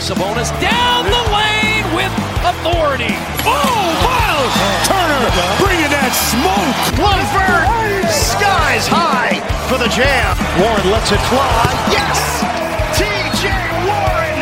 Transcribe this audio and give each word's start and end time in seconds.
Sabonis 0.00 0.48
down 0.64 1.04
the 1.04 1.22
lane 1.28 1.84
with 1.92 2.08
authority. 2.40 3.12
Oh, 3.44 3.84
Miles 4.00 4.54
Turner 4.88 5.28
bringing 5.60 5.92
that 5.92 6.16
smoke. 6.16 6.72
Lunford, 6.96 7.68
skies 8.08 8.88
high 8.88 9.36
for 9.68 9.76
the 9.76 9.92
jam. 9.92 10.32
Warren 10.56 10.88
lets 10.88 11.12
it 11.12 11.20
fly. 11.28 11.68
Yes! 11.92 12.16
TJ 12.96 13.52
Warren 13.84 14.40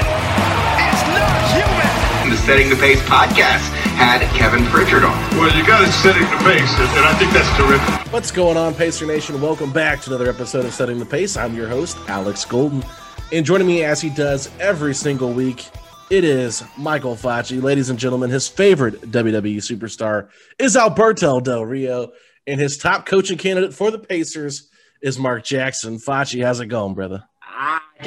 is 0.78 1.00
not 1.10 1.38
human. 1.50 2.30
The 2.30 2.38
Setting 2.46 2.70
the 2.70 2.78
Pace 2.78 3.02
podcast 3.10 3.66
had 3.98 4.22
Kevin 4.38 4.64
Pritchard 4.66 5.02
on. 5.02 5.18
Well, 5.36 5.50
you 5.58 5.66
got 5.66 5.82
it 5.82 5.90
setting 5.90 6.22
the 6.22 6.38
pace, 6.46 6.70
and 6.78 7.02
I 7.02 7.18
think 7.18 7.32
that's 7.34 7.50
terrific. 7.58 8.12
What's 8.12 8.30
going 8.30 8.56
on, 8.56 8.74
Pacer 8.74 9.06
Nation? 9.06 9.40
Welcome 9.40 9.72
back 9.72 10.00
to 10.02 10.10
another 10.10 10.30
episode 10.30 10.64
of 10.64 10.72
Setting 10.72 11.00
the 11.00 11.04
Pace. 11.04 11.36
I'm 11.36 11.56
your 11.56 11.66
host, 11.66 11.98
Alex 12.06 12.44
Golden. 12.44 12.84
And 13.30 13.44
joining 13.44 13.66
me 13.66 13.84
as 13.84 14.00
he 14.00 14.08
does 14.08 14.48
every 14.58 14.94
single 14.94 15.30
week, 15.30 15.66
it 16.08 16.24
is 16.24 16.64
Michael 16.78 17.14
Facci. 17.14 17.62
Ladies 17.62 17.90
and 17.90 17.98
gentlemen, 17.98 18.30
his 18.30 18.48
favorite 18.48 19.02
WWE 19.02 19.58
superstar 19.58 20.30
is 20.58 20.78
Alberto 20.78 21.38
Del 21.38 21.66
Rio, 21.66 22.12
and 22.46 22.58
his 22.58 22.78
top 22.78 23.04
coaching 23.04 23.36
candidate 23.36 23.74
for 23.74 23.90
the 23.90 23.98
Pacers 23.98 24.70
is 25.02 25.18
Mark 25.18 25.44
Jackson. 25.44 25.98
Facci, 25.98 26.42
how's 26.42 26.60
it 26.60 26.66
going, 26.66 26.94
brother? 26.94 27.22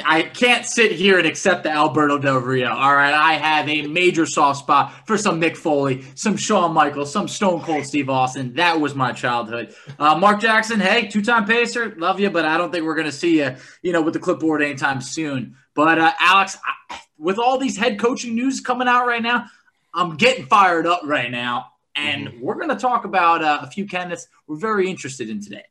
I, 0.04 0.22
can't 0.22 0.64
sit 0.64 0.92
here 0.92 1.18
and 1.18 1.26
accept 1.26 1.64
the 1.64 1.70
Alberto 1.70 2.18
Del 2.18 2.38
Rio. 2.38 2.70
All 2.70 2.94
right, 2.94 3.12
I 3.12 3.34
have 3.34 3.68
a 3.68 3.86
major 3.86 4.26
soft 4.26 4.60
spot 4.60 5.06
for 5.06 5.18
some 5.18 5.40
Mick 5.40 5.56
Foley, 5.56 6.04
some 6.14 6.36
Shawn 6.36 6.72
Michaels, 6.72 7.12
some 7.12 7.28
Stone 7.28 7.62
Cold 7.62 7.84
Steve 7.84 8.08
Austin. 8.08 8.54
That 8.54 8.80
was 8.80 8.94
my 8.94 9.12
childhood. 9.12 9.74
Uh, 9.98 10.18
Mark 10.18 10.40
Jackson, 10.40 10.80
hey, 10.80 11.08
two-time 11.08 11.44
Pacer, 11.44 11.94
love 11.96 12.20
you, 12.20 12.30
but 12.30 12.44
I 12.44 12.56
don't 12.56 12.72
think 12.72 12.84
we're 12.84 12.94
going 12.94 13.06
to 13.06 13.12
see 13.12 13.38
you, 13.38 13.54
you 13.82 13.92
know, 13.92 14.02
with 14.02 14.14
the 14.14 14.20
clipboard 14.20 14.62
anytime 14.62 15.00
soon. 15.00 15.56
But 15.74 15.98
uh, 15.98 16.12
Alex, 16.18 16.56
I, 16.90 17.00
with 17.18 17.38
all 17.38 17.58
these 17.58 17.76
head 17.76 17.98
coaching 17.98 18.34
news 18.34 18.60
coming 18.60 18.88
out 18.88 19.06
right 19.06 19.22
now, 19.22 19.46
I'm 19.94 20.16
getting 20.16 20.46
fired 20.46 20.86
up 20.86 21.02
right 21.04 21.30
now, 21.30 21.72
and 21.94 22.28
mm-hmm. 22.28 22.40
we're 22.40 22.54
going 22.54 22.70
to 22.70 22.76
talk 22.76 23.04
about 23.04 23.44
uh, 23.44 23.60
a 23.62 23.66
few 23.70 23.86
candidates 23.86 24.26
we're 24.46 24.56
very 24.56 24.88
interested 24.88 25.28
in 25.28 25.42
today. 25.42 25.64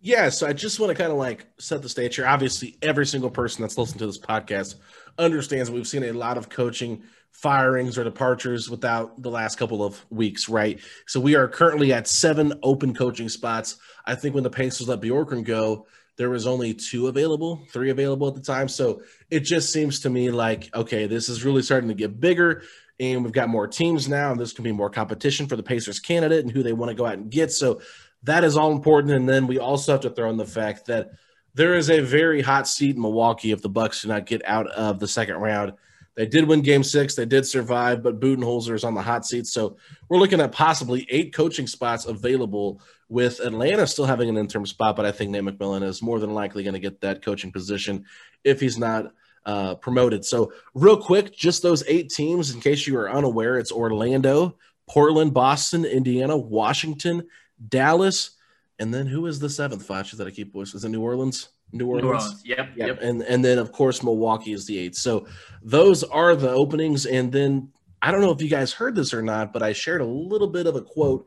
Yeah, 0.00 0.28
so 0.28 0.46
I 0.46 0.52
just 0.52 0.78
want 0.78 0.90
to 0.90 0.94
kind 0.94 1.10
of 1.10 1.18
like 1.18 1.46
set 1.58 1.82
the 1.82 1.88
stage 1.88 2.16
here. 2.16 2.26
Obviously, 2.26 2.78
every 2.82 3.04
single 3.06 3.30
person 3.30 3.62
that's 3.62 3.76
listening 3.76 3.98
to 3.98 4.06
this 4.06 4.18
podcast 4.18 4.76
understands 5.18 5.70
we've 5.70 5.88
seen 5.88 6.04
a 6.04 6.12
lot 6.12 6.38
of 6.38 6.48
coaching 6.48 7.02
firings 7.32 7.98
or 7.98 8.04
departures 8.04 8.70
without 8.70 9.20
the 9.22 9.30
last 9.30 9.56
couple 9.58 9.84
of 9.84 10.04
weeks, 10.10 10.48
right? 10.48 10.80
So 11.06 11.18
we 11.18 11.34
are 11.34 11.48
currently 11.48 11.92
at 11.92 12.06
seven 12.06 12.54
open 12.62 12.94
coaching 12.94 13.28
spots. 13.28 13.76
I 14.06 14.14
think 14.14 14.34
when 14.34 14.44
the 14.44 14.50
Pacers 14.50 14.88
let 14.88 15.00
Bjorkgren 15.00 15.44
go, 15.44 15.86
there 16.16 16.30
was 16.30 16.46
only 16.46 16.74
two 16.74 17.08
available, 17.08 17.64
three 17.70 17.90
available 17.90 18.28
at 18.28 18.34
the 18.34 18.40
time. 18.40 18.68
So 18.68 19.02
it 19.30 19.40
just 19.40 19.72
seems 19.72 20.00
to 20.00 20.10
me 20.10 20.30
like, 20.30 20.74
okay, 20.74 21.06
this 21.06 21.28
is 21.28 21.44
really 21.44 21.62
starting 21.62 21.88
to 21.88 21.94
get 21.94 22.20
bigger 22.20 22.62
and 23.00 23.22
we've 23.22 23.32
got 23.32 23.48
more 23.48 23.68
teams 23.68 24.08
now, 24.08 24.30
and 24.30 24.38
going 24.38 24.48
to 24.48 24.62
be 24.62 24.72
more 24.72 24.90
competition 24.90 25.46
for 25.46 25.54
the 25.54 25.62
Pacers 25.62 26.00
candidate 26.00 26.44
and 26.44 26.50
who 26.50 26.64
they 26.64 26.72
want 26.72 26.90
to 26.90 26.96
go 26.96 27.06
out 27.06 27.14
and 27.14 27.30
get. 27.30 27.52
So 27.52 27.80
that 28.24 28.44
is 28.44 28.56
all 28.56 28.72
important. 28.72 29.14
And 29.14 29.28
then 29.28 29.46
we 29.46 29.58
also 29.58 29.92
have 29.92 30.00
to 30.02 30.10
throw 30.10 30.30
in 30.30 30.36
the 30.36 30.44
fact 30.44 30.86
that 30.86 31.10
there 31.54 31.74
is 31.74 31.90
a 31.90 32.00
very 32.00 32.40
hot 32.40 32.68
seat 32.68 32.96
in 32.96 33.02
Milwaukee 33.02 33.52
if 33.52 33.62
the 33.62 33.68
Bucks 33.68 34.02
do 34.02 34.08
not 34.08 34.26
get 34.26 34.44
out 34.44 34.68
of 34.68 35.00
the 35.00 35.08
second 35.08 35.36
round. 35.36 35.72
They 36.14 36.26
did 36.26 36.48
win 36.48 36.62
game 36.62 36.82
six, 36.82 37.14
they 37.14 37.26
did 37.26 37.46
survive, 37.46 38.02
but 38.02 38.18
Budenholzer 38.18 38.74
is 38.74 38.82
on 38.82 38.94
the 38.94 39.02
hot 39.02 39.24
seat. 39.24 39.46
So 39.46 39.76
we're 40.08 40.18
looking 40.18 40.40
at 40.40 40.50
possibly 40.50 41.06
eight 41.10 41.32
coaching 41.32 41.68
spots 41.68 42.06
available 42.06 42.80
with 43.08 43.38
Atlanta 43.40 43.86
still 43.86 44.04
having 44.04 44.28
an 44.28 44.36
interim 44.36 44.66
spot, 44.66 44.96
but 44.96 45.06
I 45.06 45.12
think 45.12 45.30
Nate 45.30 45.44
McMillan 45.44 45.84
is 45.84 46.02
more 46.02 46.18
than 46.18 46.34
likely 46.34 46.64
going 46.64 46.74
to 46.74 46.80
get 46.80 47.00
that 47.02 47.22
coaching 47.22 47.52
position 47.52 48.04
if 48.42 48.60
he's 48.60 48.78
not 48.78 49.12
uh, 49.46 49.76
promoted. 49.76 50.24
So, 50.24 50.52
real 50.74 51.00
quick, 51.00 51.32
just 51.32 51.62
those 51.62 51.84
eight 51.86 52.10
teams, 52.10 52.52
in 52.52 52.60
case 52.60 52.86
you 52.86 52.98
are 52.98 53.10
unaware, 53.10 53.56
it's 53.56 53.72
Orlando, 53.72 54.56
Portland, 54.88 55.32
Boston, 55.32 55.84
Indiana, 55.84 56.36
Washington, 56.36 57.28
Dallas, 57.66 58.32
and 58.78 58.92
then 58.92 59.06
who 59.06 59.26
is 59.26 59.38
the 59.38 59.50
seventh 59.50 59.84
Foch 59.84 60.10
that 60.12 60.26
I 60.26 60.30
keep 60.30 60.52
voice? 60.52 60.74
Is 60.74 60.84
it 60.84 60.90
New 60.90 61.02
Orleans? 61.02 61.48
New 61.72 61.86
Orleans. 61.86 62.02
New 62.02 62.08
Orleans. 62.08 62.42
Yep, 62.44 62.68
yep. 62.76 62.88
Yep. 62.88 62.98
And 63.02 63.22
and 63.22 63.44
then 63.44 63.58
of 63.58 63.72
course 63.72 64.02
Milwaukee 64.02 64.52
is 64.52 64.66
the 64.66 64.78
eighth. 64.78 64.96
So 64.96 65.26
those 65.62 66.02
are 66.04 66.36
the 66.36 66.50
openings. 66.50 67.06
And 67.06 67.30
then 67.32 67.70
I 68.00 68.10
don't 68.10 68.20
know 68.20 68.30
if 68.30 68.40
you 68.40 68.48
guys 68.48 68.72
heard 68.72 68.94
this 68.94 69.12
or 69.12 69.22
not, 69.22 69.52
but 69.52 69.62
I 69.62 69.72
shared 69.72 70.00
a 70.00 70.06
little 70.06 70.46
bit 70.46 70.66
of 70.66 70.76
a 70.76 70.82
quote 70.82 71.26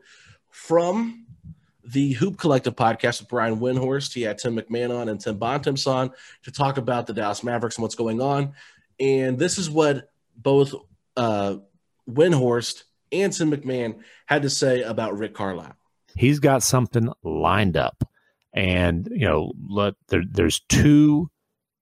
from 0.50 1.26
the 1.84 2.12
Hoop 2.14 2.38
Collective 2.38 2.76
podcast 2.76 3.20
with 3.20 3.28
Brian 3.28 3.58
Windhorst. 3.58 4.14
He 4.14 4.22
had 4.22 4.38
Tim 4.38 4.56
McMahon 4.56 4.96
on 4.96 5.08
and 5.08 5.20
Tim 5.20 5.38
Bontemps 5.38 5.86
on 5.86 6.10
to 6.44 6.50
talk 6.50 6.78
about 6.78 7.06
the 7.06 7.12
Dallas 7.12 7.44
Mavericks 7.44 7.76
and 7.76 7.82
what's 7.82 7.94
going 7.94 8.20
on. 8.20 8.52
And 8.98 9.38
this 9.38 9.58
is 9.58 9.68
what 9.68 10.10
both 10.36 10.74
uh, 11.16 11.56
Windhorst 12.08 12.84
and 13.10 13.32
Tim 13.32 13.50
McMahon 13.50 14.00
had 14.26 14.42
to 14.42 14.50
say 14.50 14.82
about 14.82 15.18
Rick 15.18 15.34
Carlisle 15.34 15.76
he's 16.16 16.38
got 16.38 16.62
something 16.62 17.08
lined 17.22 17.76
up. 17.76 18.04
And, 18.54 19.08
you 19.10 19.26
know, 19.26 19.52
let, 19.68 19.94
there, 20.08 20.22
there's 20.28 20.60
two 20.68 21.30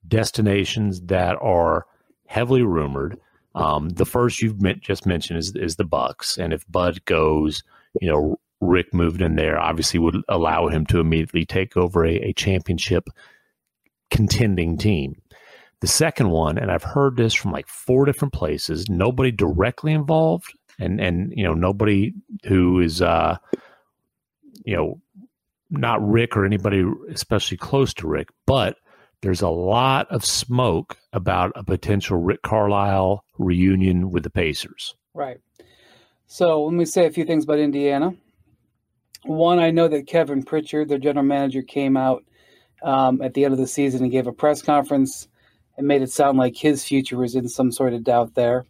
destinations 0.06 1.00
that 1.02 1.36
are 1.40 1.86
heavily 2.26 2.62
rumored. 2.62 3.18
Um, 3.54 3.88
the 3.88 4.06
first 4.06 4.40
you've 4.40 4.62
met, 4.62 4.80
just 4.80 5.06
mentioned 5.06 5.38
is, 5.38 5.54
is 5.56 5.76
the 5.76 5.84
Bucks. 5.84 6.38
And 6.38 6.52
if 6.52 6.64
Bud 6.70 7.04
goes, 7.04 7.64
you 8.00 8.08
know, 8.08 8.38
Rick 8.60 8.94
moved 8.94 9.22
in 9.22 9.36
there, 9.36 9.58
obviously 9.58 9.98
would 9.98 10.22
allow 10.28 10.68
him 10.68 10.86
to 10.86 11.00
immediately 11.00 11.44
take 11.44 11.76
over 11.76 12.04
a, 12.04 12.16
a 12.16 12.32
championship 12.32 13.08
contending 14.10 14.76
team. 14.76 15.20
The 15.80 15.86
second 15.86 16.30
one, 16.30 16.58
and 16.58 16.70
I've 16.70 16.82
heard 16.82 17.16
this 17.16 17.32
from 17.32 17.52
like 17.52 17.66
four 17.66 18.04
different 18.04 18.34
places, 18.34 18.90
nobody 18.90 19.30
directly 19.30 19.92
involved, 19.92 20.52
and 20.78 21.00
and 21.00 21.32
you 21.34 21.42
know 21.42 21.54
nobody 21.54 22.12
who 22.44 22.80
is 22.80 23.00
uh, 23.00 23.38
you 24.64 24.76
know, 24.76 25.00
not 25.70 26.06
Rick 26.06 26.36
or 26.36 26.44
anybody 26.44 26.84
especially 27.10 27.56
close 27.56 27.94
to 27.94 28.08
Rick, 28.08 28.28
but 28.46 28.76
there's 29.22 29.42
a 29.42 29.48
lot 29.48 30.10
of 30.10 30.24
smoke 30.24 30.96
about 31.12 31.52
a 31.54 31.62
potential 31.62 32.18
Rick 32.18 32.42
Carlisle 32.42 33.24
reunion 33.38 34.10
with 34.10 34.22
the 34.22 34.30
Pacers. 34.30 34.94
Right. 35.14 35.38
So 36.26 36.64
let 36.64 36.74
me 36.74 36.84
say 36.84 37.06
a 37.06 37.10
few 37.10 37.24
things 37.24 37.44
about 37.44 37.58
Indiana. 37.58 38.14
One, 39.24 39.58
I 39.58 39.70
know 39.70 39.88
that 39.88 40.06
Kevin 40.06 40.42
Pritchard, 40.42 40.88
their 40.88 40.98
general 40.98 41.26
manager, 41.26 41.62
came 41.62 41.96
out 41.96 42.24
um, 42.82 43.20
at 43.20 43.34
the 43.34 43.44
end 43.44 43.52
of 43.52 43.60
the 43.60 43.66
season 43.66 44.02
and 44.02 44.12
gave 44.12 44.26
a 44.26 44.32
press 44.32 44.62
conference 44.62 45.28
and 45.76 45.86
made 45.86 46.02
it 46.02 46.10
sound 46.10 46.38
like 46.38 46.56
his 46.56 46.84
future 46.84 47.18
was 47.18 47.34
in 47.34 47.48
some 47.48 47.70
sort 47.70 47.92
of 47.92 48.04
doubt 48.04 48.34
there. 48.34 48.66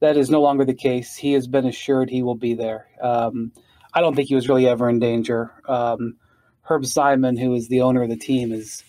That 0.00 0.16
is 0.16 0.30
no 0.30 0.40
longer 0.40 0.64
the 0.64 0.74
case. 0.74 1.16
He 1.16 1.32
has 1.34 1.46
been 1.46 1.66
assured 1.66 2.10
he 2.10 2.22
will 2.22 2.34
be 2.34 2.54
there. 2.54 2.88
Um, 3.00 3.52
I 3.96 4.02
don't 4.02 4.14
think 4.14 4.28
he 4.28 4.34
was 4.34 4.46
really 4.46 4.68
ever 4.68 4.90
in 4.90 4.98
danger. 4.98 5.50
Um, 5.66 6.18
Herb 6.60 6.84
Simon, 6.84 7.38
who 7.38 7.54
is 7.54 7.68
the 7.68 7.80
owner 7.80 8.02
of 8.02 8.10
the 8.10 8.16
team, 8.16 8.52
is 8.52 8.84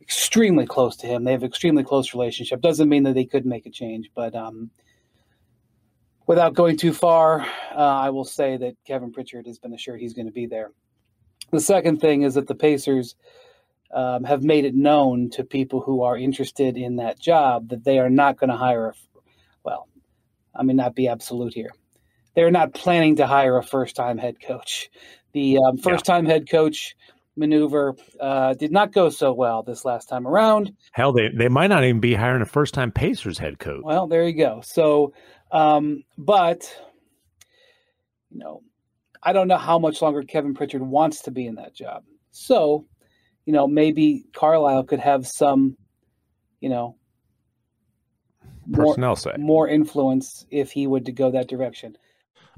extremely 0.00 0.66
close 0.66 0.94
to 0.98 1.08
him. 1.08 1.24
They 1.24 1.32
have 1.32 1.42
extremely 1.42 1.82
close 1.82 2.14
relationship. 2.14 2.60
Doesn't 2.60 2.88
mean 2.88 3.02
that 3.02 3.14
they 3.14 3.24
could 3.24 3.44
make 3.44 3.66
a 3.66 3.70
change, 3.70 4.08
but 4.14 4.36
um, 4.36 4.70
without 6.28 6.54
going 6.54 6.76
too 6.76 6.92
far, 6.92 7.40
uh, 7.40 7.76
I 7.76 8.10
will 8.10 8.24
say 8.24 8.56
that 8.56 8.76
Kevin 8.86 9.12
Pritchard 9.12 9.46
has 9.46 9.58
been 9.58 9.74
assured 9.74 9.98
he's 9.98 10.14
going 10.14 10.26
to 10.26 10.32
be 10.32 10.46
there. 10.46 10.70
The 11.50 11.58
second 11.58 12.00
thing 12.00 12.22
is 12.22 12.34
that 12.34 12.46
the 12.46 12.54
Pacers 12.54 13.16
um, 13.92 14.22
have 14.22 14.44
made 14.44 14.64
it 14.64 14.76
known 14.76 15.28
to 15.30 15.42
people 15.42 15.80
who 15.80 16.02
are 16.02 16.16
interested 16.16 16.76
in 16.76 16.96
that 16.96 17.18
job 17.18 17.70
that 17.70 17.82
they 17.82 17.98
are 17.98 18.10
not 18.10 18.38
going 18.38 18.50
to 18.50 18.56
hire 18.56 18.90
a, 18.90 18.94
well, 19.64 19.88
I 20.54 20.62
mean, 20.62 20.76
not 20.76 20.94
be 20.94 21.08
absolute 21.08 21.54
here. 21.54 21.72
They're 22.36 22.50
not 22.52 22.74
planning 22.74 23.16
to 23.16 23.26
hire 23.26 23.56
a 23.56 23.62
first 23.64 23.96
time 23.96 24.18
head 24.18 24.36
coach. 24.40 24.90
The 25.32 25.58
um, 25.58 25.78
first 25.78 26.04
time 26.04 26.26
yeah. 26.26 26.34
head 26.34 26.48
coach 26.48 26.94
maneuver 27.34 27.96
uh, 28.20 28.54
did 28.54 28.70
not 28.70 28.92
go 28.92 29.08
so 29.10 29.32
well 29.32 29.62
this 29.62 29.84
last 29.84 30.08
time 30.08 30.26
around. 30.26 30.72
Hell, 30.92 31.12
they, 31.12 31.28
they 31.34 31.48
might 31.48 31.68
not 31.68 31.84
even 31.84 32.00
be 32.00 32.14
hiring 32.14 32.42
a 32.42 32.46
first 32.46 32.74
time 32.74 32.92
Pacers 32.92 33.38
head 33.38 33.58
coach. 33.58 33.82
Well, 33.82 34.06
there 34.06 34.26
you 34.28 34.36
go. 34.36 34.60
So, 34.62 35.12
um, 35.50 36.04
but, 36.16 36.72
you 38.30 38.38
know, 38.38 38.62
I 39.22 39.32
don't 39.32 39.48
know 39.48 39.58
how 39.58 39.78
much 39.78 40.02
longer 40.02 40.22
Kevin 40.22 40.54
Pritchard 40.54 40.82
wants 40.82 41.22
to 41.22 41.30
be 41.30 41.46
in 41.46 41.56
that 41.56 41.74
job. 41.74 42.04
So, 42.30 42.86
you 43.44 43.52
know, 43.52 43.66
maybe 43.66 44.26
Carlisle 44.34 44.84
could 44.84 45.00
have 45.00 45.26
some, 45.26 45.76
you 46.60 46.68
know, 46.68 46.96
personnel 48.72 49.10
more, 49.10 49.16
say 49.16 49.32
more 49.38 49.68
influence 49.68 50.44
if 50.50 50.70
he 50.70 50.86
would 50.86 51.06
to 51.06 51.12
go 51.12 51.30
that 51.30 51.48
direction. 51.48 51.96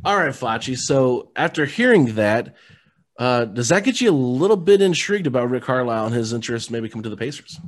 All 0.05 0.17
right, 0.17 0.31
Facci. 0.31 0.77
So 0.77 1.33
after 1.35 1.67
hearing 1.67 2.15
that, 2.15 2.55
uh, 3.19 3.47
does 3.47 3.69
that 3.71 3.83
get 3.83 4.01
you 4.01 4.11
a 4.11 4.13
little 4.13 4.57
bit 4.57 4.81
intrigued 4.81 5.27
about 5.27 5.51
Rick 5.51 5.65
Carlisle 5.65 6.07
and 6.07 6.15
his 6.15 6.33
interest 6.33 6.71
maybe 6.71 6.89
coming 6.89 7.03
to 7.03 7.11
the 7.11 7.17
Pacers? 7.17 7.59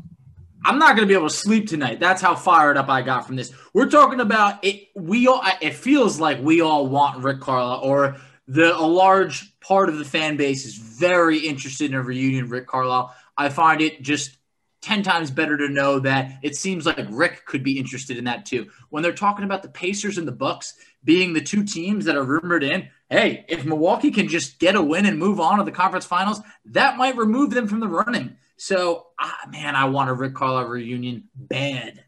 I'm 0.65 0.79
not 0.79 0.95
going 0.95 1.09
to 1.09 1.13
be 1.13 1.15
able 1.15 1.29
to 1.29 1.35
sleep 1.35 1.69
tonight. 1.69 1.99
That's 1.99 2.21
how 2.21 2.35
fired 2.35 2.77
up 2.77 2.89
I 2.89 3.03
got 3.03 3.27
from 3.27 3.37
this. 3.37 3.53
We're 3.73 3.89
talking 3.89 4.21
about 4.21 4.65
it. 4.65 4.89
We 4.95 5.27
all. 5.27 5.43
It 5.61 5.75
feels 5.75 6.21
like 6.21 6.41
we 6.41 6.61
all 6.61 6.87
want 6.87 7.25
Rick 7.25 7.41
Carlisle, 7.41 7.81
or 7.83 8.17
the 8.47 8.77
a 8.77 8.87
large 8.87 9.59
part 9.61 9.89
of 9.89 9.99
the 9.99 10.05
fan 10.05 10.37
base 10.37 10.67
is 10.67 10.77
very 10.77 11.39
interested 11.39 11.91
in 11.91 11.97
a 11.97 12.03
reunion. 12.03 12.49
Rick 12.49 12.67
Carlisle. 12.67 13.15
I 13.37 13.49
find 13.49 13.81
it 13.81 14.03
just 14.03 14.37
10 14.83 15.03
times 15.03 15.31
better 15.31 15.57
to 15.57 15.69
know 15.69 15.99
that 16.01 16.39
it 16.43 16.57
seems 16.57 16.87
like 16.87 16.99
Rick 17.11 17.45
could 17.47 17.63
be 17.63 17.79
interested 17.79 18.17
in 18.17 18.25
that 18.25 18.47
too. 18.47 18.69
When 18.91 19.03
they're 19.03 19.13
talking 19.13 19.45
about 19.45 19.63
the 19.63 19.69
Pacers 19.69 20.19
and 20.19 20.29
the 20.29 20.33
Bucks 20.33 20.75
being 21.03 21.33
the 21.33 21.41
two 21.41 21.65
teams 21.65 22.05
that 22.05 22.17
are 22.17 22.23
rumored 22.23 22.63
in, 22.63 22.89
hey, 23.09 23.45
if 23.49 23.65
Milwaukee 23.65 24.11
can 24.11 24.29
just 24.29 24.59
get 24.59 24.77
a 24.77 24.83
win 24.83 25.07
and 25.07 25.19
move 25.19 25.41
on 25.41 25.59
to 25.59 25.65
the 25.65 25.73
conference 25.73 26.07
finals, 26.07 26.41
that 26.67 26.97
might 26.97 27.17
remove 27.17 27.51
them 27.51 27.67
from 27.67 27.81
the 27.81 27.89
running. 27.89 28.37
So, 28.57 29.07
ah, 29.19 29.39
man, 29.51 29.75
I 29.75 29.87
want 29.87 30.11
a 30.11 30.15
Rick 30.15 30.35
Carlisle 30.35 30.67
reunion 30.67 31.29
bad. 31.35 32.05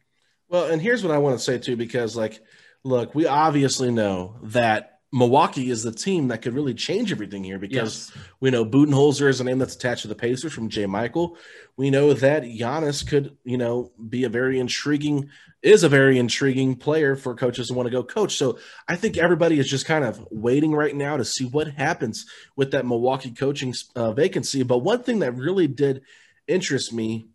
Well, 0.49 0.67
and 0.71 0.83
here's 0.83 1.03
what 1.03 1.15
I 1.15 1.19
want 1.19 1.39
to 1.39 1.45
say 1.45 1.59
too, 1.59 1.77
because 1.77 2.15
like, 2.15 2.41
look, 2.85 3.15
we 3.15 3.27
obviously 3.27 3.91
know 3.91 4.37
that 4.43 4.92
Milwaukee 5.15 5.71
is 5.71 5.83
the 5.83 5.93
team 5.93 6.29
that 6.29 6.41
could 6.41 6.55
really 6.55 6.73
change 6.73 7.13
everything 7.13 7.45
here 7.45 7.59
because 7.59 8.11
yes. 8.15 8.25
we 8.41 8.51
know 8.51 8.65
Budenholzer 8.65 9.29
is 9.29 9.41
a 9.41 9.45
name 9.45 9.59
that's 9.59 9.75
attached 9.75 10.03
to 10.03 10.09
the 10.09 10.15
Pacers 10.15 10.55
from 10.55 10.71
Jay 10.71 10.87
Michael. 10.87 11.37
We 11.77 11.91
know 11.91 12.15
that 12.15 12.45
Giannis 12.45 13.07
could, 13.07 13.37
you 13.45 13.59
know, 13.59 13.93
be 14.09 14.25
a 14.25 14.31
very 14.31 14.59
intriguing, 14.59 15.29
is 15.61 15.83
a 15.83 15.89
very 15.91 16.19
intriguing 16.19 16.77
player 16.77 17.15
for 17.15 17.35
coaches 17.35 17.69
to 17.69 17.75
want 17.75 17.89
to 17.89 17.91
go 17.91 18.03
coach. 18.03 18.37
So 18.37 18.59
I 18.89 18.97
think 18.97 19.19
everybody 19.19 19.59
is 19.59 19.69
just 19.69 19.85
kind 19.85 20.03
of 20.03 20.27
waiting 20.31 20.73
right 20.73 20.97
now 20.97 21.19
to 21.19 21.27
see 21.27 21.45
what 21.45 21.69
happens 21.69 22.25
with 22.57 22.71
that 22.71 22.87
Milwaukee 22.87 23.33
coaching 23.33 23.75
uh, 23.95 24.13
vacancy. 24.13 24.63
But 24.63 24.79
one 24.79 25.03
thing 25.03 25.19
that 25.19 25.37
really 25.37 25.67
did 25.67 26.03
interest 26.49 26.91
me 26.91 27.27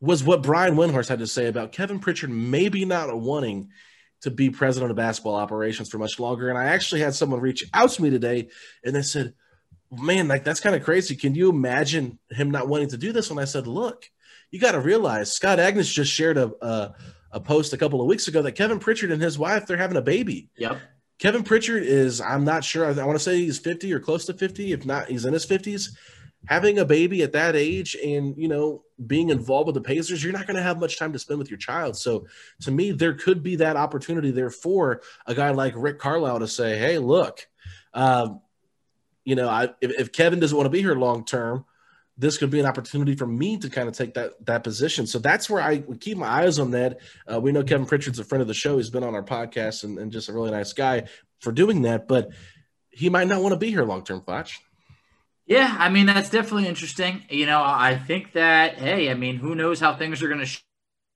was 0.00 0.22
what 0.22 0.44
Brian 0.44 0.76
Windhorst 0.76 1.08
had 1.08 1.18
to 1.18 1.26
say 1.26 1.46
about 1.46 1.72
Kevin 1.72 1.98
Pritchard 1.98 2.30
maybe 2.30 2.84
not 2.84 3.12
wanting– 3.18 3.70
to 4.22 4.30
be 4.30 4.50
president 4.50 4.90
of 4.90 4.96
basketball 4.96 5.36
operations 5.36 5.88
for 5.88 5.98
much 5.98 6.18
longer. 6.18 6.48
And 6.48 6.58
I 6.58 6.66
actually 6.66 7.00
had 7.00 7.14
someone 7.14 7.40
reach 7.40 7.64
out 7.72 7.90
to 7.90 8.02
me 8.02 8.10
today 8.10 8.48
and 8.84 8.94
they 8.94 9.02
said, 9.02 9.34
Man, 9.90 10.28
like 10.28 10.44
that's 10.44 10.60
kind 10.60 10.76
of 10.76 10.84
crazy. 10.84 11.16
Can 11.16 11.34
you 11.34 11.48
imagine 11.48 12.18
him 12.30 12.50
not 12.50 12.68
wanting 12.68 12.88
to 12.88 12.98
do 12.98 13.10
this? 13.10 13.30
And 13.30 13.40
I 13.40 13.44
said, 13.44 13.66
Look, 13.66 14.10
you 14.50 14.60
got 14.60 14.72
to 14.72 14.80
realize 14.80 15.32
Scott 15.32 15.58
Agness 15.58 15.92
just 15.92 16.12
shared 16.12 16.36
a, 16.36 16.52
a, 16.60 16.94
a 17.32 17.40
post 17.40 17.72
a 17.72 17.78
couple 17.78 18.00
of 18.00 18.06
weeks 18.06 18.28
ago 18.28 18.42
that 18.42 18.52
Kevin 18.52 18.80
Pritchard 18.80 19.12
and 19.12 19.22
his 19.22 19.38
wife 19.38 19.66
they're 19.66 19.76
having 19.76 19.96
a 19.96 20.02
baby. 20.02 20.50
Yep. 20.56 20.78
Kevin 21.18 21.42
Pritchard 21.42 21.84
is 21.84 22.20
I'm 22.20 22.44
not 22.44 22.64
sure. 22.64 22.84
I, 22.84 22.90
I 22.90 23.06
want 23.06 23.18
to 23.18 23.24
say 23.24 23.38
he's 23.38 23.58
50 23.58 23.92
or 23.94 24.00
close 24.00 24.26
to 24.26 24.34
50. 24.34 24.72
If 24.72 24.84
not, 24.84 25.08
he's 25.08 25.24
in 25.24 25.32
his 25.32 25.46
50s 25.46 25.96
having 26.46 26.78
a 26.78 26.84
baby 26.84 27.22
at 27.22 27.32
that 27.32 27.56
age 27.56 27.96
and 27.96 28.36
you 28.36 28.48
know 28.48 28.82
being 29.06 29.30
involved 29.30 29.66
with 29.66 29.74
the 29.74 29.80
Pacers, 29.80 30.22
you're 30.22 30.32
not 30.32 30.46
going 30.46 30.56
to 30.56 30.62
have 30.62 30.80
much 30.80 30.98
time 30.98 31.12
to 31.12 31.18
spend 31.18 31.38
with 31.38 31.50
your 31.50 31.58
child. 31.58 31.96
So 31.96 32.26
to 32.62 32.70
me, 32.70 32.92
there 32.92 33.14
could 33.14 33.42
be 33.42 33.56
that 33.56 33.76
opportunity 33.76 34.30
there 34.30 34.50
for 34.50 35.02
a 35.26 35.34
guy 35.34 35.50
like 35.50 35.74
Rick 35.76 35.98
Carlisle 35.98 36.40
to 36.40 36.48
say, 36.48 36.78
"Hey, 36.78 36.98
look, 36.98 37.46
um, 37.94 38.40
you 39.24 39.34
know, 39.34 39.48
I, 39.48 39.70
if, 39.80 40.00
if 40.00 40.12
Kevin 40.12 40.40
doesn't 40.40 40.56
want 40.56 40.66
to 40.66 40.70
be 40.70 40.80
here 40.80 40.94
long 40.94 41.24
term." 41.24 41.64
This 42.20 42.36
could 42.36 42.50
be 42.50 42.58
an 42.58 42.66
opportunity 42.66 43.14
for 43.14 43.28
me 43.28 43.58
to 43.58 43.70
kind 43.70 43.88
of 43.88 43.96
take 43.96 44.14
that 44.14 44.44
that 44.46 44.64
position. 44.64 45.06
So 45.06 45.20
that's 45.20 45.48
where 45.48 45.62
I 45.62 45.84
would 45.86 46.00
keep 46.00 46.18
my 46.18 46.26
eyes 46.26 46.58
on 46.58 46.72
that. 46.72 46.98
Uh, 47.32 47.38
we 47.38 47.52
know 47.52 47.62
Kevin 47.62 47.86
Pritchard's 47.86 48.18
a 48.18 48.24
friend 48.24 48.42
of 48.42 48.48
the 48.48 48.54
show. 48.54 48.76
He's 48.76 48.90
been 48.90 49.04
on 49.04 49.14
our 49.14 49.22
podcast 49.22 49.84
and, 49.84 50.00
and 50.00 50.10
just 50.10 50.28
a 50.28 50.32
really 50.32 50.50
nice 50.50 50.72
guy 50.72 51.04
for 51.38 51.52
doing 51.52 51.82
that. 51.82 52.08
But 52.08 52.30
he 52.90 53.08
might 53.08 53.28
not 53.28 53.40
want 53.40 53.52
to 53.52 53.56
be 53.56 53.70
here 53.70 53.84
long 53.84 54.02
term, 54.02 54.20
Fletch. 54.22 54.60
Yeah, 55.48 55.74
I 55.78 55.88
mean 55.88 56.04
that's 56.04 56.28
definitely 56.28 56.68
interesting. 56.68 57.24
You 57.30 57.46
know, 57.46 57.62
I 57.64 57.96
think 57.96 58.32
that 58.34 58.74
hey, 58.74 59.10
I 59.10 59.14
mean, 59.14 59.36
who 59.36 59.54
knows 59.54 59.80
how 59.80 59.94
things 59.96 60.22
are 60.22 60.28
going 60.28 60.40
to 60.40 60.46
sh- 60.46 60.62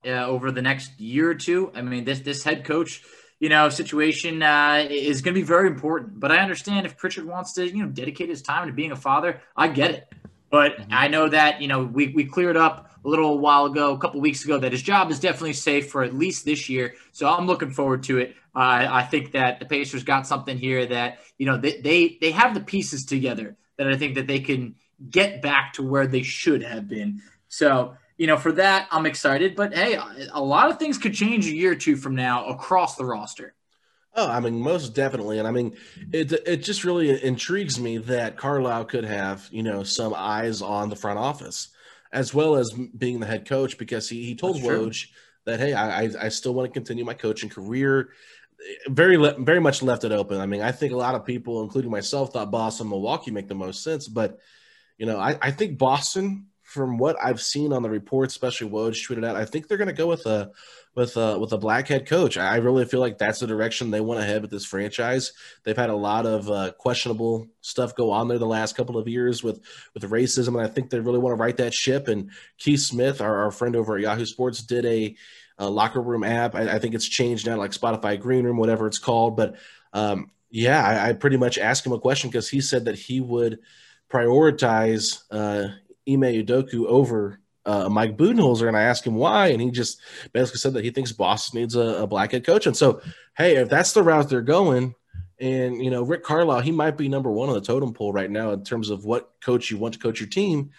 uh, 0.07 0.27
over 0.27 0.51
the 0.51 0.63
next 0.63 0.99
year 0.99 1.31
or 1.31 1.35
two. 1.35 1.71
I 1.75 1.83
mean, 1.83 2.05
this 2.05 2.21
this 2.21 2.43
head 2.43 2.65
coach, 2.65 3.03
you 3.41 3.51
know, 3.51 3.69
situation 3.69 4.43
uh, 4.43 4.87
is 4.89 5.21
going 5.21 5.35
to 5.35 5.41
be 5.41 5.47
very 5.47 5.69
important. 5.69 6.19
But 6.19 6.33
I 6.33 6.39
understand 6.39 6.87
if 6.87 6.97
Pritchard 6.97 7.27
wants 7.27 7.53
to, 7.55 7.67
you 7.67 7.85
know, 7.85 7.91
dedicate 7.91 8.31
his 8.31 8.41
time 8.41 8.69
to 8.69 8.73
being 8.73 8.91
a 8.91 8.97
father, 8.97 9.43
I 9.55 9.69
get 9.69 9.91
it. 9.91 10.09
But 10.51 10.79
mm-hmm. 10.79 10.91
I 10.91 11.09
know 11.09 11.29
that 11.29 11.61
you 11.61 11.69
know 11.69 11.85
we 11.85 12.09
we 12.09 12.25
cleared 12.25 12.57
up 12.57 12.91
a 13.05 13.09
little 13.09 13.39
while 13.39 13.67
ago, 13.67 13.93
a 13.93 13.99
couple 13.99 14.23
weeks 14.23 14.47
ago, 14.47 14.57
that 14.59 14.73
his 14.73 14.83
job 14.83 15.11
is 15.11 15.21
definitely 15.21 15.53
safe 15.53 15.91
for 15.91 16.05
at 16.05 16.15
least 16.15 16.47
this 16.47 16.71
year. 16.71 16.95
So 17.13 17.29
I'm 17.29 17.47
looking 17.47 17.71
forward 17.71 18.05
to 18.05 18.17
it. 18.17 18.35
Uh, 18.57 18.89
I 18.91 19.03
think 19.03 19.33
that 19.33 19.61
the 19.61 19.67
Pacers 19.67 20.05
got 20.05 20.27
something 20.27 20.57
here 20.57 20.87
that 20.87 21.19
you 21.37 21.45
know 21.45 21.59
they 21.59 21.83
they, 21.83 22.17
they 22.19 22.31
have 22.31 22.55
the 22.55 22.61
pieces 22.61 23.05
together 23.05 23.59
that 23.83 23.93
I 23.93 23.97
think 23.97 24.15
that 24.15 24.27
they 24.27 24.41
can 24.41 24.77
get 25.11 25.43
back 25.43 25.75
to 25.75 25.83
where 25.83 26.07
they 26.07 26.23
should 26.23 26.63
have 26.63 26.89
been. 26.89 27.21
So, 27.49 27.97
you 28.17 28.27
know, 28.27 28.37
for 28.37 28.53
that, 28.53 28.89
I'm 28.91 29.07
excited. 29.07 29.57
But 29.57 29.75
hey, 29.75 29.99
a 30.33 30.41
lot 30.41 30.71
of 30.71 30.79
things 30.79 30.99
could 30.99 31.15
change 31.15 31.47
a 31.47 31.55
year 31.55 31.73
or 31.73 31.77
two 31.77 31.97
from 31.97 32.15
now 32.15 32.47
across 32.47 32.97
the 32.97 33.05
roster. 33.05 33.55
Oh, 34.15 34.29
I 34.29 34.41
mean, 34.41 34.61
most 34.61 34.95
definitely, 34.95 35.39
and 35.39 35.49
I 35.49 35.53
mean, 35.53 35.75
it 36.13 36.33
it 36.47 36.59
just 36.59 36.85
really 36.85 37.23
intrigues 37.25 37.81
me 37.81 37.97
that 37.99 38.37
Carlisle 38.37 38.85
could 38.85 39.05
have 39.05 39.49
you 39.51 39.63
know 39.63 39.85
some 39.85 40.13
eyes 40.15 40.61
on 40.61 40.91
the 40.91 40.97
front 40.97 41.19
office, 41.19 41.69
as 42.13 42.35
well 42.35 42.57
as 42.57 42.73
being 42.73 43.21
the 43.21 43.27
head 43.27 43.49
coach, 43.49 43.79
because 43.79 44.11
he 44.11 44.23
he 44.23 44.35
told 44.35 44.57
Woj 44.59 45.07
that 45.47 45.61
hey, 45.61 45.73
I 45.73 46.11
I 46.21 46.29
still 46.29 46.53
want 46.53 46.69
to 46.69 46.73
continue 46.73 47.07
my 47.07 47.15
coaching 47.15 47.49
career 47.49 48.11
very 48.89 49.17
very 49.39 49.61
much 49.61 49.83
left 49.83 50.05
it 50.05 50.13
open. 50.13 50.41
I 50.41 50.47
mean, 50.47 50.63
I 50.63 50.73
think 50.73 50.93
a 50.93 50.97
lot 50.97 51.15
of 51.15 51.25
people, 51.25 51.63
including 51.63 51.91
myself, 51.91 52.33
thought 52.33 52.51
Boston, 52.51 52.89
Milwaukee 52.89 53.31
make 53.31 53.49
the 53.49 53.55
most 53.55 53.83
sense. 53.83 54.09
But 54.09 54.39
you 54.99 55.07
know, 55.07 55.19
I, 55.19 55.39
I 55.41 55.51
think 55.51 55.79
Boston, 55.79 56.47
from 56.63 56.99
what 56.99 57.17
I've 57.23 57.41
seen 57.41 57.73
on 57.73 57.83
the 57.83 57.91
reports, 57.91 58.35
especially 58.35 58.71
Woj 58.71 58.93
tweeted 58.93 59.27
out, 59.27 59.37
I 59.37 59.45
think 59.45 59.67
they're 59.67 59.79
going 59.79 59.89
to 59.89 59.95
go 59.95 60.07
with 60.07 60.27
a 60.27 60.53
with 60.95 61.17
a 61.17 61.39
with 61.39 61.53
a 61.53 61.59
black 61.59 61.89
head 61.89 62.07
coach. 62.07 62.37
I 62.37 62.57
really 62.57 62.85
feel 62.85 63.01
like 63.01 63.19
that's 63.19 63.41
the 63.41 63.47
direction 63.47 63.91
they 63.91 64.01
want 64.01 64.21
to 64.21 64.27
head 64.27 64.43
with 64.43 64.51
this 64.51 64.67
franchise. 64.67 65.33
They've 65.65 65.77
had 65.77 65.91
a 65.91 65.97
lot 65.97 66.27
of 66.27 66.51
uh, 66.51 66.73
questionable 66.73 67.49
stuff 67.63 67.97
go 67.97 68.11
on 68.11 68.29
there 68.29 68.39
the 68.39 68.47
last 68.47 68.77
couple 68.77 68.99
of 68.99 69.09
years 69.09 69.43
with 69.43 69.61
with 69.95 70.03
racism, 70.11 70.49
and 70.49 70.61
I 70.61 70.69
think 70.69 70.91
they 70.91 71.01
really 71.01 71.19
want 71.19 71.37
to 71.37 71.43
right 71.43 71.57
that 71.57 71.75
ship. 71.75 72.09
And 72.09 72.31
Keith 72.59 72.81
Smith, 72.81 73.21
our, 73.21 73.45
our 73.45 73.51
friend 73.51 73.75
over 73.75 73.97
at 73.97 74.03
Yahoo 74.03 74.27
Sports, 74.27 74.63
did 74.63 74.85
a 74.85 75.17
uh, 75.59 75.69
locker 75.69 76.01
room 76.01 76.25
app. 76.25 76.55
I, 76.55 76.75
I, 76.75 76.79
think 76.79 76.95
it's 76.95 77.09
changed 77.09 77.47
now, 77.47 77.57
like 77.57 77.73
Spotify 77.73 78.19
Green 78.19 78.45
Room, 78.45 78.57
whatever 78.57 78.87
it's 78.87 78.99
called. 78.99 79.37
But 79.37 79.57
um, 79.93 80.31
yeah, 80.51 80.85
I, 80.85 81.09
I, 81.09 81.13
pretty 81.13 81.37
much 81.37 81.59
asked 81.59 81.87
him 81.87 81.93
a 81.93 81.99
question 81.99 82.31
because 82.31 82.49
he 82.49 82.61
said 82.61 82.87
that 82.87 82.99
he 82.99 83.21
would 83.21 83.61
prioritize 84.11 85.23
uh, 85.31 85.69
Ime 86.09 86.45
Udoka 86.45 86.85
over 86.87 87.41
uh, 87.65 87.89
Mike 87.89 88.17
Budenholzer, 88.17 88.69
and 88.69 88.77
I 88.77 88.83
asked 88.83 89.07
him 89.07 89.15
why, 89.15 89.49
and 89.49 89.61
he 89.61 89.71
just 89.71 90.01
basically 90.33 90.59
said 90.59 90.75
that 90.75 90.85
he 90.85 90.91
thinks 90.91 91.13
Boston 91.13 91.61
needs 91.61 91.77
a, 91.77 92.03
a 92.03 92.07
black 92.07 92.33
head 92.33 92.45
coach. 92.45 92.67
And 92.67 92.77
so, 92.77 93.01
hey, 93.37 93.57
if 93.57 93.69
that's 93.69 93.93
the 93.93 94.03
route 94.03 94.29
they're 94.29 94.43
going, 94.43 94.95
and 95.39 95.83
you 95.83 95.91
know 95.91 96.03
Rick 96.03 96.23
Carlisle, 96.23 96.61
he 96.61 96.73
might 96.73 96.97
be 96.97 97.09
number 97.09 97.31
one 97.31 97.49
on 97.49 97.55
the 97.55 97.61
totem 97.61 97.93
pole 97.93 98.13
right 98.13 98.31
now 98.31 98.53
in 98.53 98.65
terms 98.65 98.91
of 98.91 99.05
what 99.05 99.33
coach 99.41 99.71
you 99.71 99.77
want 99.77 99.95
to 99.95 100.01
coach 100.01 100.21
your 100.21 100.29
team 100.29 100.71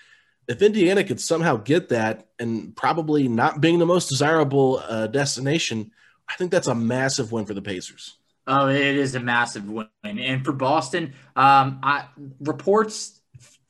if 0.47 0.62
Indiana 0.62 1.03
could 1.03 1.19
somehow 1.19 1.57
get 1.57 1.89
that 1.89 2.27
and 2.39 2.75
probably 2.75 3.27
not 3.27 3.62
being 3.62 3.79
the 3.79 3.85
most 3.85 4.09
desirable 4.09 4.83
uh, 4.88 5.07
destination, 5.07 5.91
I 6.27 6.35
think 6.35 6.51
that's 6.51 6.67
a 6.67 6.75
massive 6.75 7.31
win 7.31 7.45
for 7.45 7.53
the 7.53 7.62
Pacers. 7.62 8.17
Oh, 8.45 8.67
it 8.67 8.97
is 8.97 9.15
a 9.15 9.19
massive 9.19 9.69
win. 9.69 9.88
And 10.03 10.43
for 10.43 10.51
Boston, 10.51 11.13
um, 11.35 11.79
I, 11.81 12.05
reports 12.41 13.21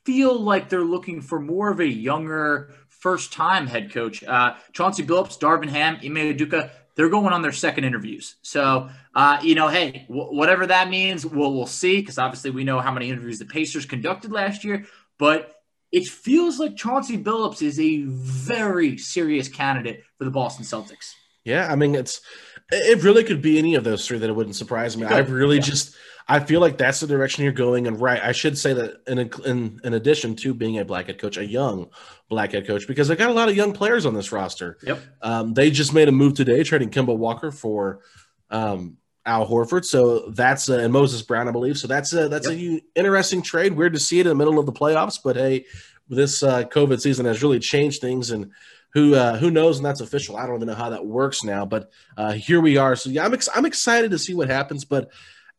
feel 0.03 0.39
like 0.39 0.69
they're 0.69 0.83
looking 0.83 1.21
for 1.21 1.39
more 1.39 1.69
of 1.69 1.79
a 1.79 1.87
younger, 1.87 2.73
first 2.89 3.33
time 3.33 3.67
head 3.67 3.91
coach. 3.91 4.23
Uh, 4.23 4.55
Chauncey 4.71 5.03
Billups, 5.03 5.39
Darvin 5.39 5.69
Ham, 5.69 5.97
Ime 6.03 6.35
Udoka, 6.35 6.71
they're 6.95 7.09
going 7.09 7.33
on 7.33 7.41
their 7.41 7.51
second 7.51 7.83
interviews. 7.83 8.35
So, 8.41 8.89
uh, 9.15 9.39
you 9.41 9.55
know, 9.55 9.67
hey, 9.67 10.05
w- 10.07 10.35
whatever 10.35 10.67
that 10.67 10.89
means, 10.89 11.25
we'll, 11.25 11.53
we'll 11.53 11.65
see 11.65 11.99
because 11.99 12.17
obviously 12.17 12.51
we 12.51 12.63
know 12.63 12.79
how 12.79 12.91
many 12.91 13.09
interviews 13.09 13.39
the 13.39 13.45
Pacers 13.45 13.85
conducted 13.85 14.31
last 14.31 14.63
year. 14.63 14.85
But 15.17 15.62
it 15.93 16.07
feels 16.07 16.59
like 16.59 16.75
Chauncey 16.75 17.23
Billups 17.23 17.61
is 17.61 17.79
a 17.79 18.01
very 18.07 18.97
serious 18.97 19.47
candidate 19.47 20.03
for 20.17 20.25
the 20.25 20.31
Boston 20.31 20.65
Celtics. 20.65 21.13
Yeah, 21.45 21.71
I 21.71 21.75
mean, 21.75 21.93
it's 21.93 22.19
it 22.71 23.03
really 23.03 23.23
could 23.23 23.43
be 23.43 23.59
any 23.59 23.75
of 23.75 23.83
those 23.83 24.07
three 24.07 24.17
that 24.17 24.29
it 24.29 24.33
wouldn't 24.33 24.55
surprise 24.55 24.97
me. 24.97 25.05
I 25.05 25.19
really 25.19 25.57
yeah. 25.57 25.61
just 25.61 25.95
I 26.27 26.39
feel 26.39 26.61
like 26.61 26.79
that's 26.79 26.99
the 26.99 27.05
direction 27.05 27.43
you're 27.43 27.53
going. 27.53 27.85
And 27.85 28.01
right, 28.01 28.21
I 28.23 28.31
should 28.31 28.57
say 28.57 28.73
that 28.73 29.03
in 29.07 29.19
in, 29.45 29.79
in 29.83 29.93
addition 29.93 30.35
to 30.37 30.55
being 30.55 30.79
a 30.79 30.85
black 30.85 31.05
head 31.05 31.19
coach, 31.19 31.37
a 31.37 31.45
young 31.45 31.89
black 32.27 32.53
head 32.53 32.65
coach, 32.65 32.87
because 32.87 33.07
they 33.07 33.15
got 33.15 33.29
a 33.29 33.33
lot 33.33 33.49
of 33.49 33.55
young 33.55 33.71
players 33.71 34.07
on 34.07 34.15
this 34.15 34.31
roster. 34.31 34.79
Yep. 34.81 34.99
Um, 35.21 35.53
they 35.53 35.69
just 35.69 35.93
made 35.93 36.07
a 36.07 36.11
move 36.11 36.33
today, 36.33 36.63
trading 36.63 36.89
Kemba 36.89 37.15
Walker 37.15 37.51
for 37.51 37.99
um, 38.49 38.97
Al 39.25 39.47
Horford. 39.47 39.85
So 39.85 40.29
that's 40.31 40.69
uh, 40.69 40.79
and 40.79 40.91
Moses 40.93 41.21
Brown, 41.21 41.47
I 41.47 41.51
believe. 41.51 41.77
So 41.77 41.87
that's 41.87 42.13
a 42.13 42.27
that's 42.27 42.49
yep. 42.49 42.81
a 42.95 42.99
interesting 42.99 43.41
trade. 43.41 43.73
Weird 43.73 43.93
to 43.93 43.99
see 43.99 44.19
it 44.19 44.25
in 44.25 44.29
the 44.29 44.35
middle 44.35 44.59
of 44.59 44.65
the 44.65 44.73
playoffs, 44.73 45.19
but 45.23 45.35
hey, 45.35 45.65
this 46.09 46.43
uh, 46.43 46.63
COVID 46.63 46.99
season 47.01 47.25
has 47.25 47.41
really 47.41 47.59
changed 47.59 48.01
things 48.01 48.31
and 48.31 48.51
who 48.93 49.15
uh, 49.15 49.37
who 49.37 49.49
knows 49.49 49.77
and 49.77 49.85
that's 49.85 50.01
official 50.01 50.37
i 50.37 50.45
don't 50.45 50.57
even 50.57 50.67
know 50.67 50.75
how 50.75 50.91
that 50.91 51.03
works 51.03 51.43
now 51.43 51.65
but 51.65 51.89
uh, 52.15 52.31
here 52.31 52.61
we 52.61 52.77
are 52.77 52.95
so 52.95 53.09
yeah 53.09 53.25
I'm, 53.25 53.33
ex- 53.33 53.49
I'm 53.55 53.65
excited 53.65 54.11
to 54.11 54.19
see 54.19 54.35
what 54.35 54.49
happens 54.49 54.85
but 54.85 55.09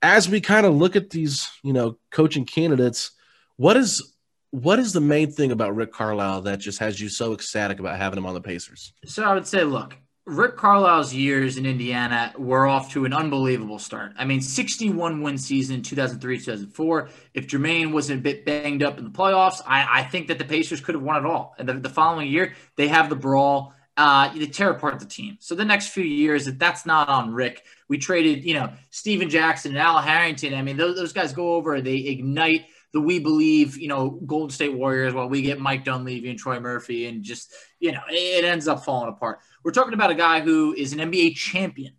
as 0.04 0.28
we 0.28 0.40
kind 0.40 0.66
of 0.66 0.75
look 0.75 0.97
at 0.97 1.09
these, 1.09 1.49
you 1.62 1.73
know, 1.73 1.99
coaching 2.11 2.44
candidates, 2.44 3.12
what 3.56 3.76
is 3.76 4.12
what 4.50 4.78
is 4.78 4.92
the 4.92 5.00
main 5.00 5.33
thing 5.33 5.50
about 5.50 5.75
Rick 5.75 5.92
Carlisle 5.92 6.42
that 6.42 6.61
just 6.61 6.78
has 6.78 7.00
you 7.00 7.09
so 7.09 7.33
ecstatic 7.33 7.80
about 7.80 7.97
having 7.97 8.18
him 8.18 8.26
on 8.26 8.35
the 8.35 8.40
Pacers? 8.40 8.92
So 9.04 9.25
I 9.25 9.35
would 9.35 9.49
say, 9.49 9.64
look, 9.64 9.97
Rick 10.26 10.57
Carlisle's 10.57 11.12
years 11.12 11.59
in 11.59 11.66
Indiana 11.66 12.33
were 12.38 12.66
off 12.66 12.93
to 12.93 13.04
an 13.04 13.12
unbelievable 13.12 13.78
start. 13.78 14.12
I 14.19 14.25
mean, 14.25 14.40
61 14.40 15.21
win 15.21 15.37
season, 15.37 15.83
2003, 15.83 16.38
2004. 16.38 17.09
If 17.35 17.47
Jermaine 17.47 17.93
wasn't 17.93 18.21
a 18.21 18.23
bit 18.23 18.47
banged 18.47 18.83
up 18.83 18.97
in 18.97 19.04
the 19.04 19.11
playoffs, 19.11 19.61
I, 19.66 20.00
I 20.00 20.04
think 20.04 20.28
that 20.28 20.38
the 20.38 20.47
Pacers 20.47 20.81
could 20.81 20.95
have 20.95 21.04
won 21.04 21.25
it 21.25 21.28
all. 21.28 21.54
And 21.59 21.69
the, 21.69 21.75
the 21.75 21.90
following 21.90 22.28
year, 22.28 22.54
they 22.76 22.88
have 22.88 23.11
the 23.11 23.16
brawl 23.16 23.75
uh, 23.97 24.33
they 24.35 24.47
tear 24.47 24.71
apart 24.71 24.99
the 24.99 25.07
team. 25.07 25.37
So 25.40 25.54
the 25.54 25.64
next 25.64 25.88
few 25.88 26.04
years, 26.04 26.47
that 26.47 26.59
that's 26.59 26.85
not 26.85 27.09
on 27.09 27.33
Rick. 27.33 27.64
We 27.88 27.99
traded, 27.99 28.45
you 28.45 28.54
know, 28.54 28.73
Stephen 28.90 29.31
Jackson 29.31 29.73
and 29.73 29.78
Al 29.78 29.99
Harrington. 29.99 30.54
I 30.54 30.62
mean, 30.62 30.76
those, 30.76 30.97
those 30.97 31.12
guys 31.12 31.33
go 31.33 31.54
over, 31.54 31.81
they 31.81 31.99
ignite 31.99 32.66
the 32.95 33.01
we 33.01 33.19
believe, 33.19 33.77
you 33.77 33.89
know, 33.89 34.09
Golden 34.25 34.51
State 34.51 34.73
Warriors 34.73 35.13
while 35.13 35.29
we 35.29 35.43
get 35.43 35.59
Mike 35.61 35.85
Dunleavy 35.85 36.31
and 36.31 36.39
Troy 36.39 36.61
Murphy, 36.61 37.07
and 37.07 37.25
just, 37.25 37.53
you 37.81 37.91
know, 37.91 38.01
it 38.09 38.45
ends 38.45 38.69
up 38.69 38.85
falling 38.85 39.09
apart. 39.09 39.41
We're 39.65 39.73
talking 39.73 39.95
about 39.95 40.13
a 40.13 40.15
guy 40.15 40.41
who 40.41 40.73
is 40.73 40.93
an 40.93 41.01
NBA 41.01 41.35
champion, 41.35 41.95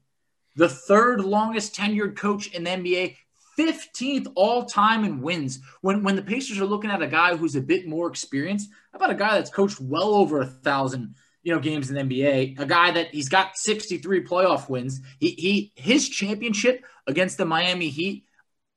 the 0.55 0.69
third 0.69 1.19
longest 1.19 1.75
tenured 1.75 2.15
coach 2.15 2.47
in 2.47 2.63
the 2.63 2.69
NBA, 2.69 3.17
15th 3.59 4.31
all 4.35 4.63
time 4.63 5.03
in 5.03 5.21
wins. 5.21 5.59
When 5.81 6.01
when 6.01 6.15
the 6.15 6.21
Pacers 6.21 6.61
are 6.61 6.65
looking 6.65 6.89
at 6.89 7.01
a 7.01 7.07
guy 7.07 7.35
who's 7.35 7.57
a 7.57 7.61
bit 7.61 7.85
more 7.87 8.07
experienced, 8.07 8.69
about 8.93 9.11
a 9.11 9.15
guy 9.15 9.35
that's 9.35 9.49
coached 9.49 9.81
well 9.81 10.15
over 10.15 10.39
a 10.39 10.45
thousand 10.45 11.15
you 11.43 11.53
know 11.53 11.59
games 11.59 11.89
in 11.89 11.95
the 11.95 12.01
NBA. 12.01 12.59
A 12.59 12.65
guy 12.65 12.91
that 12.91 13.13
he's 13.13 13.29
got 13.29 13.57
63 13.57 14.23
playoff 14.23 14.69
wins. 14.69 15.01
He 15.19 15.31
he 15.31 15.73
his 15.75 16.07
championship 16.07 16.83
against 17.05 17.37
the 17.37 17.45
Miami 17.45 17.89
Heat, 17.89 18.24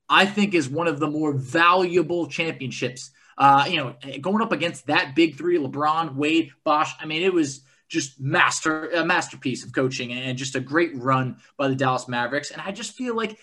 I 0.08 0.26
think, 0.26 0.54
is 0.54 0.68
one 0.68 0.88
of 0.88 0.98
the 1.00 1.08
more 1.08 1.32
valuable 1.32 2.26
championships. 2.26 3.10
Uh, 3.36 3.66
you 3.68 3.76
know, 3.76 3.94
going 4.20 4.42
up 4.42 4.52
against 4.52 4.86
that 4.86 5.14
big 5.14 5.36
three: 5.36 5.58
LeBron, 5.58 6.14
Wade, 6.16 6.50
Bosh. 6.64 6.92
I 7.00 7.06
mean, 7.06 7.22
it 7.22 7.32
was 7.32 7.62
just 7.88 8.20
master 8.20 8.90
a 8.90 9.04
masterpiece 9.04 9.64
of 9.64 9.72
coaching 9.72 10.12
and 10.12 10.36
just 10.36 10.54
a 10.54 10.60
great 10.60 10.96
run 10.96 11.38
by 11.56 11.68
the 11.68 11.74
Dallas 11.74 12.08
Mavericks. 12.08 12.50
And 12.50 12.60
I 12.60 12.72
just 12.72 12.92
feel 12.92 13.16
like 13.16 13.38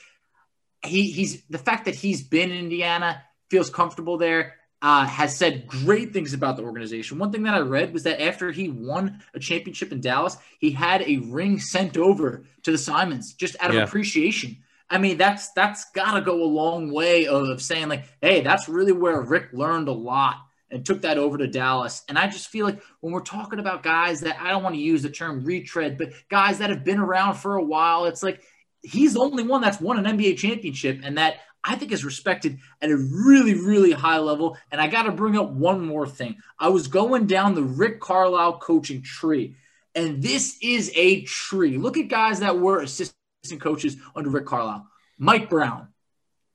he 0.83 1.11
he's 1.11 1.43
the 1.49 1.57
fact 1.57 1.85
that 1.85 1.95
he's 1.95 2.23
been 2.23 2.51
in 2.51 2.57
Indiana 2.57 3.23
feels 3.49 3.69
comfortable 3.69 4.17
there 4.17 4.55
uh, 4.81 5.05
has 5.05 5.35
said 5.35 5.67
great 5.67 6.13
things 6.13 6.33
about 6.33 6.57
the 6.57 6.63
organization. 6.63 7.17
One 7.17 7.31
thing 7.31 7.43
that 7.43 7.55
I 7.55 7.59
read 7.59 7.93
was 7.93 8.03
that 8.03 8.21
after 8.21 8.51
he 8.51 8.69
won 8.69 9.23
a 9.33 9.39
championship 9.39 9.91
in 9.91 10.01
Dallas, 10.01 10.37
he 10.59 10.71
had 10.71 11.01
a 11.01 11.17
ring 11.17 11.59
sent 11.59 11.97
over 11.97 12.43
to 12.63 12.71
the 12.71 12.77
Simons 12.77 13.33
just 13.33 13.55
out 13.59 13.71
of 13.71 13.75
yeah. 13.77 13.83
appreciation. 13.83 14.57
I 14.89 14.97
mean, 14.97 15.17
that's 15.17 15.51
that's 15.51 15.91
got 15.91 16.13
to 16.13 16.21
go 16.21 16.43
a 16.43 16.45
long 16.45 16.91
way 16.91 17.27
of 17.27 17.61
saying 17.61 17.89
like, 17.89 18.05
hey, 18.21 18.41
that's 18.41 18.69
really 18.69 18.91
where 18.91 19.21
Rick 19.21 19.49
learned 19.53 19.87
a 19.87 19.93
lot 19.93 20.37
and 20.69 20.85
took 20.85 21.01
that 21.01 21.17
over 21.17 21.37
to 21.37 21.47
Dallas. 21.47 22.03
And 22.07 22.17
I 22.17 22.27
just 22.27 22.47
feel 22.47 22.65
like 22.65 22.81
when 23.01 23.13
we're 23.13 23.21
talking 23.21 23.59
about 23.59 23.83
guys 23.83 24.21
that 24.21 24.39
I 24.39 24.49
don't 24.49 24.63
want 24.63 24.75
to 24.75 24.81
use 24.81 25.01
the 25.01 25.09
term 25.09 25.43
retread, 25.43 25.97
but 25.97 26.13
guys 26.29 26.59
that 26.59 26.69
have 26.69 26.83
been 26.83 26.99
around 26.99 27.35
for 27.35 27.55
a 27.55 27.63
while, 27.63 28.05
it's 28.05 28.23
like 28.23 28.41
he's 28.81 29.13
the 29.13 29.21
only 29.21 29.43
one 29.43 29.61
that's 29.61 29.81
won 29.81 30.03
an 30.03 30.17
NBA 30.17 30.37
championship 30.37 31.01
and 31.03 31.17
that 31.17 31.37
I 31.63 31.75
think 31.75 31.91
is 31.91 32.05
respected 32.05 32.59
at 32.81 32.91
a 32.91 32.97
really, 32.97 33.55
really 33.55 33.91
high 33.91 34.19
level. 34.19 34.57
And 34.71 34.79
I 34.79 34.87
got 34.87 35.03
to 35.03 35.11
bring 35.11 35.35
up 35.37 35.49
one 35.49 35.83
more 35.83 36.07
thing. 36.07 36.37
I 36.59 36.69
was 36.69 36.87
going 36.87 37.25
down 37.25 37.55
the 37.55 37.63
Rick 37.63 37.99
Carlisle 37.99 38.59
coaching 38.59 39.01
tree, 39.01 39.55
and 39.95 40.21
this 40.21 40.57
is 40.61 40.91
a 40.95 41.23
tree. 41.23 41.77
Look 41.77 41.97
at 41.97 42.07
guys 42.07 42.41
that 42.41 42.59
were 42.59 42.81
assistant 42.81 43.17
coaches 43.59 43.97
under 44.15 44.29
Rick 44.29 44.45
Carlisle 44.45 44.87
Mike 45.17 45.49
Brown, 45.49 45.87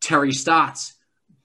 Terry 0.01 0.33
Stotts, 0.33 0.95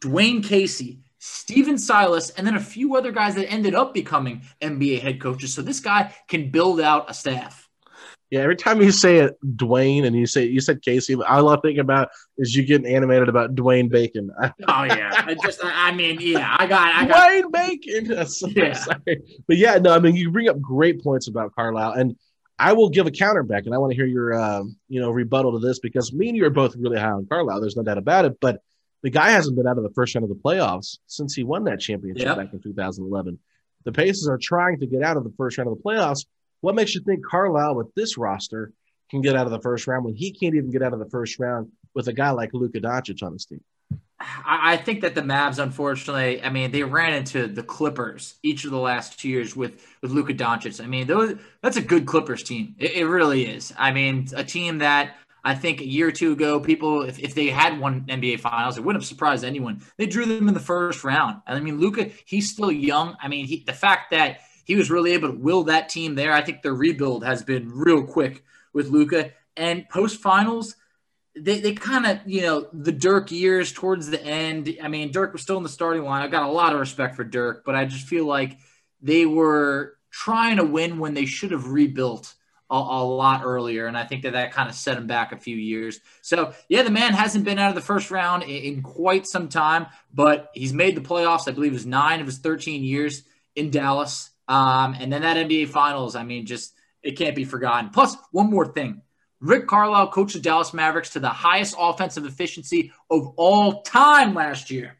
Dwane 0.01 0.43
Casey, 0.43 0.99
Stephen 1.19 1.77
Silas, 1.77 2.29
and 2.31 2.45
then 2.45 2.55
a 2.55 2.59
few 2.59 2.95
other 2.95 3.11
guys 3.11 3.35
that 3.35 3.49
ended 3.49 3.73
up 3.73 3.93
becoming 3.93 4.41
NBA 4.61 5.01
head 5.01 5.21
coaches. 5.21 5.53
So 5.53 5.61
this 5.61 5.79
guy 5.79 6.13
can 6.27 6.51
build 6.51 6.79
out 6.81 7.09
a 7.09 7.13
staff. 7.13 7.65
Yeah, 8.31 8.41
every 8.41 8.55
time 8.55 8.81
you 8.81 8.91
say 8.91 9.17
it, 9.19 9.37
Dwayne, 9.55 10.05
and 10.05 10.15
you 10.15 10.25
say 10.25 10.45
you 10.45 10.59
said 10.59 10.81
Casey, 10.81 11.15
all 11.15 11.49
I 11.49 11.57
think 11.61 11.77
about 11.77 12.09
is 12.37 12.55
you 12.55 12.63
getting 12.63 12.87
animated 12.87 13.29
about 13.29 13.55
Dwayne 13.55 13.89
Bacon. 13.89 14.31
oh 14.41 14.83
yeah, 14.83 15.11
I 15.15 15.35
just 15.41 15.59
I 15.63 15.91
mean 15.93 16.19
yeah, 16.19 16.55
I 16.59 16.65
got 16.65 16.93
I 16.93 17.05
got 17.05 17.29
Dwayne 17.29 17.51
Bacon. 17.51 18.05
yeah. 18.55 18.73
Sorry. 18.73 19.21
But 19.47 19.57
yeah, 19.57 19.77
no, 19.77 19.93
I 19.93 19.99
mean 19.99 20.15
you 20.15 20.31
bring 20.31 20.49
up 20.49 20.59
great 20.59 21.03
points 21.03 21.27
about 21.27 21.53
Carlisle, 21.55 21.93
and 21.93 22.15
I 22.57 22.73
will 22.73 22.89
give 22.89 23.05
a 23.05 23.11
counter 23.11 23.43
back, 23.43 23.65
and 23.65 23.75
I 23.75 23.77
want 23.77 23.91
to 23.91 23.95
hear 23.95 24.05
your 24.05 24.33
um, 24.33 24.77
you 24.87 25.01
know 25.01 25.11
rebuttal 25.11 25.53
to 25.53 25.65
this 25.65 25.79
because 25.79 26.13
me 26.13 26.29
and 26.29 26.37
you 26.37 26.45
are 26.45 26.49
both 26.49 26.75
really 26.77 26.99
high 26.99 27.11
on 27.11 27.27
Carlisle. 27.27 27.61
There's 27.61 27.75
no 27.75 27.83
doubt 27.83 27.97
about 27.97 28.25
it, 28.25 28.39
but 28.39 28.61
the 29.03 29.09
guy 29.09 29.31
hasn't 29.31 29.55
been 29.55 29.67
out 29.67 29.77
of 29.77 29.83
the 29.83 29.93
first 29.93 30.15
round 30.15 30.23
of 30.23 30.29
the 30.29 30.41
playoffs 30.41 30.97
since 31.07 31.35
he 31.35 31.43
won 31.43 31.65
that 31.65 31.79
championship 31.79 32.25
yep. 32.25 32.37
back 32.37 32.53
in 32.53 32.61
2011. 32.61 33.37
The 33.83 33.91
Pacers 33.91 34.27
are 34.27 34.39
trying 34.41 34.79
to 34.79 34.87
get 34.87 35.03
out 35.03 35.15
of 35.15 35.23
the 35.23 35.33
first 35.37 35.57
round 35.57 35.69
of 35.69 35.77
the 35.77 35.83
playoffs 35.83 36.25
what 36.65 36.73
makes 36.73 36.95
you 36.95 37.01
think 37.01 37.23
Carlisle 37.23 37.75
with 37.75 37.93
this 37.93 38.17
roster 38.17 38.71
can 39.11 39.21
get 39.21 39.35
out 39.35 39.45
of 39.45 39.51
the 39.51 39.61
first 39.61 39.85
round 39.85 40.03
when 40.03 40.15
he 40.15 40.31
can't 40.31 40.55
even 40.55 40.71
get 40.71 40.81
out 40.81 40.93
of 40.93 40.99
the 40.99 41.09
first 41.11 41.37
round 41.37 41.71
with 41.93 42.07
a 42.07 42.13
guy 42.13 42.31
like 42.31 42.49
Luka 42.53 42.79
Doncic 42.79 43.21
on 43.21 43.33
his 43.33 43.45
team? 43.45 43.61
I 44.19 44.77
think 44.77 45.01
that 45.01 45.13
the 45.13 45.21
Mavs, 45.21 45.59
unfortunately, 45.59 46.41
I 46.41 46.49
mean, 46.49 46.71
they 46.71 46.83
ran 46.83 47.13
into 47.13 47.47
the 47.47 47.63
Clippers 47.63 48.35
each 48.43 48.63
of 48.63 48.71
the 48.71 48.79
last 48.79 49.19
two 49.19 49.27
years 49.27 49.55
with 49.55 49.85
with 50.01 50.11
Luka 50.11 50.33
Doncic. 50.33 50.81
I 50.81 50.87
mean, 50.87 51.05
those, 51.05 51.35
that's 51.61 51.75
a 51.75 51.81
good 51.81 52.05
Clippers 52.05 52.41
team. 52.41 52.75
It, 52.79 52.95
it, 52.95 53.05
really 53.05 53.45
is. 53.45 53.73
I 53.77 53.91
mean, 53.91 54.27
a 54.33 54.43
team 54.43 54.77
that 54.77 55.15
I 55.43 55.53
think 55.53 55.81
a 55.81 55.85
year 55.85 56.07
or 56.07 56.11
two 56.11 56.31
ago, 56.31 56.61
people, 56.61 57.01
if, 57.01 57.19
if 57.19 57.35
they 57.35 57.47
had 57.47 57.77
won 57.77 58.05
NBA 58.07 58.39
Finals, 58.39 58.77
it 58.77 58.83
wouldn't 58.85 59.03
have 59.03 59.07
surprised 59.07 59.43
anyone. 59.43 59.81
They 59.97 60.05
drew 60.05 60.25
them 60.25 60.47
in 60.47 60.53
the 60.53 60.59
first 60.61 61.03
round. 61.03 61.41
I 61.45 61.59
mean, 61.59 61.79
Luka, 61.79 62.09
he's 62.25 62.49
still 62.49 62.71
young. 62.71 63.17
I 63.21 63.27
mean, 63.27 63.45
he, 63.45 63.63
the 63.65 63.73
fact 63.73 64.11
that 64.11 64.39
he 64.63 64.75
was 64.75 64.89
really 64.89 65.11
able 65.11 65.29
to 65.29 65.37
will 65.37 65.63
that 65.65 65.89
team 65.89 66.15
there. 66.15 66.31
I 66.31 66.41
think 66.41 66.61
the 66.61 66.73
rebuild 66.73 67.25
has 67.25 67.43
been 67.43 67.69
real 67.69 68.03
quick 68.03 68.43
with 68.73 68.87
Luka. 68.87 69.31
And 69.57 69.87
post 69.89 70.21
finals, 70.21 70.75
they, 71.37 71.59
they 71.59 71.73
kind 71.73 72.05
of, 72.05 72.19
you 72.25 72.41
know, 72.41 72.67
the 72.71 72.91
Dirk 72.91 73.31
years 73.31 73.71
towards 73.71 74.07
the 74.07 74.23
end. 74.23 74.77
I 74.81 74.87
mean, 74.87 75.11
Dirk 75.11 75.33
was 75.33 75.41
still 75.41 75.57
in 75.57 75.63
the 75.63 75.69
starting 75.69 76.03
line. 76.03 76.21
I 76.21 76.27
got 76.27 76.43
a 76.43 76.51
lot 76.51 76.73
of 76.73 76.79
respect 76.79 77.15
for 77.15 77.23
Dirk, 77.23 77.63
but 77.65 77.75
I 77.75 77.85
just 77.85 78.07
feel 78.07 78.25
like 78.25 78.57
they 79.01 79.25
were 79.25 79.97
trying 80.11 80.57
to 80.57 80.63
win 80.63 80.99
when 80.99 81.13
they 81.13 81.25
should 81.25 81.51
have 81.51 81.67
rebuilt 81.67 82.33
a, 82.69 82.75
a 82.75 83.03
lot 83.03 83.41
earlier. 83.43 83.85
And 83.85 83.97
I 83.97 84.05
think 84.05 84.23
that 84.23 84.33
that 84.33 84.53
kind 84.53 84.69
of 84.69 84.75
set 84.75 84.97
him 84.97 85.07
back 85.07 85.33
a 85.33 85.37
few 85.37 85.57
years. 85.57 85.99
So, 86.21 86.53
yeah, 86.69 86.83
the 86.83 86.91
man 86.91 87.13
hasn't 87.13 87.43
been 87.43 87.59
out 87.59 87.69
of 87.69 87.75
the 87.75 87.81
first 87.81 88.11
round 88.11 88.43
in, 88.43 88.49
in 88.49 88.81
quite 88.81 89.27
some 89.27 89.49
time, 89.49 89.87
but 90.13 90.51
he's 90.53 90.73
made 90.73 90.95
the 90.95 91.01
playoffs. 91.01 91.47
I 91.47 91.51
believe 91.51 91.71
it 91.71 91.75
was 91.75 91.85
nine 91.85 92.21
of 92.21 92.27
his 92.27 92.37
13 92.39 92.83
years 92.83 93.23
in 93.55 93.71
Dallas. 93.71 94.29
Um, 94.47 94.95
and 94.97 95.11
then 95.11 95.23
that 95.23 95.37
NBA 95.37 95.69
Finals, 95.69 96.15
I 96.15 96.23
mean, 96.23 96.45
just 96.45 96.73
it 97.03 97.17
can't 97.17 97.35
be 97.35 97.43
forgotten. 97.43 97.89
Plus, 97.89 98.15
one 98.31 98.49
more 98.49 98.65
thing. 98.65 99.01
Rick 99.45 99.67
Carlisle 99.67 100.09
coached 100.09 100.33
the 100.33 100.39
Dallas 100.39 100.73
Mavericks 100.73 101.11
to 101.11 101.19
the 101.19 101.29
highest 101.29 101.75
offensive 101.77 102.25
efficiency 102.25 102.91
of 103.11 103.27
all 103.37 103.83
time 103.83 104.33
last 104.33 104.71
year. 104.71 104.97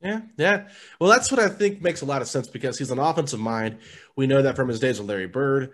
Yeah, 0.00 0.20
yeah. 0.38 0.68
Well, 1.00 1.10
that's 1.10 1.30
what 1.30 1.40
I 1.40 1.48
think 1.48 1.82
makes 1.82 2.00
a 2.00 2.06
lot 2.06 2.22
of 2.22 2.28
sense 2.28 2.48
because 2.48 2.78
he's 2.78 2.90
an 2.90 2.98
offensive 2.98 3.40
mind. 3.40 3.78
We 4.16 4.26
know 4.26 4.42
that 4.42 4.56
from 4.56 4.68
his 4.68 4.80
days 4.80 4.98
with 4.98 5.08
Larry 5.08 5.26
Bird, 5.26 5.72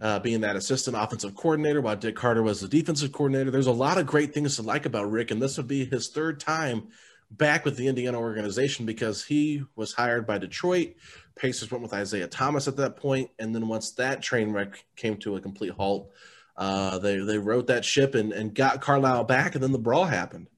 uh, 0.00 0.18
being 0.18 0.40
that 0.40 0.56
assistant 0.56 0.96
offensive 0.96 1.34
coordinator, 1.34 1.80
while 1.80 1.94
Dick 1.94 2.18
Harter 2.18 2.42
was 2.42 2.60
the 2.60 2.68
defensive 2.68 3.12
coordinator. 3.12 3.50
There's 3.50 3.66
a 3.66 3.72
lot 3.72 3.98
of 3.98 4.06
great 4.06 4.32
things 4.32 4.56
to 4.56 4.62
like 4.62 4.86
about 4.86 5.10
Rick, 5.10 5.30
and 5.30 5.40
this 5.40 5.58
would 5.58 5.68
be 5.68 5.84
his 5.84 6.08
third 6.08 6.40
time 6.40 6.88
back 7.30 7.64
with 7.64 7.76
the 7.76 7.86
Indiana 7.86 8.18
organization 8.18 8.86
because 8.86 9.24
he 9.24 9.62
was 9.76 9.92
hired 9.92 10.26
by 10.26 10.38
Detroit. 10.38 10.94
Pacers 11.36 11.70
went 11.70 11.82
with 11.82 11.94
Isiah 11.94 12.26
Thomas 12.26 12.66
at 12.66 12.76
that 12.76 12.96
point, 12.96 13.30
and 13.38 13.54
then 13.54 13.68
once 13.68 13.92
that 13.92 14.22
train 14.22 14.52
wreck 14.52 14.84
came 14.96 15.18
to 15.18 15.36
a 15.36 15.40
complete 15.40 15.72
halt, 15.72 16.10
uh, 16.58 16.98
they 16.98 17.18
they 17.18 17.38
wrote 17.38 17.68
that 17.68 17.84
ship 17.84 18.16
and, 18.16 18.32
and 18.32 18.54
got 18.54 18.80
Carlisle 18.80 19.24
back, 19.24 19.54
and 19.54 19.62
then 19.62 19.72
the 19.72 19.78
brawl 19.78 20.04
happened, 20.04 20.48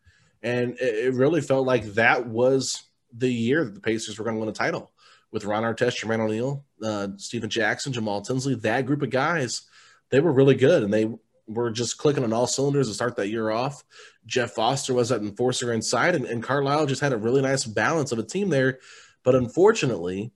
and 0.42 0.72
it, 0.80 1.06
it 1.06 1.14
really 1.14 1.42
felt 1.42 1.66
like 1.66 1.84
that 1.94 2.26
was 2.26 2.84
the 3.12 3.30
year 3.30 3.64
that 3.64 3.74
the 3.74 3.80
Pacers 3.80 4.18
were 4.18 4.24
going 4.24 4.36
to 4.36 4.40
win 4.40 4.48
a 4.48 4.52
title 4.52 4.90
with 5.30 5.44
Ron 5.44 5.62
Artest, 5.62 6.02
Jermaine 6.02 6.20
O'Neal, 6.20 6.64
uh, 6.82 7.08
Stephen 7.18 7.50
Jackson, 7.50 7.92
Jamal 7.92 8.22
Tinsley. 8.22 8.54
That 8.54 8.86
group 8.86 9.02
of 9.02 9.10
guys, 9.10 9.62
they 10.08 10.20
were 10.20 10.32
really 10.32 10.54
good, 10.54 10.82
and 10.82 10.92
they 10.92 11.12
were 11.46 11.70
just 11.70 11.98
clicking 11.98 12.24
on 12.24 12.32
all 12.32 12.46
cylinders 12.46 12.88
to 12.88 12.94
start 12.94 13.16
that 13.16 13.28
year 13.28 13.50
off. 13.50 13.84
Jeff 14.24 14.52
Foster 14.52 14.94
was 14.94 15.10
that 15.10 15.20
enforcer 15.20 15.70
inside, 15.70 16.14
and, 16.14 16.24
and 16.24 16.42
Carlisle 16.42 16.86
just 16.86 17.02
had 17.02 17.12
a 17.12 17.18
really 17.18 17.42
nice 17.42 17.64
balance 17.64 18.10
of 18.10 18.18
a 18.18 18.22
team 18.22 18.48
there. 18.48 18.78
But 19.22 19.34
unfortunately, 19.34 20.32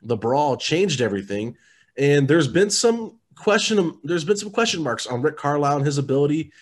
the 0.00 0.16
brawl 0.16 0.56
changed 0.56 1.00
everything, 1.00 1.56
and 1.96 2.28
there's 2.28 2.46
been 2.46 2.70
some 2.70 3.18
question. 3.38 3.98
There's 4.04 4.24
been 4.24 4.36
some 4.36 4.50
question 4.50 4.82
marks 4.82 5.06
on 5.06 5.22
Rick 5.22 5.36
Carlisle 5.36 5.78
and 5.78 5.86
his 5.86 5.98
ability 5.98 6.52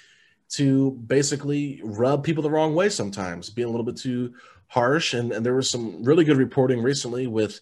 to 0.51 0.93
basically 1.07 1.81
rub 1.83 2.23
people 2.23 2.43
the 2.43 2.51
wrong 2.51 2.75
way 2.75 2.89
sometimes, 2.89 3.51
being 3.51 3.69
a 3.69 3.71
little 3.71 3.85
bit 3.85 3.97
too 3.97 4.35
harsh. 4.69 5.15
And, 5.15 5.33
and 5.33 5.45
there 5.45 5.55
was 5.55 5.69
some 5.69 6.05
really 6.05 6.25
good 6.25 6.37
reporting 6.37 6.83
recently 6.83 7.27
with 7.27 7.61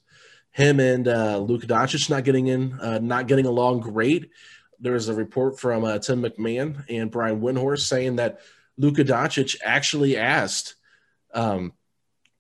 him 0.51 0.79
and 0.81 1.09
uh, 1.09 1.39
Luka 1.39 1.67
Doncic 1.67 2.09
not 2.09 2.25
getting 2.25 2.47
in, 2.47 2.79
uh, 2.81 2.99
not 2.99 3.27
getting 3.27 3.47
along 3.47 3.81
great. 3.81 4.31
There 4.79 4.93
was 4.93 5.09
a 5.09 5.15
report 5.15 5.59
from 5.59 5.85
uh, 5.85 5.99
Tim 5.99 6.23
McMahon 6.23 6.85
and 6.89 7.11
Brian 7.11 7.41
Windhorst 7.41 7.81
saying 7.81 8.17
that 8.17 8.41
Luka 8.77 9.05
Doncic 9.05 9.57
actually 9.65 10.17
asked 10.17 10.77
um, 11.33 11.73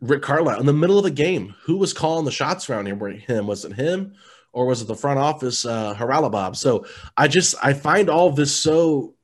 Rick 0.00 0.22
Carlisle 0.22 0.60
in 0.60 0.66
the 0.66 0.72
middle 0.72 0.98
of 0.98 1.04
the 1.04 1.10
game 1.10 1.54
who 1.64 1.76
was 1.76 1.92
calling 1.92 2.24
the 2.24 2.30
shots 2.30 2.68
around 2.68 2.86
him. 2.86 3.46
Was 3.46 3.64
it 3.64 3.72
him 3.72 4.14
or 4.54 4.66
was 4.66 4.80
it 4.80 4.86
the 4.86 4.94
front 4.94 5.18
office 5.18 5.66
uh, 5.66 5.94
Haralabob? 5.94 6.56
So 6.56 6.86
I 7.16 7.28
just 7.28 7.54
I 7.62 7.74
find 7.74 8.08
all 8.08 8.30
this 8.30 8.54
so 8.54 9.14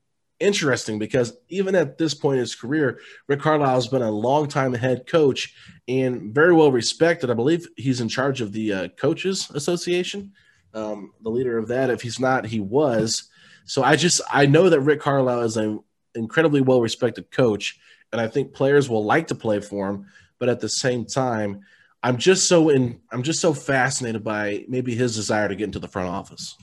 interesting 0.40 0.98
because 0.98 1.36
even 1.48 1.74
at 1.74 1.98
this 1.98 2.14
point 2.14 2.36
in 2.36 2.40
his 2.40 2.54
career, 2.54 2.98
Rick 3.28 3.40
Carlisle 3.40 3.74
has 3.74 3.88
been 3.88 4.02
a 4.02 4.10
long-time 4.10 4.74
head 4.74 5.06
coach 5.06 5.54
and 5.86 6.34
very 6.34 6.52
well 6.52 6.72
respected. 6.72 7.30
I 7.30 7.34
believe 7.34 7.68
he's 7.76 8.00
in 8.00 8.08
charge 8.08 8.40
of 8.40 8.52
the 8.52 8.72
uh, 8.72 8.88
Coaches 8.88 9.50
Association, 9.54 10.32
um, 10.74 11.12
the 11.22 11.30
leader 11.30 11.56
of 11.56 11.68
that. 11.68 11.90
If 11.90 12.02
he's 12.02 12.18
not, 12.18 12.46
he 12.46 12.60
was. 12.60 13.30
So 13.64 13.84
I 13.84 13.94
just 13.96 14.20
I 14.32 14.46
know 14.46 14.68
that 14.68 14.80
Rick 14.80 15.00
Carlisle 15.00 15.42
is 15.42 15.56
an 15.56 15.80
incredibly 16.16 16.60
well 16.60 16.80
respected 16.80 17.30
coach, 17.30 17.78
and 18.12 18.20
I 18.20 18.26
think 18.26 18.52
players 18.52 18.90
will 18.90 19.04
like 19.04 19.28
to 19.28 19.36
play 19.36 19.60
for 19.60 19.88
him. 19.88 20.06
But 20.40 20.48
at 20.48 20.60
the 20.60 20.68
same 20.68 21.04
time, 21.04 21.60
I'm 22.02 22.16
just 22.16 22.48
so 22.48 22.70
in 22.70 23.00
I'm 23.10 23.22
just 23.22 23.40
so 23.40 23.52
fascinated 23.52 24.24
by 24.24 24.64
maybe 24.68 24.94
his 24.94 25.14
desire 25.14 25.48
to 25.48 25.54
get 25.54 25.64
into 25.64 25.78
the 25.78 25.88
front 25.88 26.08
office. 26.08 26.56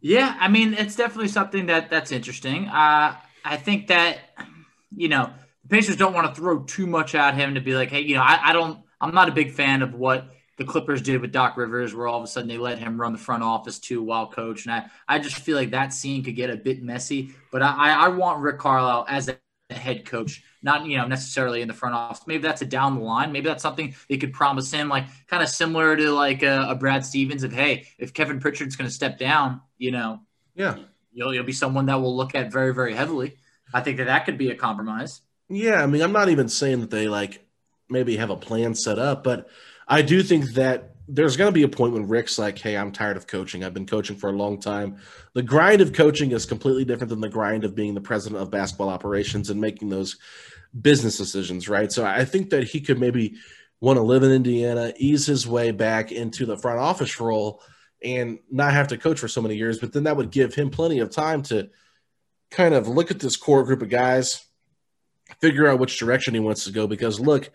Yeah, 0.00 0.36
I 0.38 0.48
mean, 0.48 0.74
it's 0.74 0.96
definitely 0.96 1.28
something 1.28 1.66
that 1.66 1.90
that's 1.90 2.12
interesting. 2.12 2.68
Uh, 2.68 3.16
I 3.44 3.56
think 3.56 3.88
that 3.88 4.18
you 4.90 5.08
know 5.08 5.30
the 5.62 5.68
Pacers 5.68 5.96
don't 5.96 6.14
want 6.14 6.32
to 6.32 6.40
throw 6.40 6.62
too 6.62 6.86
much 6.86 7.14
at 7.14 7.34
him 7.34 7.54
to 7.54 7.60
be 7.60 7.74
like, 7.74 7.90
hey, 7.90 8.00
you 8.00 8.14
know, 8.14 8.22
I, 8.22 8.50
I 8.50 8.52
don't, 8.52 8.78
I'm 9.00 9.14
not 9.14 9.28
a 9.28 9.32
big 9.32 9.52
fan 9.52 9.82
of 9.82 9.94
what 9.94 10.30
the 10.56 10.64
Clippers 10.64 11.00
did 11.00 11.20
with 11.20 11.32
Doc 11.32 11.56
Rivers, 11.56 11.94
where 11.94 12.06
all 12.06 12.18
of 12.18 12.24
a 12.24 12.26
sudden 12.26 12.48
they 12.48 12.58
let 12.58 12.78
him 12.78 13.00
run 13.00 13.12
the 13.12 13.18
front 13.18 13.42
office 13.42 13.78
too 13.78 14.02
while 14.02 14.26
coach, 14.26 14.66
and 14.66 14.74
I, 14.74 14.86
I 15.08 15.18
just 15.18 15.36
feel 15.36 15.56
like 15.56 15.70
that 15.70 15.94
scene 15.94 16.22
could 16.22 16.36
get 16.36 16.50
a 16.50 16.56
bit 16.56 16.82
messy. 16.82 17.34
But 17.50 17.62
I, 17.62 17.92
I 17.92 18.08
want 18.08 18.40
Rick 18.40 18.58
Carlisle 18.58 19.06
as 19.08 19.28
a 19.28 19.38
head 19.74 20.04
coach, 20.04 20.42
not 20.62 20.86
you 20.86 20.96
know 20.98 21.06
necessarily 21.06 21.62
in 21.62 21.68
the 21.68 21.74
front 21.74 21.94
office. 21.94 22.26
Maybe 22.26 22.42
that's 22.42 22.62
a 22.62 22.66
down 22.66 22.96
the 22.96 23.04
line. 23.04 23.32
Maybe 23.32 23.48
that's 23.48 23.62
something 23.62 23.94
they 24.08 24.18
could 24.18 24.32
promise 24.32 24.70
him, 24.70 24.88
like 24.88 25.06
kind 25.26 25.42
of 25.42 25.48
similar 25.48 25.96
to 25.96 26.12
like 26.12 26.42
a, 26.42 26.66
a 26.68 26.74
Brad 26.74 27.04
Stevens. 27.04 27.42
Of 27.42 27.52
hey, 27.52 27.86
if 27.98 28.12
Kevin 28.12 28.40
Pritchard's 28.40 28.76
going 28.76 28.88
to 28.88 28.94
step 28.94 29.18
down, 29.18 29.60
you 29.78 29.90
know, 29.90 30.20
yeah, 30.54 30.76
you'll 31.12 31.34
you'll 31.34 31.44
be 31.44 31.52
someone 31.52 31.86
that 31.86 32.00
will 32.00 32.16
look 32.16 32.34
at 32.34 32.52
very 32.52 32.74
very 32.74 32.94
heavily. 32.94 33.36
I 33.72 33.80
think 33.80 33.98
that 33.98 34.04
that 34.04 34.24
could 34.24 34.38
be 34.38 34.50
a 34.50 34.54
compromise. 34.54 35.20
Yeah, 35.48 35.82
I 35.82 35.86
mean, 35.86 36.02
I'm 36.02 36.12
not 36.12 36.28
even 36.28 36.48
saying 36.48 36.80
that 36.80 36.90
they 36.90 37.08
like 37.08 37.46
maybe 37.88 38.16
have 38.16 38.30
a 38.30 38.36
plan 38.36 38.74
set 38.74 38.98
up, 38.98 39.24
but 39.24 39.48
I 39.88 40.02
do 40.02 40.22
think 40.22 40.52
that 40.52 40.94
there's 41.12 41.36
going 41.36 41.48
to 41.48 41.52
be 41.52 41.64
a 41.64 41.68
point 41.68 41.92
when 41.92 42.06
Rick's 42.06 42.38
like, 42.38 42.58
"Hey, 42.58 42.76
I'm 42.76 42.92
tired 42.92 43.16
of 43.16 43.26
coaching. 43.26 43.64
I've 43.64 43.74
been 43.74 43.86
coaching 43.86 44.16
for 44.16 44.30
a 44.30 44.32
long 44.32 44.60
time. 44.60 44.98
The 45.34 45.42
grind 45.42 45.80
of 45.80 45.92
coaching 45.92 46.30
is 46.30 46.46
completely 46.46 46.84
different 46.84 47.10
than 47.10 47.20
the 47.20 47.28
grind 47.28 47.64
of 47.64 47.74
being 47.74 47.94
the 47.94 48.00
president 48.00 48.40
of 48.40 48.50
basketball 48.50 48.88
operations 48.88 49.50
and 49.50 49.60
making 49.60 49.88
those 49.88 50.16
business 50.78 51.16
decisions, 51.16 51.68
right? 51.68 51.90
So 51.90 52.04
I 52.04 52.24
think 52.24 52.50
that 52.50 52.64
he 52.64 52.80
could 52.80 52.98
maybe 52.98 53.36
want 53.80 53.96
to 53.96 54.02
live 54.02 54.22
in 54.22 54.30
Indiana, 54.30 54.92
ease 54.96 55.26
his 55.26 55.46
way 55.46 55.70
back 55.70 56.12
into 56.12 56.46
the 56.46 56.56
front 56.56 56.78
office 56.78 57.18
role 57.18 57.62
and 58.02 58.38
not 58.50 58.72
have 58.72 58.88
to 58.88 58.98
coach 58.98 59.18
for 59.18 59.28
so 59.28 59.42
many 59.42 59.56
years, 59.56 59.78
but 59.78 59.92
then 59.92 60.04
that 60.04 60.16
would 60.16 60.30
give 60.30 60.54
him 60.54 60.70
plenty 60.70 61.00
of 61.00 61.10
time 61.10 61.42
to 61.42 61.68
kind 62.50 62.74
of 62.74 62.88
look 62.88 63.10
at 63.10 63.20
this 63.20 63.36
core 63.36 63.64
group 63.64 63.82
of 63.82 63.88
guys, 63.88 64.44
figure 65.40 65.66
out 65.66 65.78
which 65.78 65.98
direction 65.98 66.34
he 66.34 66.40
wants 66.40 66.64
to 66.64 66.72
go 66.72 66.86
because 66.86 67.20
look, 67.20 67.50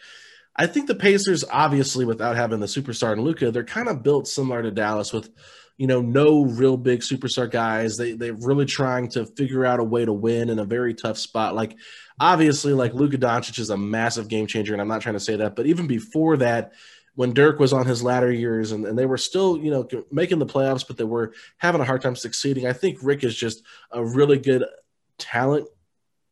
I 0.56 0.68
think 0.68 0.88
the 0.88 0.96
Pacers, 0.96 1.44
obviously, 1.52 2.06
without 2.06 2.38
having 2.38 2.62
the 2.62 2.66
superstar 2.66 3.14
in 3.14 3.22
Luka, 3.22 3.52
they're 3.52 3.66
kind 3.66 3.90
of 3.90 4.04
built 4.04 4.28
similar 4.28 4.64
to 4.64 4.72
Dallas 4.72 5.12
with, 5.12 5.30
you 5.78 5.88
know, 5.88 6.02
no 6.02 6.46
real 6.46 6.78
big 6.78 7.02
superstar 7.02 7.50
guys. 7.50 7.98
They 7.98 8.14
they're 8.14 8.34
really 8.34 8.66
trying 8.66 9.10
to 9.10 9.26
figure 9.26 9.66
out 9.66 9.80
a 9.80 9.84
way 9.84 10.06
to 10.06 10.14
win 10.14 10.50
in 10.50 10.60
a 10.60 10.66
very 10.66 10.94
tough 10.94 11.18
spot. 11.18 11.56
Like 11.56 11.76
obviously, 12.20 12.74
like 12.74 12.94
Luka 12.94 13.18
Doncic 13.18 13.60
is 13.60 13.70
a 13.70 13.78
massive 13.78 14.28
game 14.28 14.48
changer, 14.48 14.74
and 14.74 14.82
I'm 14.82 14.88
not 14.88 15.02
trying 15.02 15.16
to 15.16 15.20
say 15.20 15.36
that, 15.38 15.56
but 15.56 15.66
even 15.66 15.88
before 15.88 16.38
that, 16.38 16.74
when 17.16 17.34
Dirk 17.34 17.60
was 17.60 17.74
on 17.74 17.86
his 17.86 18.04
latter 18.04 18.32
years 18.32 18.72
and, 18.72 18.86
and 18.86 18.98
they 18.98 19.06
were 19.06 19.18
still, 19.18 19.58
you 19.58 19.72
know, 19.72 19.88
making 20.12 20.40
the 20.40 20.46
playoffs, 20.46 20.86
but 20.86 20.98
they 20.98 21.04
were 21.04 21.34
having 21.58 21.82
a 21.82 21.86
hard 21.86 22.02
time 22.02 22.16
succeeding. 22.16 22.68
I 22.68 22.74
think 22.74 23.00
Rick 23.02 23.24
is 23.24 23.36
just 23.36 23.64
a 23.92 24.04
really 24.04 24.38
good 24.38 24.66
talent 25.18 25.68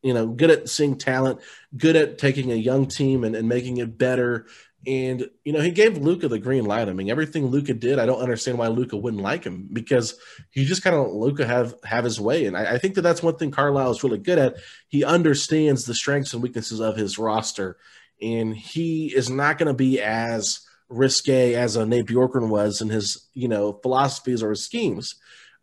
you 0.04 0.12
know, 0.12 0.26
good 0.26 0.50
at 0.50 0.68
seeing 0.68 0.98
talent, 0.98 1.40
good 1.74 1.96
at 1.96 2.18
taking 2.18 2.52
a 2.52 2.56
young 2.56 2.86
team 2.86 3.24
and, 3.24 3.34
and 3.34 3.48
making 3.48 3.78
it 3.78 3.96
better. 3.96 4.46
And, 4.86 5.30
you 5.44 5.52
know, 5.52 5.60
he 5.60 5.70
gave 5.70 5.98
Luka 5.98 6.28
the 6.28 6.38
green 6.38 6.64
light. 6.64 6.88
I 6.88 6.92
mean, 6.92 7.10
everything 7.10 7.46
Luka 7.46 7.74
did, 7.74 7.98
I 7.98 8.06
don't 8.06 8.20
understand 8.20 8.58
why 8.58 8.68
Luka 8.68 8.96
wouldn't 8.96 9.22
like 9.22 9.44
him 9.44 9.68
because 9.72 10.14
he 10.50 10.64
just 10.64 10.82
kind 10.82 10.94
of 10.94 11.12
Luka 11.12 11.46
have 11.46 11.74
have 11.84 12.04
his 12.04 12.20
way. 12.20 12.46
And 12.46 12.56
I, 12.56 12.74
I, 12.74 12.78
think 12.78 12.94
that 12.94 13.02
that's 13.02 13.22
one 13.22 13.36
thing 13.36 13.50
Carlisle 13.50 13.90
is 13.92 14.04
really 14.04 14.18
good 14.18 14.38
at. 14.38 14.56
He 14.88 15.04
understands 15.04 15.84
the 15.84 15.94
strengths 15.94 16.34
and 16.34 16.42
weaknesses 16.42 16.80
of 16.80 16.96
his 16.96 17.18
roster. 17.18 17.78
And 18.20 18.56
he 18.56 19.14
is 19.14 19.30
not 19.30 19.58
going 19.58 19.68
to 19.68 19.74
be 19.74 20.00
as 20.00 20.60
risque 20.88 21.54
as 21.54 21.76
a 21.76 21.86
Nate 21.86 22.06
Bjorkgren 22.06 22.48
was 22.48 22.80
in 22.80 22.90
his, 22.90 23.26
you 23.32 23.48
know, 23.48 23.72
philosophies 23.72 24.42
or 24.42 24.50
his 24.50 24.64
schemes. 24.64 25.14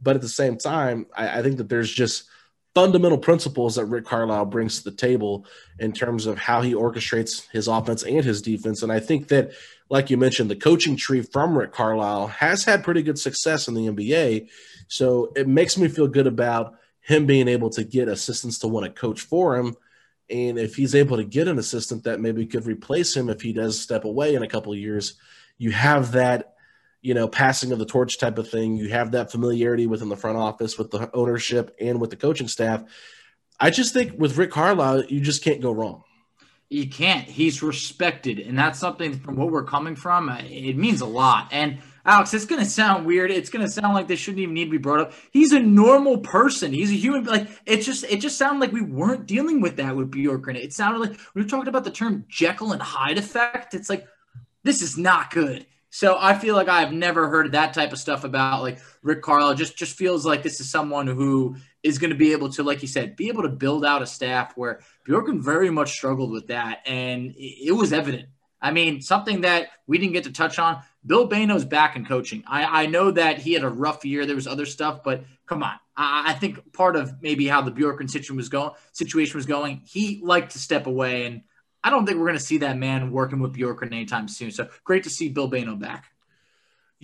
But 0.02 0.16
at 0.16 0.22
the 0.22 0.30
same 0.30 0.58
time, 0.58 1.06
I, 1.16 1.40
I 1.40 1.42
think 1.44 1.58
that 1.58 1.70
there's 1.70 1.92
just– 1.92 2.26
fundamental 2.74 3.18
principles 3.18 3.76
that 3.76 3.86
Rick 3.86 4.06
Carlisle 4.06 4.46
brings 4.46 4.78
to 4.78 4.90
the 4.90 4.96
table 4.96 5.46
in 5.80 5.92
terms 5.92 6.26
of 6.26 6.38
how 6.38 6.62
he 6.62 6.74
orchestrates 6.74 7.50
his 7.52 7.68
offense 7.68 8.04
and 8.04 8.24
his 8.24 8.42
defense. 8.42 8.82
And 8.82 8.92
I 8.92 9.00
think 9.00 9.28
that, 9.28 9.52
like 9.90 10.10
you 10.10 10.18
mentioned, 10.18 10.50
the 10.50 10.56
coaching 10.56 10.96
tree 10.96 11.22
from 11.22 11.58
Rick 11.58 11.74
Carlisle 11.74 12.28
has 12.28 12.64
had 12.64 12.84
pretty 12.84 13.04
good 13.04 13.20
success 13.20 13.68
in 13.68 13.74
the 13.74 13.88
NBA. 13.88 14.50
So 14.88 15.32
it 15.36 15.48
makes 15.48 15.78
me 15.78 15.90
feel 15.90 16.08
good 16.08 16.28
about 16.28 16.76
him 17.02 17.26
being 17.26 17.48
able 17.48 17.70
to 17.72 17.84
get 17.84 18.08
assistants 18.08 18.60
to 18.60 18.68
want 18.68 18.86
to 18.86 18.92
coach 18.92 19.22
for 19.22 19.58
him. 19.58 19.76
And 20.30 20.58
if 20.58 20.76
he's 20.76 20.96
able 20.96 21.18
to 21.18 21.26
get 21.26 21.50
an 21.50 21.60
assistant 21.60 22.06
that 22.06 22.22
maybe 22.22 22.46
could 22.46 22.66
replace 22.66 23.16
him 23.16 23.30
if 23.30 23.42
he 23.42 23.52
does 23.52 23.80
step 23.80 24.06
away 24.06 24.36
in 24.36 24.44
a 24.44 24.48
couple 24.48 24.72
of 24.72 24.80
years, 24.80 25.16
you 25.58 25.72
have 25.72 26.14
that 26.14 26.54
you 27.02 27.14
know, 27.14 27.28
passing 27.28 27.72
of 27.72 27.80
the 27.80 27.86
torch 27.86 28.18
type 28.20 28.38
of 28.38 28.50
thing. 28.50 28.78
You 28.78 28.90
have 28.90 29.12
that 29.12 29.32
familiarity 29.32 29.88
within 29.88 30.10
the 30.10 30.16
front 30.16 30.38
office 30.38 30.78
with 30.78 30.92
the 30.92 31.10
ownership 31.14 31.76
and 31.80 32.00
with 32.00 32.10
the 32.10 32.16
coaching 32.16 32.48
staff. 32.48 32.84
I 33.60 33.70
just 33.70 33.94
think 33.94 34.14
with 34.18 34.38
Rick 34.38 34.52
Carlisle, 34.52 35.06
you 35.06 35.22
just 35.22 35.44
can't 35.44 35.62
go 35.62 35.72
wrong. 35.72 36.04
You 36.70 36.88
can't. 36.88 37.28
He's 37.28 37.62
respected, 37.62 38.40
and 38.40 38.58
that's 38.58 38.80
something 38.80 39.20
from 39.20 39.36
what 39.36 39.52
we're 39.52 39.66
coming 39.66 39.96
from. 39.96 40.30
Uh, 40.30 40.42
it 40.44 40.78
means 40.78 41.02
a 41.02 41.06
lot. 41.06 41.50
And 41.52 41.80
Alex, 42.06 42.34
it's 42.34 42.46
going 42.46 42.64
to 42.64 42.70
sound 42.70 43.06
weird. 43.06 43.30
It's 43.30 43.50
going 43.50 43.66
to 43.66 43.72
sound 43.72 43.94
like 43.94 44.08
this 44.08 44.20
shouldn't 44.20 44.40
even 44.40 44.56
need 44.56 44.66
to 44.66 44.72
be 44.72 44.78
brought 44.78 45.02
up. 45.02 45.14
He's 45.32 45.52
a 45.52 45.60
normal 45.60 46.20
person. 46.20 46.72
He's 46.72 46.90
a 46.90 46.96
human. 46.96 47.26
Like 47.26 47.50
it 47.66 47.82
just, 47.82 48.06
it 48.06 48.22
just 48.22 48.38
sounded 48.38 48.62
like 48.62 48.72
we 48.72 48.82
weren't 48.82 49.28
dealing 49.28 49.60
with 49.60 49.76
that 49.76 49.96
with 49.96 50.12
Bjorkgren. 50.12 50.56
It 50.56 50.74
sounded 50.74 51.00
like 51.00 51.20
we 51.36 51.42
were 51.44 51.48
talking 51.48 51.68
about 51.68 51.84
the 51.84 51.92
term 51.92 52.26
Jekyll 52.30 52.72
and 52.72 52.82
Hyde 52.82 53.18
effect. 53.18 53.74
It's 53.74 53.90
like 53.90 54.08
this 54.64 54.82
is 54.82 54.98
not 54.98 55.30
good. 55.30 55.66
So 55.92 56.18
I 56.18 56.36
feel 56.36 56.56
like 56.56 56.70
I've 56.70 56.94
never 56.94 57.28
heard 57.28 57.52
that 57.52 57.74
type 57.74 57.92
of 57.92 58.00
stuff 58.00 58.24
about 58.24 58.64
like 58.64 58.80
Rick 59.04 59.22
Carlisle. 59.22 59.56
Just 59.56 59.78
just 59.78 59.98
feels 59.98 60.26
like 60.26 60.42
this 60.42 60.62
is 60.62 60.72
someone 60.72 61.06
who 61.06 61.58
is 61.84 62.00
going 62.00 62.12
to 62.12 62.16
be 62.16 62.32
able 62.32 62.50
to, 62.54 62.64
like 62.64 62.82
you 62.82 62.88
said, 62.88 63.18
be 63.18 63.28
able 63.28 63.44
to 63.44 63.50
build 63.50 63.84
out 63.84 64.02
a 64.02 64.08
staff 64.08 64.54
where 64.56 64.80
Bjorkgren 65.08 65.44
very 65.44 65.70
much 65.70 65.92
struggled 65.92 66.32
with 66.32 66.48
that, 66.48 66.80
and 66.86 67.36
it 67.38 67.76
was 67.76 67.92
evident. 67.92 68.30
I 68.62 68.72
mean, 68.72 69.02
something 69.02 69.42
that 69.42 69.70
we 69.86 69.98
didn't 69.98 70.14
get 70.14 70.24
to 70.26 70.32
touch 70.32 70.60
on. 70.60 70.82
Bill 71.06 71.28
Bayno's 71.28 71.66
back 71.66 71.96
in 71.96 72.06
coaching. 72.06 72.44
I, 72.48 72.84
I 72.84 72.86
know 72.86 73.12
that 73.12 73.40
he 73.40 73.54
had 73.54 73.64
a 73.64 73.70
rough 73.70 74.06
year. 74.06 74.26
There 74.26 74.36
was 74.36 74.48
other 74.48 74.68
stuff, 74.68 75.04
but 75.04 75.26
come 75.48 75.64
on. 75.64 75.74
I, 75.98 76.26
I 76.28 76.34
think 76.34 76.72
part 76.72 76.96
of 76.96 77.22
maybe 77.22 77.48
how 77.48 77.62
the 77.62 77.72
Bjorkgren 77.72 78.10
situation 78.10 78.38
was 78.38 78.50
going, 78.50 78.72
situation 78.92 79.36
was 79.36 79.48
going, 79.48 79.82
he 79.86 80.22
liked 80.24 80.52
to 80.52 80.60
step 80.60 80.86
away 80.86 81.26
and 81.26 81.42
I 81.84 81.90
don't 81.90 82.06
think 82.06 82.18
we're 82.18 82.28
going 82.28 82.38
to 82.38 82.44
see 82.44 82.60
that 82.60 82.78
man 82.78 83.12
working 83.12 83.40
with 83.40 83.56
Bjorkgren 83.56 83.88
anytime 83.88 84.28
soon. 84.28 84.52
So 84.52 84.70
great 84.84 85.04
to 85.04 85.10
see 85.10 85.30
Bill 85.30 85.50
Bayno 85.50 85.80
back. 85.80 86.06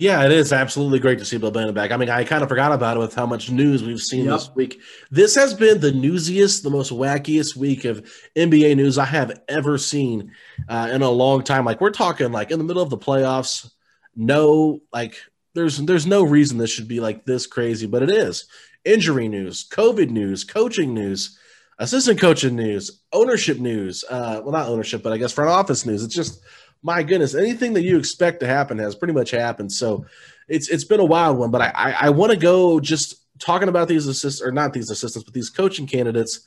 Yeah, 0.00 0.24
it 0.24 0.30
is 0.30 0.52
absolutely 0.52 1.00
great 1.00 1.18
to 1.18 1.24
see 1.24 1.38
Bill 1.38 1.50
Bayno 1.50 1.74
back. 1.74 1.90
I 1.90 1.96
mean, 1.96 2.08
I 2.08 2.22
kind 2.22 2.44
of 2.44 2.48
forgot 2.48 2.70
about 2.70 2.96
it 2.96 3.00
with 3.00 3.16
how 3.16 3.26
much 3.26 3.50
news 3.50 3.82
we've 3.82 4.00
seen 4.00 4.26
yep. 4.26 4.34
this 4.34 4.50
week. 4.54 4.80
This 5.10 5.34
has 5.34 5.54
been 5.54 5.80
the 5.80 5.90
newsiest, 5.90 6.62
the 6.62 6.70
most 6.70 6.92
wackiest 6.92 7.56
week 7.56 7.84
of 7.84 8.08
NBA 8.36 8.76
news 8.76 8.96
I 8.96 9.06
have 9.06 9.40
ever 9.48 9.76
seen 9.76 10.30
uh, 10.68 10.90
in 10.92 11.02
a 11.02 11.10
long 11.10 11.42
time. 11.42 11.64
Like 11.64 11.80
we're 11.80 11.90
talking 11.90 12.30
like 12.30 12.52
in 12.52 12.58
the 12.58 12.64
middle 12.64 12.82
of 12.82 12.90
the 12.90 12.96
playoffs. 12.98 13.72
No, 14.14 14.80
like 14.92 15.16
there's 15.54 15.78
there's 15.78 16.06
no 16.06 16.22
reason 16.22 16.58
this 16.58 16.70
should 16.70 16.86
be 16.86 17.00
like 17.00 17.24
this 17.24 17.48
crazy, 17.48 17.86
but 17.86 18.04
it 18.04 18.10
is. 18.10 18.46
Injury 18.84 19.26
news, 19.26 19.68
COVID 19.68 20.10
news, 20.10 20.44
coaching 20.44 20.94
news, 20.94 21.36
assistant 21.78 22.20
coaching 22.20 22.56
news, 22.56 23.02
ownership 23.12 23.58
news. 23.58 24.04
Uh, 24.08 24.40
well, 24.42 24.52
not 24.52 24.68
ownership, 24.68 25.02
but 25.02 25.12
I 25.12 25.18
guess 25.18 25.32
front 25.32 25.50
office 25.50 25.86
news. 25.86 26.02
It's 26.02 26.14
just 26.14 26.42
my 26.82 27.02
goodness, 27.02 27.34
anything 27.34 27.72
that 27.74 27.82
you 27.82 27.98
expect 27.98 28.40
to 28.40 28.46
happen 28.46 28.78
has 28.78 28.94
pretty 28.94 29.14
much 29.14 29.30
happened. 29.30 29.72
So 29.72 30.06
it's 30.46 30.68
it's 30.68 30.84
been 30.84 31.00
a 31.00 31.04
wild 31.04 31.38
one, 31.38 31.50
but 31.50 31.62
I 31.62 31.72
I, 31.74 31.90
I 32.06 32.10
want 32.10 32.32
to 32.32 32.38
go 32.38 32.80
just 32.80 33.16
talking 33.38 33.68
about 33.68 33.88
these 33.88 34.06
assistants 34.06 34.46
or 34.46 34.52
not 34.52 34.72
these 34.72 34.90
assistants, 34.90 35.24
but 35.24 35.34
these 35.34 35.50
coaching 35.50 35.86
candidates. 35.86 36.40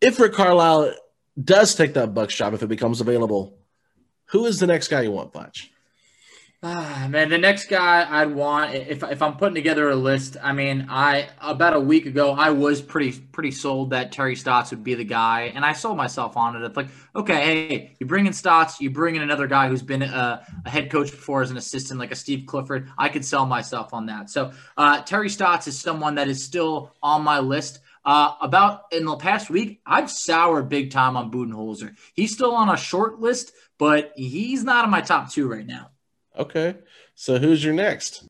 If 0.00 0.20
Rick 0.20 0.34
Carlisle 0.34 0.94
does 1.42 1.74
take 1.74 1.94
that 1.94 2.14
Bucks 2.14 2.34
job, 2.34 2.54
if 2.54 2.62
it 2.62 2.68
becomes 2.68 3.00
available, 3.00 3.58
who 4.26 4.46
is 4.46 4.58
the 4.58 4.66
next 4.66 4.88
guy 4.88 5.02
you 5.02 5.12
want, 5.12 5.32
Fletch? 5.32 5.70
Ah, 6.66 7.08
man, 7.10 7.28
the 7.28 7.36
next 7.36 7.66
guy 7.66 8.06
I'd 8.08 8.34
want 8.34 8.74
if 8.74 9.02
if 9.02 9.20
I'm 9.20 9.36
putting 9.36 9.54
together 9.54 9.90
a 9.90 9.94
list, 9.94 10.38
I 10.42 10.54
mean, 10.54 10.86
I 10.88 11.28
about 11.38 11.74
a 11.74 11.80
week 11.80 12.06
ago 12.06 12.30
I 12.32 12.52
was 12.52 12.80
pretty 12.80 13.12
pretty 13.20 13.50
sold 13.50 13.90
that 13.90 14.12
Terry 14.12 14.34
Stotts 14.34 14.70
would 14.70 14.82
be 14.82 14.94
the 14.94 15.04
guy, 15.04 15.52
and 15.54 15.62
I 15.62 15.74
sold 15.74 15.98
myself 15.98 16.38
on 16.38 16.56
it. 16.56 16.64
It's 16.64 16.74
like, 16.74 16.88
okay, 17.14 17.34
hey, 17.34 17.96
you 18.00 18.06
bring 18.06 18.26
in 18.26 18.32
Stotts, 18.32 18.80
you 18.80 18.88
bring 18.88 19.14
in 19.14 19.20
another 19.20 19.46
guy 19.46 19.68
who's 19.68 19.82
been 19.82 20.00
a, 20.00 20.42
a, 20.64 20.70
head 20.70 20.90
coach 20.90 21.10
before 21.10 21.42
as 21.42 21.50
an 21.50 21.58
assistant, 21.58 22.00
like 22.00 22.12
a 22.12 22.16
Steve 22.16 22.46
Clifford. 22.46 22.90
I 22.96 23.10
could 23.10 23.26
sell 23.26 23.44
myself 23.44 23.92
on 23.92 24.06
that. 24.06 24.30
So 24.30 24.52
uh, 24.78 25.02
Terry 25.02 25.28
Stotts 25.28 25.68
is 25.68 25.78
someone 25.78 26.14
that 26.14 26.28
is 26.28 26.42
still 26.42 26.94
on 27.02 27.22
my 27.24 27.40
list. 27.40 27.80
Uh, 28.06 28.36
about 28.40 28.84
in 28.90 29.04
the 29.04 29.16
past 29.16 29.50
week, 29.50 29.82
I've 29.84 30.10
soured 30.10 30.70
big 30.70 30.92
time 30.92 31.18
on 31.18 31.30
Budenholzer. 31.30 31.94
He's 32.14 32.32
still 32.32 32.54
on 32.54 32.70
a 32.70 32.76
short 32.78 33.20
list, 33.20 33.52
but 33.76 34.14
he's 34.16 34.64
not 34.64 34.86
in 34.86 34.90
my 34.90 35.02
top 35.02 35.30
two 35.30 35.46
right 35.46 35.66
now. 35.66 35.90
Okay. 36.36 36.76
So 37.14 37.38
who's 37.38 37.64
your 37.64 37.74
next? 37.74 38.26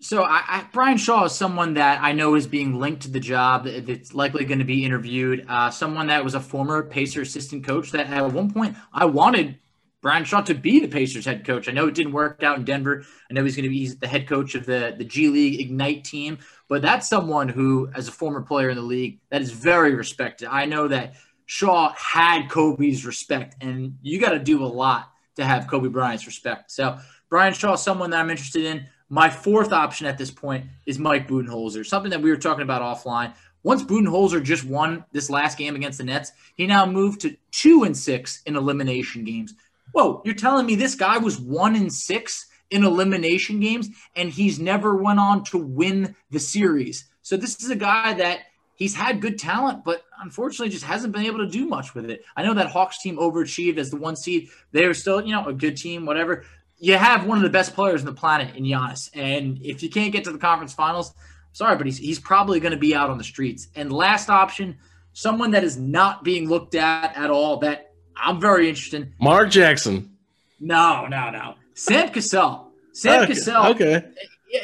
So 0.00 0.22
I, 0.22 0.42
I, 0.46 0.66
Brian 0.70 0.98
Shaw 0.98 1.24
is 1.24 1.32
someone 1.32 1.74
that 1.74 2.02
I 2.02 2.12
know 2.12 2.34
is 2.34 2.46
being 2.46 2.78
linked 2.78 3.02
to 3.02 3.10
the 3.10 3.20
job. 3.20 3.64
That's 3.64 4.12
likely 4.12 4.44
going 4.44 4.58
to 4.58 4.64
be 4.64 4.84
interviewed. 4.84 5.46
Uh, 5.48 5.70
someone 5.70 6.08
that 6.08 6.22
was 6.22 6.34
a 6.34 6.40
former 6.40 6.82
Pacer 6.82 7.22
assistant 7.22 7.64
coach. 7.64 7.90
That 7.92 8.08
at 8.08 8.32
one 8.32 8.52
point 8.52 8.76
I 8.92 9.06
wanted 9.06 9.58
Brian 10.02 10.24
Shaw 10.24 10.42
to 10.42 10.52
be 10.52 10.80
the 10.80 10.88
Pacers 10.88 11.24
head 11.24 11.46
coach. 11.46 11.70
I 11.70 11.72
know 11.72 11.86
it 11.86 11.94
didn't 11.94 12.12
work 12.12 12.42
out 12.42 12.58
in 12.58 12.64
Denver. 12.66 13.04
I 13.30 13.32
know 13.32 13.44
he's 13.44 13.56
going 13.56 13.64
to 13.64 13.70
be 13.70 13.88
the 13.88 14.06
head 14.06 14.28
coach 14.28 14.54
of 14.54 14.66
the 14.66 14.94
the 14.98 15.04
G 15.04 15.28
League 15.28 15.58
Ignite 15.58 16.04
team. 16.04 16.36
But 16.68 16.82
that's 16.82 17.08
someone 17.08 17.48
who, 17.48 17.88
as 17.94 18.06
a 18.06 18.12
former 18.12 18.42
player 18.42 18.68
in 18.68 18.76
the 18.76 18.82
league, 18.82 19.20
that 19.30 19.40
is 19.40 19.52
very 19.52 19.94
respected. 19.94 20.48
I 20.50 20.66
know 20.66 20.86
that 20.88 21.14
Shaw 21.46 21.94
had 21.94 22.50
Kobe's 22.50 23.06
respect, 23.06 23.56
and 23.62 23.96
you 24.02 24.20
got 24.20 24.32
to 24.32 24.38
do 24.38 24.62
a 24.62 24.66
lot 24.66 25.13
to 25.36 25.44
have 25.44 25.66
Kobe 25.66 25.88
Bryant's 25.88 26.26
respect. 26.26 26.70
So 26.70 26.98
Brian 27.28 27.54
Shaw, 27.54 27.74
someone 27.74 28.10
that 28.10 28.20
I'm 28.20 28.30
interested 28.30 28.64
in. 28.64 28.86
My 29.10 29.28
fourth 29.28 29.72
option 29.72 30.06
at 30.06 30.18
this 30.18 30.30
point 30.30 30.66
is 30.86 30.98
Mike 30.98 31.28
Budenholzer, 31.28 31.86
something 31.86 32.10
that 32.10 32.22
we 32.22 32.30
were 32.30 32.36
talking 32.36 32.62
about 32.62 32.82
offline. 32.82 33.34
Once 33.62 33.82
Budenholzer 33.82 34.42
just 34.42 34.64
won 34.64 35.04
this 35.12 35.30
last 35.30 35.58
game 35.58 35.76
against 35.76 35.98
the 35.98 36.04
Nets, 36.04 36.32
he 36.54 36.66
now 36.66 36.84
moved 36.86 37.20
to 37.22 37.36
two 37.50 37.84
and 37.84 37.96
six 37.96 38.42
in 38.46 38.56
elimination 38.56 39.24
games. 39.24 39.54
Whoa, 39.92 40.22
you're 40.24 40.34
telling 40.34 40.66
me 40.66 40.74
this 40.74 40.94
guy 40.94 41.18
was 41.18 41.38
one 41.38 41.76
and 41.76 41.92
six 41.92 42.46
in 42.70 42.84
elimination 42.84 43.60
games 43.60 43.88
and 44.16 44.30
he's 44.30 44.58
never 44.58 44.96
went 44.96 45.20
on 45.20 45.44
to 45.44 45.58
win 45.58 46.14
the 46.30 46.40
series. 46.40 47.04
So 47.22 47.36
this 47.36 47.62
is 47.62 47.70
a 47.70 47.76
guy 47.76 48.14
that 48.14 48.40
he's 48.76 48.94
had 48.94 49.20
good 49.20 49.38
talent, 49.38 49.84
but 49.84 50.04
unfortunately 50.20 50.68
just 50.68 50.84
hasn't 50.84 51.12
been 51.12 51.24
able 51.24 51.38
to 51.38 51.46
do 51.46 51.66
much 51.66 51.94
with 51.94 52.10
it. 52.10 52.24
I 52.36 52.42
know 52.42 52.54
that 52.54 52.68
Hawks 52.68 53.00
team 53.00 53.16
overachieved 53.16 53.78
as 53.78 53.90
the 53.90 53.96
one 53.96 54.16
seed. 54.16 54.48
They're 54.72 54.94
still, 54.94 55.24
you 55.24 55.32
know, 55.32 55.46
a 55.46 55.52
good 55.52 55.76
team, 55.76 56.06
whatever. 56.06 56.44
You 56.78 56.96
have 56.96 57.26
one 57.26 57.38
of 57.38 57.44
the 57.44 57.50
best 57.50 57.74
players 57.74 58.00
on 58.00 58.06
the 58.06 58.12
planet 58.12 58.56
in 58.56 58.64
Giannis. 58.64 59.08
And 59.14 59.60
if 59.62 59.82
you 59.82 59.90
can't 59.90 60.12
get 60.12 60.24
to 60.24 60.32
the 60.32 60.38
conference 60.38 60.74
finals, 60.74 61.14
sorry, 61.52 61.76
but 61.76 61.86
he's, 61.86 61.98
he's 61.98 62.18
probably 62.18 62.60
going 62.60 62.72
to 62.72 62.78
be 62.78 62.94
out 62.94 63.10
on 63.10 63.18
the 63.18 63.24
streets. 63.24 63.68
And 63.74 63.92
last 63.92 64.28
option, 64.28 64.76
someone 65.12 65.52
that 65.52 65.64
is 65.64 65.78
not 65.78 66.24
being 66.24 66.48
looked 66.48 66.74
at 66.74 67.16
at 67.16 67.30
all 67.30 67.58
that 67.58 67.92
I'm 68.16 68.40
very 68.40 68.68
interested 68.68 69.02
in. 69.02 69.14
Mark 69.20 69.50
Jackson. 69.50 70.16
No, 70.60 71.06
no, 71.06 71.30
no. 71.30 71.54
Sam 71.74 72.10
Cassell. 72.10 72.70
Sam 72.92 73.22
okay. 73.22 73.34
Cassell. 73.34 73.66
Okay. 73.66 74.02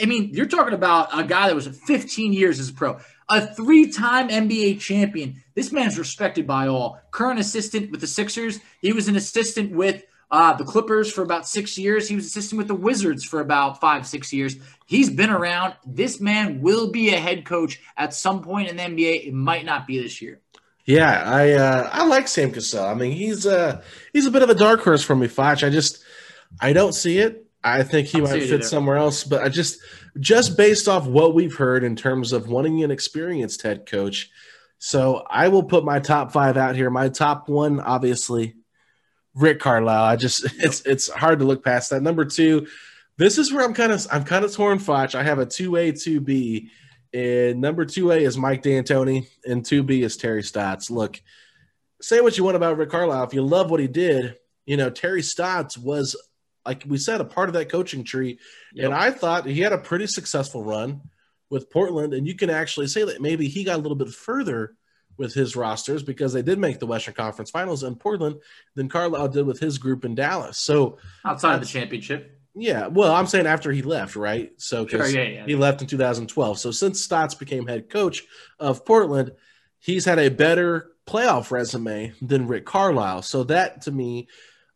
I 0.01 0.07
mean, 0.07 0.31
you're 0.33 0.47
talking 0.47 0.75
about 0.75 1.09
a 1.13 1.25
guy 1.25 1.49
that 1.49 1.55
was 1.55 1.67
15 1.67 2.33
years 2.33 2.61
as 2.61 2.69
a 2.69 2.73
pro 2.73 3.01
a 3.31 3.55
three 3.55 3.91
time 3.91 4.29
NBA 4.29 4.81
champion. 4.81 5.43
This 5.55 5.73
man's 5.73 5.99
respected 5.99 6.47
by 6.47 6.67
all. 6.67 7.01
Current 7.13 7.41
assistant 7.41 7.91
with 7.91 8.01
the 8.01 8.07
Sixers. 8.07 8.61
He 8.83 8.93
was 8.93 9.09
an 9.09 9.17
assistant 9.17 9.73
with 9.73 10.05
uh, 10.31 10.55
the 10.55 10.65
Clippers 10.65 11.11
for 11.11 11.23
about 11.23 11.49
six 11.49 11.79
years. 11.79 12.09
He 12.09 12.17
was 12.17 12.27
assistant 12.27 12.59
with 12.59 12.69
the 12.69 12.75
Wizards 12.75 13.25
for 13.25 13.41
about 13.41 13.81
five, 13.81 14.07
six 14.07 14.33
years. 14.33 14.57
He's 14.87 15.11
been 15.11 15.31
around. 15.31 15.75
This 15.87 16.21
man 16.21 16.61
will 16.61 16.91
be 16.91 17.15
a 17.15 17.19
head 17.19 17.45
coach 17.45 17.81
at 17.97 18.15
some 18.15 18.43
point 18.43 18.69
in 18.69 18.77
the 18.77 18.83
NBA. 18.83 19.27
It 19.27 19.35
might 19.35 19.65
not 19.65 19.87
be 19.87 20.01
this 20.01 20.21
year. 20.21 20.41
Yeah, 20.85 21.23
I 21.25 21.53
uh, 21.53 21.91
I 21.93 22.07
like 22.07 22.27
Sam 22.27 22.51
Cassell. 22.51 22.85
I 22.85 22.95
mean, 22.95 23.13
he's 23.13 23.47
uh 23.47 23.83
he's 24.13 24.27
a 24.27 24.31
bit 24.31 24.43
of 24.43 24.51
a 24.51 24.55
dark 24.55 24.81
horse 24.81 25.05
for 25.05 25.15
me, 25.15 25.29
Foch. 25.29 25.63
I 25.63 25.71
just 25.71 26.03
I 26.61 26.73
don't 26.73 26.95
see 26.95 27.19
it. 27.19 27.47
I 27.63 27.83
think 27.83 28.09
he 28.09 28.21
might 28.21 28.43
fit 28.43 28.65
somewhere 28.65 28.97
else, 28.97 29.25
but 29.25 29.43
I 29.43 29.49
just 29.49 29.81
just 30.19 30.57
based 30.57 30.89
off 30.89 31.07
what 31.07 31.35
we've 31.35 31.55
heard 31.55 31.85
in 31.85 31.95
terms 31.95 32.33
of 32.33 32.49
wanting 32.49 32.83
an 32.83 32.91
experienced 32.91 33.63
head 33.63 33.87
coach. 33.87 34.31
So 34.79 35.25
I 35.29 35.49
will 35.49 35.63
put 35.63 35.85
my 35.85 35.99
top 35.99 36.33
five 36.33 36.57
out 36.57 36.75
here. 36.75 36.89
My 36.89 37.11
top 37.11 37.49
one, 37.51 37.81
obviously, 37.81 38.57
Rick 39.35 39.61
Carlisle. 39.61 40.05
I 40.05 40.17
just 40.17 40.45
it's 40.59 40.81
it's 40.87 41.11
hard 41.11 41.41
to 41.41 41.45
look 41.45 41.63
past 41.63 41.91
that. 41.91 42.03
Number 42.03 42.25
two, 42.25 42.67
this 43.19 43.37
is 43.37 43.53
where 43.53 43.65
I'm 43.65 43.75
kind 43.75 43.93
of 43.93 44.07
I'm 44.11 44.25
kind 44.25 44.45
of 44.45 44.53
torn, 44.53 44.79
Foch. 44.79 45.15
I 45.15 45.23
have 45.23 45.39
a 45.39 45.47
two 45.47 45.77
A, 45.77 45.93
two 45.93 46.21
B, 46.21 46.71
and 47.13 47.61
number 47.61 47.85
two 47.85 48.11
A 48.11 48.17
is 48.17 48.39
Mike 48.39 48.63
D'Antoni, 48.63 49.27
and 49.45 49.65
two 49.65 49.83
B 49.83 50.03
is 50.03 50.17
Terry 50.17 50.43
Stotts. 50.43 50.91
Look, 50.91 51.21
say 52.01 52.23
what 52.23 52.39
you 52.39 52.45
want 52.45 52.57
about 52.57 52.79
Rick 52.79 52.91
Carlisle. 52.91 53.25
If 53.25 53.35
you 53.35 53.43
love 53.43 53.71
what 53.71 53.81
he 53.81 53.89
did, 53.89 54.37
you 54.65 54.79
know 54.79 54.89
Terry 54.89 55.23
Stotts 55.23 55.77
was 55.77 56.17
like 56.65 56.85
we 56.87 56.99
said, 56.99 57.21
a 57.21 57.25
part 57.25 57.49
of 57.49 57.55
that 57.55 57.71
coaching 57.71 58.05
tree. 58.05 58.39
Yep. 58.75 58.85
And 58.85 58.95
I 58.95 59.11
thought 59.11 59.47
he 59.47 59.61
had 59.61 59.73
a 59.73 59.79
pretty 59.79 60.07
successful 60.07 60.63
run 60.63 61.01
with 61.49 61.71
Portland. 61.71 62.15
And 62.15 62.27
you 62.27 62.37
can 62.37 62.51
actually 62.51 62.87
say 62.87 63.05
that 63.05 63.21
maybe 63.21 63.49
he 63.49 63.65
got 63.65 63.79
a 63.79 63.83
little 63.83 63.97
bit 63.97 64.11
further 64.11 64.77
with 65.17 65.35
his 65.35 65.57
rosters 65.57 66.03
because 66.03 66.33
they 66.33 66.43
did 66.43 66.59
make 66.59 66.79
the 66.79 66.87
Western 66.87 67.15
Conference 67.15 67.51
Finals 67.51 67.83
in 67.83 67.95
Portland 67.95 68.37
than 68.75 68.89
Carlisle 68.89 69.29
did 69.29 69.47
with 69.47 69.59
his 69.59 69.79
group 69.79 70.05
in 70.05 70.15
Dallas. 70.15 70.59
So 70.59 70.99
outside 71.25 71.55
of 71.55 71.61
the 71.61 71.67
championship. 71.67 72.39
Yeah, 72.55 72.89
well, 72.89 73.15
I'm 73.15 73.27
saying 73.27 73.47
after 73.47 73.71
he 73.71 73.83
left, 73.83 74.17
right? 74.17 74.51
So 74.57 74.87
sure, 74.87 75.07
yeah, 75.07 75.23
yeah. 75.23 75.47
he 75.47 75.55
left 75.55 75.83
in 75.83 75.89
2012. 75.89 76.59
So 76.59 76.71
since 76.71 77.01
Stotts 77.01 77.35
became 77.35 77.67
head 77.67 77.89
coach 77.89 78.25
of 78.59 78.85
Portland, 78.85 79.33
he's 79.79 80.05
had 80.05 80.19
a 80.19 80.31
better 80.31 80.91
playoff 81.07 81.51
resume 81.51 82.13
than 82.21 82.49
Rick 82.49 82.67
Carlisle. 82.67 83.23
So 83.23 83.45
that 83.45 83.83
to 83.83 83.93
me 83.93 84.29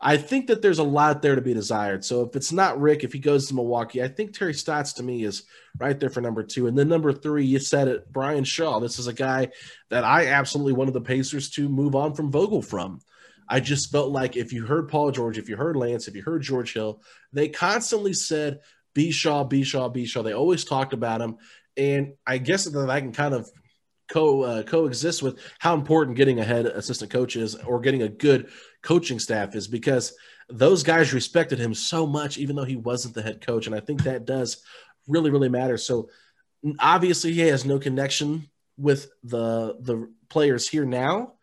I 0.07 0.19
think 0.19 0.49
that 0.49 0.61
there's 0.61 0.81
a 0.81 0.85
lot 0.85 1.23
there 1.23 1.35
to 1.35 1.41
be 1.41 1.55
desired. 1.55 2.05
So 2.05 2.21
if 2.27 2.37
it's 2.37 2.53
not 2.53 2.79
Rick, 2.79 3.05
if 3.05 3.15
he 3.15 3.19
goes 3.19 3.49
to 3.49 3.55
Milwaukee, 3.55 4.03
I 4.03 4.09
think 4.09 4.35
Terry 4.35 4.53
Stotts 4.53 4.93
to 4.95 5.03
me 5.03 5.25
is 5.25 5.45
right 5.79 5.99
there 5.99 6.11
for 6.11 6.21
number 6.21 6.43
two. 6.43 6.67
And 6.67 6.77
then 6.77 6.91
number 6.91 7.11
three, 7.11 7.47
you 7.47 7.59
said 7.59 7.89
it, 7.89 8.13
Brian 8.13 8.45
Shaw. 8.45 8.81
This 8.81 8.99
is 8.99 9.07
a 9.07 9.15
guy 9.15 9.49
that 9.89 10.05
I 10.05 10.27
absolutely 10.27 10.75
wanted 10.75 10.93
the 10.93 11.01
Pacers 11.01 11.49
to 11.53 11.71
move 11.71 11.95
on 11.95 12.13
from 12.13 12.31
Vogel 12.31 12.61
from. 12.61 13.01
I 13.49 13.61
just 13.61 13.91
felt 13.91 14.11
like 14.11 14.37
if 14.37 14.53
you 14.53 14.67
heard 14.67 14.91
Paul 14.91 15.11
George, 15.11 15.39
if 15.39 15.49
you 15.49 15.57
heard 15.57 15.75
Lance, 15.75 16.07
if 16.07 16.15
you 16.15 16.23
heard 16.23 16.43
George 16.43 16.75
Hill, 16.75 17.01
they 17.33 17.49
constantly 17.49 18.13
said, 18.13 18.61
B 18.93 19.11
Shaw, 19.11 19.45
B 19.45 19.65
Shaw, 19.65 19.89
B 19.89 20.05
Shaw. 20.05 20.23
They 20.23 20.35
always 20.35 20.67
talked 20.67 20.93
about 20.93 21.23
him. 21.23 21.39
And 21.79 22.13
I 22.27 22.39
guess 22.39 22.67
that 22.67 22.91
I 22.91 23.01
can 23.01 23.13
kind 23.13 23.35
of 23.35 23.51
co 24.09 24.43
uh, 24.43 24.63
coexist 24.65 25.23
with 25.23 25.41
how 25.59 25.75
important 25.75 26.17
getting 26.17 26.41
a 26.41 26.45
head 26.45 26.67
assistant 26.67 27.11
coach 27.11 27.37
is 27.37 27.55
or 27.55 27.81
getting 27.81 28.03
a 28.03 28.09
good 28.09 28.51
coaching 28.85 29.19
staff 29.19 29.57
is 29.57 29.67
because 29.67 30.15
those 30.49 30.83
guys 30.83 31.13
respected 31.13 31.59
him 31.59 31.75
so 31.75 32.07
much 32.07 32.39
even 32.39 32.55
though 32.55 32.65
he 32.65 32.77
wasn't 32.77 33.15
the 33.15 33.23
head 33.23 33.45
coach 33.45 33.67
and 33.67 33.75
I 33.75 33.81
think 33.81 34.05
that 34.05 34.27
does 34.27 34.63
really 35.09 35.31
really 35.31 35.49
matter 35.49 35.77
so 35.77 36.09
obviously 36.79 37.33
he 37.33 37.41
has 37.41 37.65
no 37.65 37.79
connection 37.79 38.49
with 38.77 39.11
the 39.25 39.77
the 39.81 40.09
players 40.29 40.69
here 40.69 40.85
now 40.85 41.35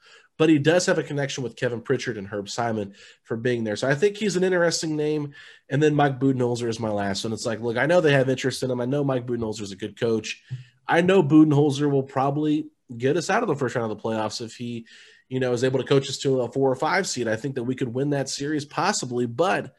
but 0.42 0.50
he 0.50 0.58
does 0.58 0.88
have 0.88 0.98
a 0.98 1.04
connection 1.04 1.44
with 1.44 1.56
Kevin 1.56 1.82
Pritchard 1.82 2.18
and 2.18 2.28
Herb 2.28 2.50
Simon 2.50 2.96
for 3.22 3.38
being 3.38 3.64
there. 3.64 3.76
So 3.76 3.88
I 3.88 3.94
think 3.94 4.18
he's 4.18 4.36
an 4.36 4.44
interesting 4.44 4.96
name. 4.96 5.36
And 5.70 5.84
then 5.84 5.94
Mike 5.94 6.20
Budenholzer 6.20 6.68
is 6.68 6.80
my 6.80 6.90
last 6.90 7.24
one. 7.24 7.32
It's 7.32 7.46
like, 7.46 7.60
look, 7.60 7.78
I 7.78 7.86
know 7.86 8.02
they 8.02 8.14
have 8.14 8.28
interest 8.28 8.64
in 8.64 8.72
him. 8.72 8.82
I 8.82 8.86
know 8.86 9.04
Mike 9.04 9.28
Budenholzer 9.28 9.62
is 9.62 9.72
a 9.72 9.76
good 9.76 10.00
coach. 10.00 10.42
I 10.88 11.02
know 11.02 11.22
Budenholzer 11.22 11.92
will 11.92 12.02
probably 12.02 12.72
get 12.98 13.18
us 13.18 13.30
out 13.30 13.44
of 13.44 13.50
the 13.50 13.56
first 13.56 13.76
round 13.76 13.92
of 13.92 13.96
the 13.96 14.04
playoffs 14.04 14.42
if 14.42 14.56
he, 14.56 14.88
you 15.32 15.40
know, 15.40 15.54
is 15.54 15.64
able 15.64 15.80
to 15.80 15.86
coach 15.86 16.10
us 16.10 16.18
to 16.18 16.42
a 16.42 16.52
four 16.52 16.70
or 16.70 16.76
five 16.76 17.08
seed, 17.08 17.26
I 17.26 17.38
think 17.38 17.56
that 17.56 17.64
we 17.64 17.74
could 17.74 17.94
win 17.94 18.10
that 18.10 18.28
series 18.28 18.66
possibly. 18.66 19.26
But 19.26 19.74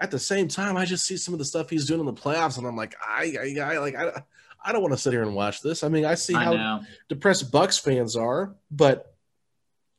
at 0.00 0.10
the 0.10 0.18
same 0.18 0.48
time, 0.48 0.78
I 0.78 0.86
just 0.86 1.04
see 1.04 1.18
some 1.18 1.34
of 1.34 1.38
the 1.38 1.44
stuff 1.44 1.68
he's 1.68 1.86
doing 1.86 2.00
in 2.00 2.06
the 2.06 2.14
playoffs, 2.14 2.56
and 2.56 2.66
I'm 2.66 2.74
like, 2.74 2.96
I, 3.06 3.36
I, 3.38 3.60
I 3.60 3.78
like, 3.78 3.94
I, 3.94 4.22
I 4.64 4.72
don't 4.72 4.80
want 4.80 4.94
to 4.94 4.98
sit 4.98 5.12
here 5.12 5.22
and 5.22 5.34
watch 5.34 5.60
this. 5.60 5.84
I 5.84 5.90
mean, 5.90 6.06
I 6.06 6.14
see 6.14 6.34
I 6.34 6.44
how 6.44 6.52
know. 6.54 6.80
depressed 7.10 7.52
Bucks 7.52 7.76
fans 7.76 8.16
are, 8.16 8.54
but 8.70 9.14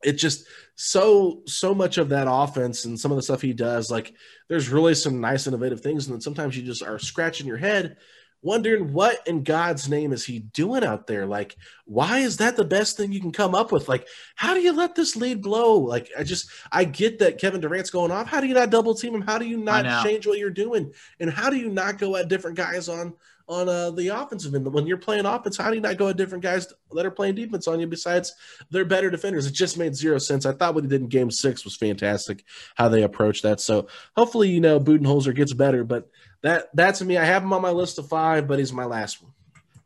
it 0.03 0.13
just 0.13 0.47
so 0.73 1.43
so 1.45 1.75
much 1.75 1.99
of 1.99 2.09
that 2.09 2.27
offense 2.27 2.85
and 2.85 2.99
some 2.99 3.11
of 3.11 3.15
the 3.15 3.21
stuff 3.21 3.43
he 3.43 3.53
does, 3.53 3.91
like 3.91 4.11
there's 4.49 4.69
really 4.69 4.95
some 4.95 5.21
nice 5.21 5.45
innovative 5.45 5.81
things, 5.81 6.07
and 6.07 6.15
then 6.15 6.21
sometimes 6.21 6.57
you 6.57 6.63
just 6.63 6.81
are 6.81 6.97
scratching 6.97 7.45
your 7.45 7.57
head 7.57 7.97
wondering 8.45 8.93
what 8.93 9.25
in 9.27 9.41
God's 9.41 9.89
name 9.89 10.13
is 10.13 10.23
he 10.23 10.37
doing 10.37 10.83
out 10.83 11.07
there? 11.07 11.25
Like, 11.25 11.57
why 11.85 12.19
is 12.19 12.37
that 12.37 12.55
the 12.55 12.63
best 12.63 12.95
thing 12.95 13.11
you 13.11 13.19
can 13.19 13.31
come 13.31 13.55
up 13.55 13.71
with? 13.71 13.89
Like, 13.89 14.07
how 14.35 14.53
do 14.53 14.61
you 14.61 14.71
let 14.71 14.93
this 14.93 15.15
lead 15.15 15.41
blow? 15.41 15.79
Like, 15.79 16.11
I 16.17 16.23
just, 16.23 16.51
I 16.71 16.83
get 16.83 17.17
that 17.19 17.39
Kevin 17.39 17.59
Durant's 17.59 17.89
going 17.89 18.11
off. 18.11 18.27
How 18.27 18.39
do 18.39 18.47
you 18.47 18.53
not 18.53 18.69
double 18.69 18.93
team 18.93 19.15
him? 19.15 19.21
How 19.21 19.39
do 19.39 19.45
you 19.45 19.57
not 19.57 20.03
change 20.03 20.27
what 20.27 20.37
you're 20.37 20.51
doing? 20.51 20.93
And 21.19 21.31
how 21.31 21.49
do 21.49 21.57
you 21.57 21.69
not 21.69 21.97
go 21.97 22.15
at 22.15 22.27
different 22.27 22.55
guys 22.55 22.87
on 22.87 23.15
on 23.47 23.67
uh, 23.67 23.89
the 23.91 24.09
offensive 24.09 24.53
end? 24.53 24.71
When 24.71 24.85
you're 24.85 24.97
playing 24.97 25.25
offense, 25.25 25.57
how 25.57 25.69
do 25.71 25.75
you 25.75 25.81
not 25.81 25.97
go 25.97 26.09
at 26.09 26.17
different 26.17 26.43
guys 26.43 26.71
that 26.91 27.05
are 27.05 27.11
playing 27.11 27.35
defense 27.35 27.67
on 27.67 27.79
you 27.79 27.87
besides 27.87 28.31
they're 28.69 28.85
better 28.85 29.09
defenders? 29.09 29.47
It 29.47 29.53
just 29.53 29.77
made 29.77 29.95
zero 29.95 30.19
sense. 30.19 30.45
I 30.45 30.53
thought 30.53 30.75
what 30.75 30.83
he 30.83 30.89
did 30.89 31.01
in 31.01 31.07
game 31.07 31.31
six 31.31 31.65
was 31.65 31.75
fantastic, 31.75 32.43
how 32.75 32.89
they 32.89 33.01
approached 33.01 33.41
that. 33.41 33.59
So 33.59 33.87
hopefully, 34.15 34.49
you 34.49 34.61
know, 34.61 34.79
Budenholzer 34.79 35.35
gets 35.35 35.53
better, 35.53 35.83
but 35.83 36.09
that 36.45 36.69
that's 36.75 37.01
me. 37.01 37.17
I 37.17 37.25
have 37.25 37.41
him 37.41 37.51
on 37.53 37.61
my 37.63 37.71
list 37.71 37.97
of 37.97 38.07
five, 38.07 38.47
but 38.47 38.59
he's 38.59 38.71
my 38.71 38.85
last 38.85 39.21
one. 39.21 39.31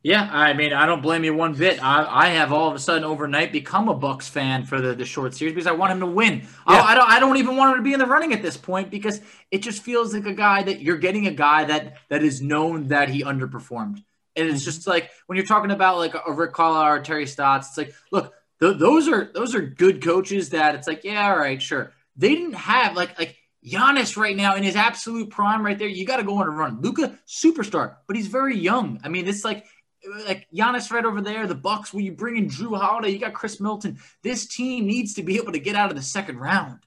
Yeah, 0.02 0.28
I 0.30 0.52
mean, 0.52 0.74
I 0.74 0.84
don't 0.84 1.00
blame 1.00 1.24
you 1.24 1.34
one 1.34 1.54
bit. 1.54 1.82
I, 1.82 2.06
I 2.06 2.28
have 2.28 2.52
all 2.52 2.68
of 2.68 2.74
a 2.74 2.78
sudden 2.78 3.02
overnight 3.02 3.50
become 3.50 3.88
a 3.88 3.94
Bucks 3.94 4.28
fan 4.28 4.64
for 4.64 4.78
the, 4.78 4.94
the 4.94 5.06
short 5.06 5.34
series 5.34 5.54
because 5.54 5.66
I 5.66 5.72
want 5.72 5.92
him 5.92 6.00
to 6.00 6.06
win. 6.06 6.46
I, 6.66 6.78
I 6.80 6.94
don't 6.94 7.10
I 7.10 7.18
don't 7.18 7.38
even 7.38 7.56
want 7.56 7.72
him 7.72 7.78
to 7.78 7.82
be 7.82 7.94
in 7.94 7.98
the 7.98 8.06
running 8.06 8.34
at 8.34 8.42
this 8.42 8.58
point 8.58 8.90
because 8.90 9.22
it 9.50 9.62
just 9.62 9.82
feels 9.82 10.12
like 10.12 10.26
a 10.26 10.34
guy 10.34 10.62
that 10.62 10.82
you're 10.82 10.98
getting 10.98 11.26
a 11.26 11.30
guy 11.30 11.64
that 11.64 11.96
that 12.10 12.22
is 12.22 12.42
known 12.42 12.88
that 12.88 13.08
he 13.08 13.22
underperformed. 13.22 14.04
And 14.36 14.48
it's 14.48 14.60
mm-hmm. 14.60 14.64
just 14.64 14.86
like 14.86 15.10
when 15.26 15.36
you're 15.36 15.46
talking 15.46 15.70
about 15.70 15.96
like 15.96 16.14
a 16.14 16.32
Rick 16.32 16.52
Carlisle 16.52 16.92
or 16.92 17.00
Terry 17.00 17.26
Stotts, 17.26 17.68
it's 17.68 17.78
like, 17.78 17.94
look, 18.10 18.34
th- 18.60 18.78
those 18.78 19.08
are 19.08 19.30
those 19.32 19.54
are 19.54 19.62
good 19.62 20.04
coaches 20.04 20.50
that 20.50 20.74
it's 20.74 20.86
like, 20.86 21.04
yeah, 21.04 21.30
all 21.30 21.38
right, 21.38 21.60
sure. 21.60 21.92
They 22.16 22.34
didn't 22.34 22.54
have 22.54 22.96
like 22.96 23.18
like 23.18 23.36
Giannis 23.64 24.16
right 24.16 24.36
now 24.36 24.54
in 24.54 24.62
his 24.62 24.76
absolute 24.76 25.30
prime 25.30 25.64
right 25.64 25.78
there. 25.78 25.88
You 25.88 26.06
got 26.06 26.16
to 26.16 26.22
go 26.22 26.38
on 26.38 26.46
a 26.46 26.50
run. 26.50 26.80
Luka, 26.80 27.18
superstar, 27.26 27.96
but 28.06 28.16
he's 28.16 28.28
very 28.28 28.56
young. 28.56 29.00
I 29.04 29.08
mean, 29.08 29.28
it's 29.28 29.44
like 29.44 29.66
like 30.26 30.46
Giannis 30.54 30.90
right 30.90 31.04
over 31.04 31.20
there. 31.20 31.46
The 31.46 31.54
Bucks. 31.54 31.92
When 31.92 32.04
you 32.04 32.12
bring 32.12 32.36
in 32.36 32.48
Jrue 32.48 32.78
Holiday, 32.78 33.10
you 33.10 33.18
got 33.18 33.34
Khris 33.34 33.60
Middleton. 33.60 33.98
This 34.22 34.46
team 34.46 34.86
needs 34.86 35.14
to 35.14 35.22
be 35.22 35.36
able 35.36 35.52
to 35.52 35.58
get 35.58 35.76
out 35.76 35.90
of 35.90 35.96
the 35.96 36.02
second 36.02 36.38
round. 36.38 36.78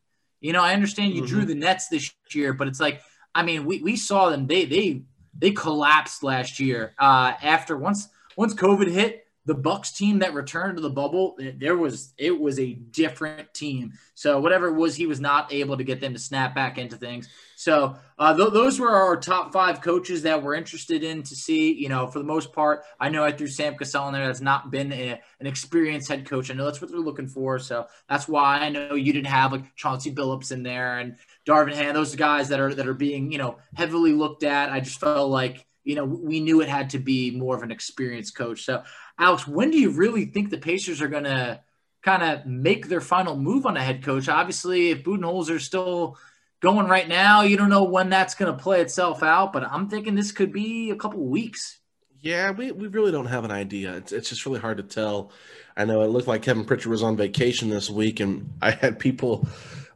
You 0.42 0.52
know, 0.52 0.64
I 0.64 0.74
understand 0.74 1.14
you 1.14 1.26
drew 1.26 1.46
the 1.46 1.56
Nets 1.56 1.88
this 1.88 2.12
year, 2.32 2.54
but 2.54 2.68
it's 2.68 2.80
like, 2.80 3.02
I 3.34 3.44
mean, 3.44 3.66
we, 3.66 3.82
we 3.82 3.96
saw 3.96 4.30
them. 4.30 4.48
They 4.48 4.66
they 4.66 5.04
they 5.38 5.52
collapsed 5.52 6.24
last 6.24 6.60
year. 6.60 6.96
Uh, 6.98 7.34
after 7.42 7.78
once 7.78 8.10
once 8.36 8.54
COVID 8.56 8.90
hit, 8.90 9.28
the 9.46 9.54
Bucks 9.54 9.92
team 9.92 10.20
that 10.20 10.34
returned 10.34 10.78
to 10.78 10.82
the 10.82 10.90
bubble, 10.90 11.38
there 11.58 11.76
was 11.76 12.14
it 12.18 12.40
was 12.40 12.60
a 12.60 12.74
different 12.74 13.54
team. 13.54 13.94
So 14.14 14.40
whatever 14.40 14.68
it 14.68 14.76
was, 14.76 14.96
he 14.96 15.06
was 15.06 15.20
not 15.20 15.52
able 15.52 15.76
to 15.76 15.84
get 15.84 16.00
them 16.00 16.14
to 16.14 16.20
snap 16.20 16.56
back 16.56 16.78
into 16.78 16.96
things. 16.96 17.28
So 17.58 17.96
uh, 18.18 18.36
th- 18.36 18.54
those 18.54 18.80
were 18.80 18.92
our 18.92 19.18
top 19.18 19.52
five 19.52 19.82
coaches 19.82 20.24
that 20.24 20.42
we're 20.42 20.56
interested 20.56 21.04
in 21.04 21.24
to 21.24 21.36
see. 21.36 21.74
You 21.74 21.90
know, 21.90 22.08
for 22.08 22.20
the 22.20 22.26
most 22.26 22.54
part, 22.54 22.84
I 23.00 23.10
know 23.10 23.24
I 23.26 23.34
threw 23.34 23.48
Sam 23.48 23.76
Cassell 23.76 24.08
in 24.08 24.14
there. 24.14 24.26
That's 24.26 24.40
not 24.40 24.72
been 24.72 24.94
a, 24.94 25.20
an 25.40 25.48
experienced 25.48 26.08
head 26.08 26.26
coach. 26.26 26.50
I 26.50 26.54
know 26.54 26.66
that's 26.66 26.82
what 26.82 26.90
they're 26.90 27.00
looking 27.00 27.28
for. 27.28 27.60
So 27.60 27.88
that's 28.08 28.28
why 28.30 28.60
I 28.60 28.70
know 28.70 28.96
you 28.96 29.12
didn't 29.12 29.28
have 29.28 29.52
like 29.52 29.76
Chauncey 29.76 30.14
Billups 30.14 30.54
in 30.54 30.64
there 30.64 31.00
and 31.00 31.18
Darvin 31.46 31.74
Ham. 31.74 31.94
Those 31.94 32.16
guys 32.16 32.50
that 32.50 32.62
are 32.62 32.74
that 32.74 32.88
are 32.88 32.94
being 32.94 33.32
you 33.32 33.40
know 33.40 33.58
heavily 33.76 34.14
looked 34.14 34.44
at. 34.44 34.72
I 34.72 34.80
just 34.80 35.02
felt 35.02 35.30
like 35.30 35.66
you 35.84 35.96
know 35.96 36.06
we 36.06 36.40
knew 36.40 36.62
it 36.62 36.70
had 36.70 36.92
to 36.92 37.00
be 37.00 37.32
more 37.32 37.56
of 37.56 37.64
an 37.64 37.72
experienced 37.72 38.36
coach. 38.36 38.64
So 38.64 38.84
Alex, 39.19 39.47
when 39.47 39.71
do 39.71 39.78
you 39.78 39.91
really 39.91 40.26
think 40.26 40.49
the 40.49 40.58
Pacers 40.58 41.02
are 41.02 41.08
going 41.08 41.26
to 41.26 41.62
kind 42.02 42.23
of 42.23 42.45
make 42.45 42.88
their 42.88 43.02
final 43.02 43.36
move 43.36 43.65
on 43.65 43.78
a 43.78 43.84
head 43.84 44.04
coach? 44.04 44.28
Obviously, 44.28 44.89
if 44.91 45.04
Budenholzer's 45.04 45.63
still 45.63 46.17
going 46.62 46.88
right 46.88 47.08
now, 47.08 47.41
you 47.41 47.58
don't 47.58 47.69
know 47.69 47.84
when 47.84 48.10
that's 48.10 48.36
going 48.36 48.56
to 48.56 48.62
play 48.62 48.82
itself 48.82 49.21
out, 49.21 49.54
but 49.54 49.63
I'm 49.63 49.89
thinking 49.89 50.15
this 50.15 50.32
could 50.32 50.52
be 50.52 50.91
a 50.91 50.95
couple 50.95 51.19
weeks. 51.26 51.80
Yeah, 52.21 52.52
we, 52.52 52.71
we 52.71 52.88
really 52.88 53.12
don't 53.12 53.26
have 53.26 53.43
an 53.43 53.52
idea. 53.52 53.95
It's, 53.97 54.13
it's 54.13 54.30
just 54.30 54.45
really 54.45 54.62
hard 54.62 54.78
to 54.78 54.84
tell. 54.84 55.32
I 55.76 55.84
know 55.84 56.02
it 56.04 56.08
looked 56.08 56.28
like 56.28 56.41
Kevin 56.41 56.63
Pritchard 56.63 56.89
was 56.89 57.04
on 57.04 57.17
vacation 57.17 57.69
this 57.69 57.89
week, 57.89 58.21
and 58.21 58.54
I 58.62 58.71
had 58.71 58.97
people 58.97 59.45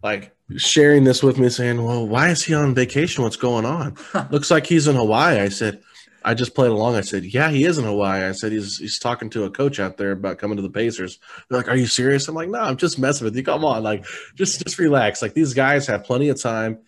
like 0.04 0.36
sharing 0.58 1.06
this 1.06 1.24
with 1.24 1.38
me 1.38 1.50
saying, 1.50 1.82
Well, 1.82 2.06
why 2.06 2.30
is 2.30 2.44
he 2.44 2.54
on 2.54 2.76
vacation? 2.76 3.24
What's 3.24 3.38
going 3.38 3.66
on? 3.66 3.96
Looks 4.32 4.52
like 4.52 4.66
he's 4.66 4.88
in 4.88 4.98
Hawaii. 4.98 5.40
I 5.40 5.50
said, 5.50 5.82
I 6.28 6.34
just 6.34 6.54
played 6.54 6.72
along. 6.72 6.96
I 6.96 7.02
said, 7.02 7.24
Yeah, 7.24 7.50
he 7.50 7.64
is 7.64 7.78
in 7.78 7.86
Hawaii. 7.86 8.26
I 8.26 8.34
said 8.34 8.52
he's 8.52 8.78
he's 8.78 9.00
talking 9.00 9.30
to 9.30 9.46
a 9.46 9.50
coach 9.50 9.80
out 9.80 9.96
there 9.96 10.12
about 10.12 10.40
coming 10.40 10.58
to 10.58 10.62
the 10.62 10.70
Pacers. 10.70 11.20
They're 11.50 11.58
like, 11.58 11.70
Are 11.70 11.78
you 11.78 11.88
serious? 11.88 12.28
I'm 12.28 12.36
like, 12.36 12.50
No, 12.50 12.60
I'm 12.60 12.76
just 12.76 13.00
messing 13.00 13.24
with 13.24 13.36
you. 13.36 13.44
Come 13.44 13.64
on, 13.64 13.82
like 13.82 14.06
just 14.36 14.62
just 14.62 14.78
relax. 14.78 15.22
Like 15.22 15.34
these 15.34 15.54
guys 15.54 15.88
have 15.88 16.04
plenty 16.04 16.28
of 16.28 16.42
time 16.42 16.80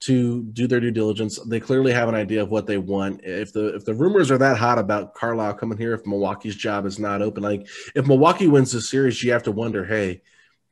to 0.00 0.42
do 0.42 0.66
their 0.66 0.80
due 0.80 0.90
diligence. 0.90 1.38
They 1.46 1.60
clearly 1.60 1.92
have 1.92 2.08
an 2.08 2.16
idea 2.16 2.42
of 2.42 2.50
what 2.50 2.66
they 2.66 2.78
want. 2.78 3.20
If 3.22 3.52
the 3.52 3.76
if 3.76 3.84
the 3.84 3.94
rumors 3.94 4.32
are 4.32 4.38
that 4.38 4.56
hot 4.56 4.78
about 4.78 5.14
Carlisle 5.14 5.54
coming 5.54 5.78
here, 5.78 5.94
if 5.94 6.04
Milwaukee's 6.04 6.56
job 6.56 6.84
is 6.84 6.98
not 6.98 7.22
open, 7.22 7.44
like 7.44 7.68
if 7.94 8.04
Milwaukee 8.04 8.48
wins 8.48 8.72
the 8.72 8.80
series, 8.80 9.22
you 9.22 9.30
have 9.30 9.44
to 9.44 9.52
wonder, 9.52 9.84
hey, 9.84 10.22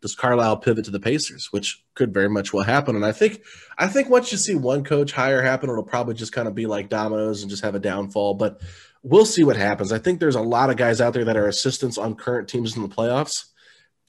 does 0.03 0.15
Carlisle 0.15 0.59
pivot 0.59 0.85
to 0.85 0.91
the 0.91 1.01
Pacers, 1.01 1.49
which 1.53 1.83
could 1.95 2.13
very 2.13 2.29
much 2.29 2.53
well 2.53 2.65
happen. 2.65 2.97
And 2.97 3.05
I 3.05 3.13
think 3.13 3.43
I 3.79 3.87
think 3.89 4.09
once 4.11 4.31
you 4.31 4.39
see 4.39 4.55
one 4.55 4.85
coach 4.85 5.13
hire 5.13 5.43
happen, 5.43 5.71
it'll 5.71 5.83
probably 5.83 6.15
just 6.15 6.33
kind 6.33 6.47
of 6.49 6.55
be 6.55 6.67
like 6.67 6.89
dominoes 6.89 7.43
and 7.43 7.51
just 7.51 7.65
have 7.65 7.75
a 7.75 7.81
downfall. 7.81 8.35
But 8.35 8.61
we'll 9.03 9.25
see 9.25 9.43
what 9.45 9.57
happens. 9.57 9.93
I 9.93 9.99
think 9.99 10.21
there's 10.21 10.35
a 10.35 10.41
lot 10.43 10.71
of 10.71 10.77
guys 10.77 11.01
out 11.01 11.15
there 11.15 11.25
that 11.25 11.37
are 11.37 11.49
assistants 11.49 11.97
on 11.99 12.15
current 12.15 12.49
teams 12.49 12.77
in 12.77 12.83
the 12.83 12.89
playoffs 12.89 13.45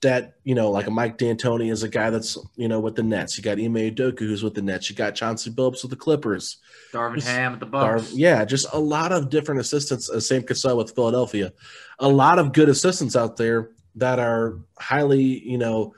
that 0.02 0.34
you 0.43 0.54
know, 0.54 0.69
like 0.69 0.86
a 0.86 0.91
Mike 0.91 1.17
D'Antoni 1.17 1.71
is 1.71 1.82
a 1.82 1.89
guy 1.89 2.12
that's 2.12 2.38
you 2.56 2.67
know 2.67 2.80
with 2.80 2.95
the 2.95 3.02
Nets. 3.04 3.36
You 3.38 3.43
got 3.43 3.58
Ime 3.58 3.73
Udoka 3.76 4.19
who's 4.19 4.43
with 4.43 4.54
the 4.54 4.62
Nets. 4.62 4.89
You 4.89 4.95
got 4.95 5.15
Chauncey 5.15 5.50
Billups 5.50 5.82
with 5.82 5.89
the 5.89 5.95
Clippers. 5.95 6.58
Darvin 6.93 7.15
Just- 7.15 7.28
Ham 7.28 7.54
at 7.54 7.60
the 7.60 7.65
Bucks. 7.65 8.13
yeah, 8.13 8.45
just 8.45 8.67
a 8.73 8.80
lot 8.80 9.12
of 9.12 9.30
different 9.30 9.62
assistants. 9.62 10.10
Uh, 10.10 10.19
same 10.19 10.43
Cassell 10.43 10.78
with 10.78 10.93
Philadelphia. 10.93 11.52
A 12.00 12.08
lot 12.10 12.38
of 12.39 12.54
good 12.54 12.69
assistants 12.69 13.15
out 13.15 13.38
there 13.38 13.71
that 13.97 14.19
are 14.19 14.60
highly 14.79 15.23
you 15.23 15.57
know 15.57 15.93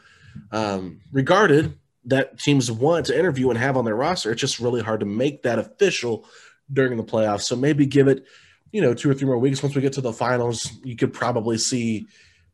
um, 0.51 1.01
regarded 1.11 1.77
that 2.05 2.39
teams 2.39 2.71
want 2.71 3.05
to 3.07 3.17
interview 3.17 3.49
and 3.49 3.59
have 3.59 3.77
on 3.77 3.85
their 3.85 3.95
roster. 3.95 4.31
It's 4.31 4.41
just 4.41 4.59
really 4.59 4.81
hard 4.81 5.01
to 5.01 5.05
make 5.05 5.43
that 5.43 5.59
official 5.59 6.25
during 6.71 6.97
the 6.97 7.03
playoffs. 7.03 7.43
So 7.43 7.55
maybe 7.55 7.85
give 7.85 8.07
it 8.07 8.25
you 8.71 8.81
know 8.81 8.93
two 8.93 9.09
or 9.09 9.13
three 9.13 9.27
more 9.27 9.37
weeks. 9.37 9.61
Once 9.61 9.75
we 9.75 9.81
get 9.81 9.93
to 9.93 10.01
the 10.01 10.13
finals, 10.13 10.71
you 10.83 10.95
could 10.95 11.13
probably 11.13 11.57
see 11.57 12.07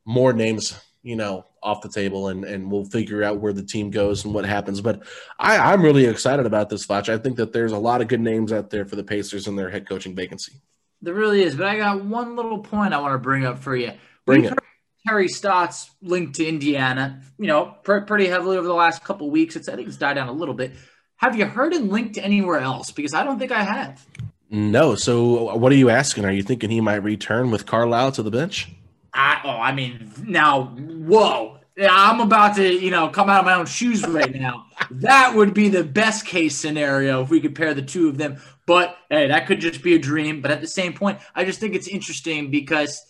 more 0.05 0.33
names 0.33 0.79
you 1.01 1.15
know 1.15 1.45
off 1.61 1.81
the 1.81 1.89
table 1.89 2.27
and 2.27 2.43
and 2.45 2.71
we'll 2.71 2.85
figure 2.85 3.23
out 3.23 3.39
where 3.39 3.53
the 3.53 3.63
team 3.63 3.89
goes 3.89 4.23
and 4.23 4.35
what 4.35 4.45
happens 4.45 4.81
but 4.81 5.01
i 5.39 5.57
i'm 5.57 5.81
really 5.81 6.05
excited 6.05 6.45
about 6.45 6.69
this 6.69 6.85
Foch. 6.85 7.09
i 7.09 7.17
think 7.17 7.37
that 7.37 7.53
there's 7.53 7.71
a 7.71 7.77
lot 7.77 8.01
of 8.01 8.07
good 8.07 8.21
names 8.21 8.51
out 8.51 8.69
there 8.69 8.85
for 8.85 8.95
the 8.95 9.03
pacers 9.03 9.47
and 9.47 9.57
their 9.57 9.71
head 9.71 9.89
coaching 9.89 10.15
vacancy 10.15 10.61
There 11.01 11.13
really 11.13 11.43
is, 11.43 11.55
but 11.55 11.67
I 11.67 11.77
got 11.77 12.03
one 12.03 12.35
little 12.35 12.59
point 12.59 12.93
I 12.93 12.99
want 12.99 13.13
to 13.13 13.19
bring 13.19 13.45
up 13.45 13.59
for 13.59 13.75
you. 13.75 13.91
Bring 14.25 14.43
We've 14.43 14.51
it. 14.51 14.59
Terry 15.07 15.27
Stotts 15.27 15.91
linked 16.01 16.35
to 16.35 16.45
Indiana, 16.45 17.21
you 17.37 17.47
know, 17.47 17.75
pr- 17.83 17.99
pretty 17.99 18.27
heavily 18.27 18.57
over 18.57 18.67
the 18.67 18.73
last 18.73 19.03
couple 19.03 19.27
of 19.27 19.33
weeks. 19.33 19.55
It's 19.55 19.69
I 19.69 19.75
think 19.75 19.87
it's 19.87 19.97
died 19.97 20.15
down 20.15 20.27
a 20.27 20.33
little 20.33 20.55
bit. 20.55 20.73
Have 21.17 21.37
you 21.37 21.45
heard 21.45 21.73
him 21.73 21.89
linked 21.89 22.15
to 22.15 22.23
anywhere 22.23 22.59
else? 22.59 22.91
Because 22.91 23.13
I 23.13 23.23
don't 23.23 23.39
think 23.39 23.51
I 23.51 23.63
have. 23.63 24.05
no 24.49 24.95
so 24.95 25.49
uh, 25.49 25.55
what 25.55 25.71
are 25.71 25.75
you 25.75 25.89
asking 25.89 26.23
are 26.23 26.31
you 26.31 26.43
thinking 26.43 26.69
he 26.69 26.79
might 26.79 27.01
return 27.03 27.49
with 27.49 27.65
carlisle 27.65 28.11
to 28.11 28.21
the 28.21 28.29
bench 28.29 28.69
I, 29.15 29.39
oh, 29.45 29.49
I 29.49 29.71
mean, 29.71 30.11
now, 30.23 30.65
whoa. 30.65 31.59
I'm 31.77 32.19
about 32.21 32.55
to, 32.57 32.73
you 32.73 32.91
know, 32.91 33.09
come 33.09 33.29
out 33.29 33.39
of 33.39 33.45
my 33.45 33.55
own 33.55 33.65
shoes 33.65 34.05
right 34.07 34.33
now. 34.33 34.65
that 34.91 35.35
would 35.35 35.53
be 35.53 35.69
the 35.69 35.83
best 35.83 36.25
case 36.25 36.55
scenario 36.55 37.21
if 37.21 37.29
we 37.29 37.39
could 37.41 37.55
pair 37.55 37.73
the 37.73 37.81
two 37.81 38.07
of 38.09 38.17
them. 38.17 38.37
But 38.65 38.95
hey, 39.09 39.27
that 39.27 39.47
could 39.47 39.59
just 39.59 39.81
be 39.81 39.95
a 39.95 39.99
dream. 39.99 40.41
But 40.41 40.51
at 40.51 40.61
the 40.61 40.67
same 40.67 40.93
point, 40.93 41.19
I 41.33 41.43
just 41.43 41.59
think 41.59 41.75
it's 41.75 41.87
interesting 41.87 42.49
because 42.51 43.01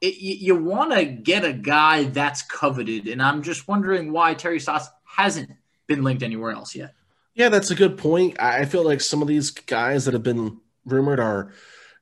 it, 0.00 0.16
you, 0.18 0.34
you 0.34 0.54
want 0.62 0.92
to 0.92 1.04
get 1.04 1.44
a 1.44 1.52
guy 1.52 2.04
that's 2.04 2.42
coveted, 2.42 3.08
and 3.08 3.20
I'm 3.22 3.42
just 3.42 3.66
wondering 3.68 4.12
why 4.12 4.34
Terry 4.34 4.60
Stotts 4.60 4.88
hasn't 5.04 5.50
been 5.86 6.02
linked 6.04 6.22
anywhere 6.22 6.52
else 6.52 6.74
yet. 6.76 6.94
yeah 7.34 7.48
that's 7.48 7.70
a 7.70 7.74
good 7.74 7.96
point 7.96 8.36
i 8.40 8.64
feel 8.66 8.84
like 8.84 9.00
some 9.00 9.22
of 9.22 9.28
these 9.28 9.50
guys 9.50 10.04
that 10.04 10.12
have 10.14 10.22
been 10.22 10.58
rumored 10.84 11.18
are 11.18 11.52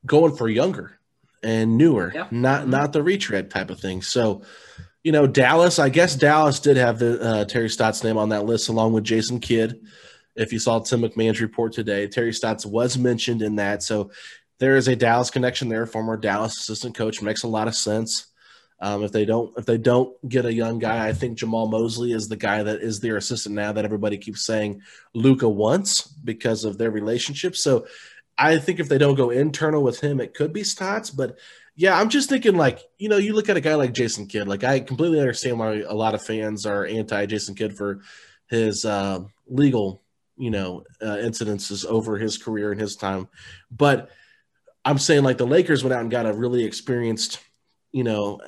going 0.04 0.34
for 0.34 0.48
younger 0.48 0.98
and 1.42 1.78
newer 1.78 2.10
Yeah. 2.14 2.26
not 2.32 2.64
Mhm. 2.64 2.68
not 2.70 2.92
the 2.92 3.02
retread 3.02 3.48
type 3.50 3.70
of 3.70 3.78
thing 3.78 4.02
so 4.02 4.42
you 5.04 5.12
know 5.12 5.26
dallas 5.26 5.78
i 5.78 5.88
guess 5.88 6.16
dallas 6.16 6.58
did 6.58 6.76
have 6.76 6.98
the 6.98 7.20
uh, 7.22 7.44
terry 7.44 7.68
stotts 7.70 8.02
name 8.02 8.18
on 8.18 8.30
that 8.30 8.44
list 8.44 8.68
along 8.68 8.92
with 8.92 9.04
jason 9.04 9.38
kidd 9.38 9.80
if 10.34 10.52
you 10.52 10.58
saw 10.58 10.80
tim 10.80 11.02
mcmahon's 11.02 11.40
report 11.40 11.72
today 11.72 12.08
terry 12.08 12.32
stotts 12.32 12.66
was 12.66 12.98
mentioned 12.98 13.40
in 13.40 13.54
that 13.56 13.82
so 13.84 14.10
there 14.58 14.76
is 14.76 14.88
a 14.88 14.96
dallas 14.96 15.30
connection 15.30 15.68
there 15.68 15.86
former 15.86 16.16
dallas 16.16 16.58
assistant 16.58 16.96
coach 16.96 17.22
makes 17.22 17.42
a 17.42 17.48
lot 17.48 17.68
of 17.68 17.74
sense 17.74 18.32
Um, 18.78 19.04
if 19.04 19.10
they 19.12 19.24
don't, 19.24 19.56
if 19.56 19.64
they 19.64 19.78
don't 19.78 20.12
get 20.28 20.44
a 20.44 20.52
young 20.52 20.78
guy, 20.78 21.08
I 21.08 21.14
think 21.14 21.38
Jamahl 21.38 21.70
Mosley 21.70 22.12
is 22.12 22.28
the 22.28 22.36
guy 22.36 22.62
that 22.62 22.82
is 22.82 23.00
their 23.00 23.16
assistant 23.16 23.54
now. 23.54 23.72
That 23.72 23.86
everybody 23.86 24.18
keeps 24.18 24.44
saying 24.44 24.82
Luka 25.14 25.48
wants 25.48 26.02
because 26.02 26.66
of 26.66 26.76
their 26.76 26.90
relationship. 26.90 27.56
So 27.56 27.86
I 28.36 28.58
think 28.58 28.78
if 28.78 28.88
they 28.88 28.98
don't 28.98 29.14
go 29.14 29.30
internal 29.30 29.82
with 29.82 30.00
him, 30.00 30.20
it 30.20 30.34
could 30.34 30.52
be 30.52 30.62
Stotts. 30.62 31.10
But 31.10 31.38
yeah, 31.74 31.98
I'm 31.98 32.10
just 32.10 32.28
thinking 32.28 32.56
like 32.56 32.80
you 32.98 33.08
know, 33.08 33.16
you 33.16 33.32
look 33.32 33.48
at 33.48 33.56
a 33.56 33.62
guy 33.62 33.76
like 33.76 33.94
Jason 33.94 34.26
Kidd. 34.26 34.46
Like 34.46 34.62
I 34.62 34.80
completely 34.80 35.20
understand 35.20 35.58
why 35.58 35.80
a 35.80 35.94
lot 35.94 36.14
of 36.14 36.22
fans 36.22 36.66
are 36.66 36.84
anti 36.84 37.24
Jason 37.24 37.54
Kidd 37.54 37.74
for 37.74 38.02
his 38.48 38.84
uh, 38.84 39.20
legal 39.48 40.02
you 40.36 40.50
know 40.50 40.84
uh, 41.00 41.16
incidences 41.16 41.86
over 41.86 42.18
his 42.18 42.36
career 42.36 42.72
and 42.72 42.80
his 42.80 42.94
time, 42.96 43.28
but 43.70 44.10
I'm 44.86 44.98
saying 44.98 45.24
like 45.24 45.36
the 45.36 45.46
Lakers 45.46 45.82
went 45.82 45.92
out 45.92 46.02
and 46.02 46.10
got 46.10 46.26
a 46.26 46.32
really 46.32 46.64
experienced, 46.64 47.40
you 47.90 48.04
know, 48.04 48.40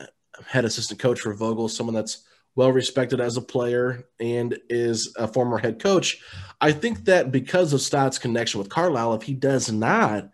head 0.47 0.65
assistant 0.65 1.01
coach 1.01 1.21
for 1.21 1.35
Vogel, 1.35 1.69
someone 1.69 1.97
that's 1.97 2.23
well 2.55 2.71
respected 2.71 3.21
as 3.21 3.37
a 3.37 3.43
player 3.43 4.05
and 4.21 4.57
is 4.71 5.13
a 5.19 5.27
former 5.27 5.59
head 5.59 5.83
coach. 5.83 6.23
I 6.61 6.71
think 6.71 7.07
that 7.07 7.33
because 7.33 7.73
of 7.73 7.81
Stotts' 7.81 8.21
connection 8.21 8.59
with 8.59 8.69
Carlisle, 8.69 9.15
if 9.15 9.23
he 9.23 9.35
does 9.35 9.73
not 9.73 10.31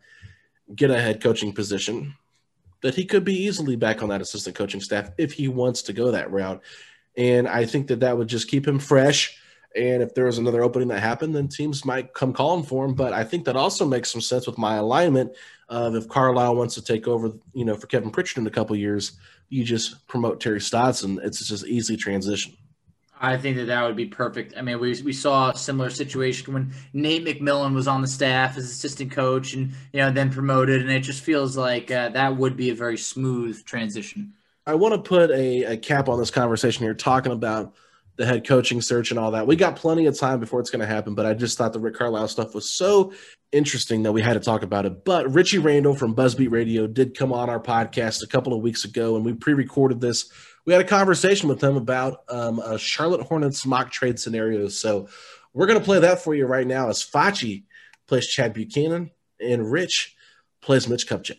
get 0.74 0.90
a 0.90 1.00
head 1.00 1.22
coaching 1.22 1.54
position, 1.54 2.14
that 2.82 2.94
he 2.94 3.06
could 3.06 3.24
be 3.24 3.44
easily 3.44 3.74
back 3.74 4.02
on 4.02 4.10
that 4.10 4.20
assistant 4.20 4.56
coaching 4.56 4.82
staff 4.82 5.10
if 5.16 5.32
he 5.32 5.48
wants 5.48 5.80
to 5.82 5.94
go 5.94 6.10
that 6.10 6.30
route. 6.30 6.62
And 7.16 7.48
I 7.48 7.64
think 7.64 7.86
that 7.86 8.00
that 8.00 8.18
would 8.18 8.28
just 8.28 8.48
keep 8.48 8.68
him 8.68 8.78
fresh. 8.78 9.38
And 9.74 10.02
if 10.02 10.14
there 10.14 10.26
was 10.26 10.36
another 10.36 10.62
opening 10.62 10.88
that 10.88 11.00
happened, 11.00 11.34
then 11.34 11.48
teams 11.48 11.86
might 11.86 12.12
come 12.12 12.34
calling 12.34 12.62
for 12.62 12.84
him. 12.84 12.92
But 12.92 13.14
I 13.14 13.24
think 13.24 13.46
that 13.46 13.56
also 13.56 13.86
makes 13.86 14.10
some 14.10 14.20
sense 14.20 14.46
with 14.46 14.58
my 14.58 14.76
alignment 14.76 15.32
of 15.68 15.94
if 15.94 16.08
Carlisle 16.08 16.56
wants 16.56 16.74
to 16.74 16.82
take 16.82 17.08
over, 17.08 17.32
you 17.52 17.64
know, 17.64 17.74
for 17.74 17.86
Kevin 17.86 18.10
Pritchard 18.10 18.38
in 18.38 18.46
a 18.46 18.50
couple 18.50 18.76
years, 18.76 19.12
you 19.48 19.64
just 19.64 20.06
promote 20.06 20.40
Terry 20.40 20.60
Stotts, 20.60 21.02
and 21.02 21.18
it's 21.20 21.46
just 21.46 21.66
easy 21.66 21.96
transition. 21.96 22.56
I 23.20 23.38
think 23.38 23.56
that 23.56 23.66
that 23.66 23.82
would 23.84 23.96
be 23.96 24.06
perfect. 24.06 24.54
I 24.56 24.62
mean, 24.62 24.78
we, 24.80 25.00
we 25.02 25.12
saw 25.12 25.50
a 25.50 25.56
similar 25.56 25.88
situation 25.88 26.52
when 26.52 26.72
Nate 26.92 27.24
McMillan 27.24 27.74
was 27.74 27.88
on 27.88 28.02
the 28.02 28.08
staff 28.08 28.56
as 28.56 28.64
assistant 28.64 29.12
coach, 29.12 29.54
and 29.54 29.72
you 29.92 30.00
know 30.00 30.10
then 30.10 30.30
promoted, 30.30 30.82
and 30.82 30.90
it 30.90 31.00
just 31.00 31.22
feels 31.22 31.56
like 31.56 31.90
uh, 31.90 32.10
that 32.10 32.36
would 32.36 32.56
be 32.56 32.70
a 32.70 32.74
very 32.74 32.98
smooth 32.98 33.64
transition. 33.64 34.34
I 34.66 34.74
want 34.74 34.94
to 34.94 35.08
put 35.08 35.30
a, 35.30 35.64
a 35.64 35.76
cap 35.76 36.08
on 36.08 36.18
this 36.18 36.30
conversation 36.30 36.84
here, 36.84 36.94
talking 36.94 37.32
about 37.32 37.74
the 38.16 38.26
head 38.26 38.46
coaching 38.46 38.80
search 38.80 39.10
and 39.10 39.18
all 39.18 39.32
that. 39.32 39.46
We 39.46 39.56
got 39.56 39.76
plenty 39.76 40.06
of 40.06 40.18
time 40.18 40.40
before 40.40 40.60
it's 40.60 40.70
going 40.70 40.80
to 40.80 40.86
happen, 40.86 41.14
but 41.14 41.26
I 41.26 41.34
just 41.34 41.58
thought 41.58 41.72
the 41.72 41.80
Rick 41.80 41.94
Carlisle 41.96 42.28
stuff 42.28 42.54
was 42.54 42.70
so 42.70 43.12
interesting 43.50 44.04
that 44.04 44.12
we 44.12 44.22
had 44.22 44.34
to 44.34 44.40
talk 44.40 44.62
about 44.62 44.86
it. 44.86 45.04
But 45.04 45.32
Richie 45.32 45.58
Randall 45.58 45.94
from 45.94 46.14
Buzzbeat 46.14 46.50
Radio 46.50 46.86
did 46.86 47.16
come 47.16 47.32
on 47.32 47.50
our 47.50 47.60
podcast 47.60 48.22
a 48.22 48.26
couple 48.26 48.52
of 48.52 48.62
weeks 48.62 48.84
ago, 48.84 49.16
and 49.16 49.24
we 49.24 49.32
pre-recorded 49.32 50.00
this. 50.00 50.30
We 50.64 50.72
had 50.72 50.82
a 50.82 50.88
conversation 50.88 51.48
with 51.48 51.62
him 51.62 51.76
about 51.76 52.24
um, 52.28 52.58
a 52.60 52.78
Charlotte 52.78 53.22
Hornets 53.22 53.66
mock 53.66 53.90
trade 53.90 54.18
scenario. 54.18 54.68
So 54.68 55.08
we're 55.52 55.66
going 55.66 55.78
to 55.78 55.84
play 55.84 56.00
that 56.00 56.20
for 56.20 56.34
you 56.34 56.46
right 56.46 56.66
now 56.66 56.88
as 56.88 57.04
Facci 57.04 57.64
plays 58.06 58.26
Chad 58.26 58.52
Buchanan 58.52 59.10
and 59.40 59.70
Rich 59.70 60.16
plays 60.60 60.88
Mitch 60.88 61.06
Kupchak. 61.06 61.38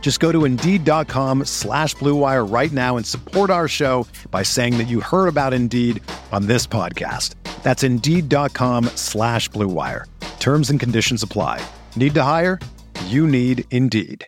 Just 0.00 0.20
go 0.20 0.32
to 0.32 0.46
Indeed.com 0.46 1.44
slash 1.44 1.94
BlueWire 1.96 2.50
right 2.50 2.72
now 2.72 2.96
and 2.96 3.04
support 3.04 3.50
our 3.50 3.68
show 3.68 4.06
by 4.30 4.42
saying 4.42 4.78
that 4.78 4.88
you 4.88 5.00
heard 5.00 5.28
about 5.28 5.52
Indeed 5.52 6.02
on 6.32 6.46
this 6.46 6.66
podcast. 6.66 7.34
That's 7.62 7.82
Indeed.com 7.82 8.86
slash 8.94 9.50
BlueWire. 9.50 10.04
Terms 10.40 10.70
and 10.70 10.80
conditions 10.80 11.22
apply. 11.22 11.60
Need 11.94 12.14
to 12.14 12.22
hire? 12.22 12.58
You 13.06 13.26
need 13.26 13.66
Indeed. 13.70 14.26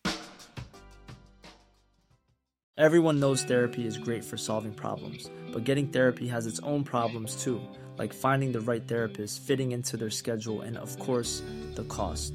Everyone 2.76 3.20
knows 3.20 3.44
therapy 3.44 3.86
is 3.86 3.98
great 3.98 4.24
for 4.24 4.38
solving 4.38 4.72
problems, 4.72 5.30
but 5.52 5.64
getting 5.64 5.88
therapy 5.88 6.26
has 6.28 6.46
its 6.46 6.60
own 6.60 6.82
problems 6.82 7.42
too, 7.42 7.60
like 7.98 8.14
finding 8.14 8.52
the 8.52 8.60
right 8.60 8.86
therapist, 8.88 9.42
fitting 9.42 9.72
into 9.72 9.98
their 9.98 10.08
schedule, 10.08 10.62
and 10.62 10.78
of 10.78 10.98
course, 10.98 11.42
the 11.74 11.84
cost. 11.84 12.34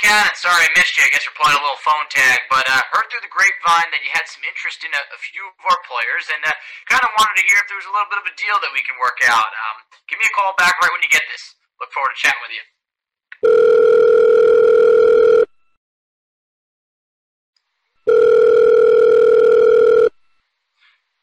Chad 0.00 0.32
Sorry 0.32 0.64
I 0.64 0.72
missed 0.72 0.96
you. 0.96 1.04
I 1.04 1.12
guess 1.12 1.28
we're 1.28 1.36
playing 1.36 1.60
a 1.60 1.62
little 1.62 1.76
phone 1.84 2.08
tag, 2.08 2.48
but 2.48 2.64
uh, 2.64 2.80
heard 2.88 3.04
through 3.12 3.20
the 3.20 3.28
grapevine 3.28 3.92
that 3.92 4.00
you 4.00 4.08
had 4.16 4.24
some 4.24 4.40
interest 4.48 4.80
in 4.80 4.88
a, 4.96 5.02
a 5.12 5.18
few 5.20 5.44
of 5.44 5.52
our 5.60 5.76
players, 5.84 6.24
and 6.32 6.40
uh, 6.40 6.56
kind 6.88 7.04
of 7.04 7.12
wanted 7.20 7.36
to 7.36 7.44
hear 7.44 7.60
if 7.60 7.68
there 7.68 7.76
was 7.76 7.84
a 7.84 7.92
little 7.92 8.08
bit 8.08 8.16
of 8.16 8.24
a 8.24 8.32
deal 8.32 8.56
that 8.64 8.72
we 8.72 8.80
can 8.80 8.96
work 8.96 9.20
out. 9.28 9.52
Um, 9.52 9.84
give 10.08 10.16
me 10.16 10.24
a 10.24 10.32
call 10.32 10.56
back 10.56 10.80
right 10.80 10.88
when 10.88 11.04
you 11.04 11.12
get 11.12 11.20
this. 11.28 11.52
Look 11.76 11.92
forward 11.92 12.16
to 12.16 12.18
chatting 12.18 12.40
with 12.40 12.56
you. 12.56 12.64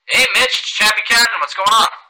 Hey, 0.05 0.25
Mitch, 0.37 0.53
it's 0.61 0.69
Chad 0.69 0.93
Buchanan. 0.93 1.33
What's 1.41 1.57
going 1.57 1.73
on? 1.73 2.06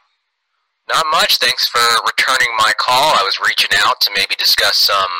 Not 0.88 1.04
much. 1.12 1.36
Thanks 1.36 1.68
for 1.68 1.84
returning 2.08 2.48
my 2.56 2.72
call. 2.80 3.12
I 3.12 3.20
was 3.20 3.36
reaching 3.44 3.68
out 3.84 4.00
to 4.00 4.10
maybe 4.16 4.32
discuss 4.40 4.88
some 4.88 5.12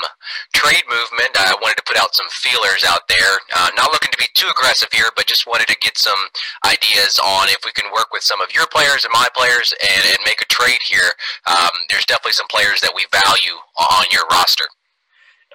trade 0.56 0.80
movement. 0.88 1.36
I 1.36 1.52
wanted 1.60 1.76
to 1.76 1.84
put 1.84 2.00
out 2.00 2.16
some 2.16 2.24
feelers 2.32 2.88
out 2.88 3.04
there. 3.04 3.36
Uh, 3.52 3.68
not 3.76 3.92
looking 3.92 4.08
to 4.08 4.16
be 4.16 4.32
too 4.32 4.48
aggressive 4.48 4.88
here, 4.96 5.12
but 5.12 5.28
just 5.28 5.44
wanted 5.44 5.68
to 5.68 5.76
get 5.84 6.00
some 6.00 6.16
ideas 6.64 7.20
on 7.20 7.52
if 7.52 7.60
we 7.68 7.72
can 7.76 7.92
work 7.92 8.08
with 8.16 8.24
some 8.24 8.40
of 8.40 8.48
your 8.56 8.64
players 8.72 9.04
and 9.04 9.12
my 9.12 9.28
players 9.36 9.76
and, 9.76 10.08
and 10.08 10.18
make 10.24 10.40
a 10.40 10.48
trade 10.48 10.80
here. 10.88 11.12
Um, 11.44 11.74
there's 11.92 12.08
definitely 12.08 12.40
some 12.40 12.48
players 12.48 12.80
that 12.80 12.96
we 12.96 13.04
value 13.12 13.60
on 13.76 14.08
your 14.08 14.24
roster. 14.32 14.64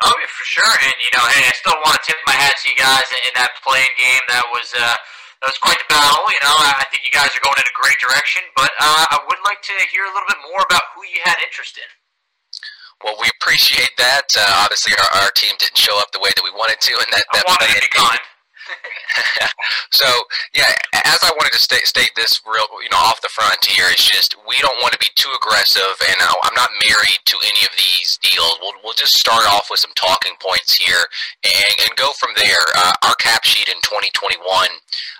Oh, 0.06 0.13
for 0.30 0.45
sure. 0.45 0.76
And, 0.78 0.97
you 1.02 1.10
know, 1.17 1.26
hey, 1.26 1.41
I 1.41 1.54
still 1.58 1.78
want 1.82 1.97
to 1.97 2.04
tip 2.06 2.21
my 2.30 2.38
hat 2.38 2.54
to 2.62 2.69
you 2.69 2.78
guys 2.78 3.10
in, 3.17 3.21
in 3.30 3.34
that 3.34 3.58
play-in 3.65 3.93
game. 3.97 4.23
That 4.30 4.45
was. 4.54 4.69
Uh, 4.78 4.93
that 5.44 5.52
was 5.52 5.60
quite 5.60 5.76
the 5.76 5.92
battle. 5.92 6.24
You 6.32 6.40
know, 6.40 6.56
I 6.56 6.88
think 6.88 7.04
you 7.04 7.12
guys 7.12 7.28
are 7.36 7.44
going 7.44 7.60
in 7.60 7.68
a 7.68 7.76
great 7.76 8.00
direction, 8.00 8.48
but 8.56 8.72
uh, 8.80 9.12
I 9.12 9.20
would 9.28 9.44
like 9.44 9.60
to 9.60 9.76
hear 9.91 10.08
a 10.08 10.12
little 10.16 10.30
bit 10.32 10.39
more 10.48 10.64
about 10.64 10.96
who 10.96 11.04
you 11.04 11.20
had 11.28 11.36
interest 11.44 11.76
in. 11.76 11.89
Well, 13.04 13.20
we 13.20 13.28
appreciate 13.36 13.91
that. 14.00 14.32
Uh, 14.32 14.64
obviously, 14.64 14.96
our, 14.96 15.28
our 15.28 15.32
team 15.36 15.52
didn't 15.60 15.76
show 15.76 16.00
up 16.00 16.16
the 16.16 16.24
way 16.24 16.32
that 16.32 16.44
we 16.48 16.56
wanted 16.56 16.80
to, 16.80 16.96
and 16.96 17.10
that, 17.12 17.28
that 17.36 17.44
I 17.44 17.52
wanted 17.52 17.76
to 17.76 17.84
be 17.84 17.91
kind. 17.91 18.24
so 19.91 20.07
yeah, 20.53 20.70
as 21.05 21.20
I 21.24 21.32
wanted 21.38 21.53
to 21.53 21.61
state, 21.61 21.86
state 21.88 22.11
this 22.16 22.41
real, 22.45 22.68
you 22.84 22.89
know, 22.89 22.97
off 22.97 23.22
the 23.22 23.30
front 23.30 23.64
here, 23.66 23.86
it's 23.91 24.05
just 24.09 24.36
we 24.47 24.57
don't 24.61 24.78
want 24.82 24.93
to 24.93 24.99
be 24.99 25.11
too 25.16 25.30
aggressive, 25.41 25.95
and 26.09 26.18
I'm 26.22 26.55
not 26.55 26.70
married 26.88 27.22
to 27.26 27.38
any 27.43 27.66
of 27.66 27.74
these 27.78 28.18
deals. 28.24 28.57
We'll, 28.61 28.74
we'll 28.84 28.97
just 28.97 29.16
start 29.16 29.45
off 29.51 29.68
with 29.72 29.80
some 29.80 29.93
talking 29.95 30.34
points 30.39 30.74
here 30.76 31.03
and, 31.45 31.74
and 31.88 31.91
go 31.97 32.11
from 32.20 32.32
there. 32.38 32.64
Uh, 32.78 32.93
our 33.09 33.16
cap 33.16 33.43
sheet 33.43 33.68
in 33.70 33.80
2021 33.84 34.39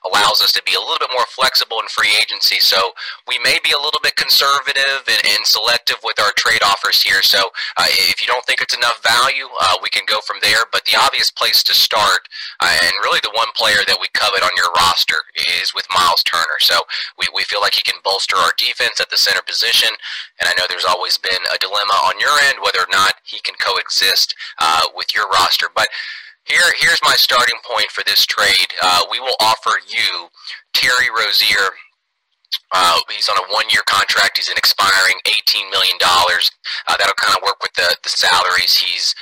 allows 0.06 0.42
us 0.42 0.52
to 0.54 0.64
be 0.66 0.76
a 0.76 0.80
little 0.80 1.00
bit 1.00 1.14
more 1.14 1.28
flexible 1.30 1.80
in 1.82 1.88
free 1.90 2.12
agency, 2.22 2.60
so 2.60 2.94
we 3.28 3.40
may 3.44 3.60
be 3.64 3.72
a 3.72 3.82
little 3.82 4.02
bit 4.04 4.16
conservative 4.16 5.04
and, 5.08 5.24
and 5.26 5.44
selective 5.46 5.98
with 6.04 6.20
our 6.20 6.32
trade 6.38 6.62
offers 6.64 7.02
here. 7.02 7.22
So 7.22 7.40
uh, 7.78 7.88
if 8.12 8.22
you 8.22 8.28
don't 8.28 8.46
think 8.46 8.62
it's 8.62 8.76
enough 8.76 9.04
value, 9.04 9.48
uh, 9.60 9.78
we 9.84 9.90
can 9.90 10.04
go 10.08 10.20
from 10.26 10.38
there. 10.42 10.66
But 10.72 10.86
the 10.86 10.98
obvious 11.00 11.32
place 11.32 11.64
to 11.64 11.74
start 11.74 12.22
Uh, 12.62 12.78
and 12.84 12.94
really, 13.04 13.20
the 13.24 13.33
one 13.34 13.50
player 13.56 13.82
that 13.88 13.98
we 14.00 14.08
covet 14.14 14.44
on 14.44 14.52
your 14.56 14.72
roster 14.78 15.18
is 15.62 15.74
with 15.74 15.88
Miles 15.94 16.24
Turner. 16.24 16.60
So 16.60 16.80
we, 17.18 17.26
we 17.34 17.44
feel 17.44 17.62
like 17.62 17.74
he 17.74 17.82
can 17.82 18.00
bolster 18.04 18.38
our 18.38 18.54
defense 18.58 19.00
at 19.00 19.10
the 19.10 19.18
center 19.18 19.42
position. 19.42 19.90
And 20.40 20.50
I 20.50 20.54
know 20.58 20.66
there's 20.70 20.86
always 20.86 21.18
been 21.18 21.42
a 21.54 21.58
dilemma 21.58 21.98
on 22.06 22.20
your 22.20 22.34
end 22.50 22.60
whether 22.64 22.80
or 22.80 22.92
not 22.92 23.16
he 23.26 23.40
can 23.42 23.56
coexist 23.56 24.36
uh, 24.60 24.94
with 24.96 25.14
your 25.16 25.28
roster. 25.30 25.68
But 25.74 25.90
here, 26.46 26.64
here's 26.80 27.02
my 27.04 27.16
starting 27.16 27.58
point 27.64 27.90
for 27.92 28.04
this 28.06 28.26
trade. 28.26 28.74
Uh, 28.82 29.02
we 29.10 29.20
will 29.20 29.38
offer 29.40 29.80
you 29.88 30.28
Terry 30.74 31.10
Rozier 31.10 31.74
uh, 32.74 33.00
he's 33.16 33.30
on 33.30 33.38
a 33.38 33.54
one-year 33.54 33.84
contract. 33.86 34.38
He's 34.38 34.50
an 34.50 34.58
expiring 34.58 35.16
$18 35.26 35.70
million. 35.70 35.98
Uh, 36.02 36.98
that'll 36.98 37.14
kind 37.22 37.38
of 37.38 37.44
work 37.44 37.62
with 37.62 37.74
the, 37.74 37.96
the 38.04 38.10
salaries. 38.10 38.76
He's 38.76 39.14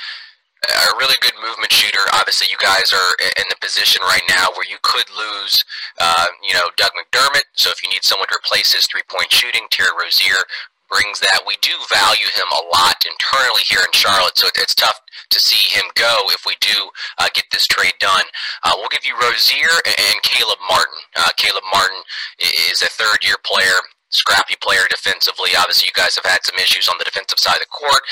a 0.68 0.94
really 0.98 1.18
good 1.20 1.34
movement 1.42 1.72
shooter. 1.72 2.02
Obviously, 2.14 2.46
you 2.50 2.56
guys 2.58 2.92
are 2.92 3.10
in 3.36 3.46
the 3.50 3.56
position 3.60 4.02
right 4.02 4.22
now 4.28 4.48
where 4.54 4.68
you 4.68 4.78
could 4.82 5.08
lose, 5.10 5.64
uh, 5.98 6.26
you 6.42 6.54
know, 6.54 6.70
Doug 6.76 6.92
McDermott. 6.94 7.50
So 7.54 7.70
if 7.70 7.82
you 7.82 7.88
need 7.90 8.04
someone 8.04 8.28
to 8.28 8.38
replace 8.38 8.72
his 8.72 8.86
three-point 8.86 9.32
shooting, 9.32 9.66
Terry 9.70 9.90
Rozier 9.98 10.38
brings 10.86 11.20
that. 11.20 11.40
We 11.46 11.56
do 11.62 11.72
value 11.88 12.28
him 12.36 12.48
a 12.52 12.62
lot 12.70 13.00
internally 13.02 13.64
here 13.66 13.80
in 13.80 13.92
Charlotte, 13.92 14.36
so 14.36 14.48
it's 14.54 14.74
tough 14.74 15.00
to 15.30 15.40
see 15.40 15.72
him 15.72 15.84
go 15.94 16.14
if 16.28 16.44
we 16.46 16.54
do 16.60 16.90
uh, 17.18 17.28
get 17.34 17.44
this 17.50 17.66
trade 17.66 17.96
done. 17.98 18.24
Uh, 18.62 18.72
we'll 18.76 18.92
give 18.92 19.04
you 19.04 19.16
Rozier 19.18 19.72
and 19.86 20.22
Caleb 20.22 20.60
Martin. 20.68 21.00
Uh, 21.16 21.30
Caleb 21.36 21.64
Martin 21.72 21.98
is 22.38 22.82
a 22.82 22.92
third-year 22.92 23.36
player 23.42 23.80
scrappy 24.12 24.54
player 24.60 24.84
defensively. 24.90 25.56
Obviously, 25.58 25.88
you 25.88 25.96
guys 25.96 26.14
have 26.14 26.30
had 26.30 26.44
some 26.44 26.56
issues 26.56 26.88
on 26.88 26.96
the 26.98 27.04
defensive 27.04 27.38
side 27.38 27.56
of 27.56 27.64
the 27.64 27.72
court. 27.72 28.02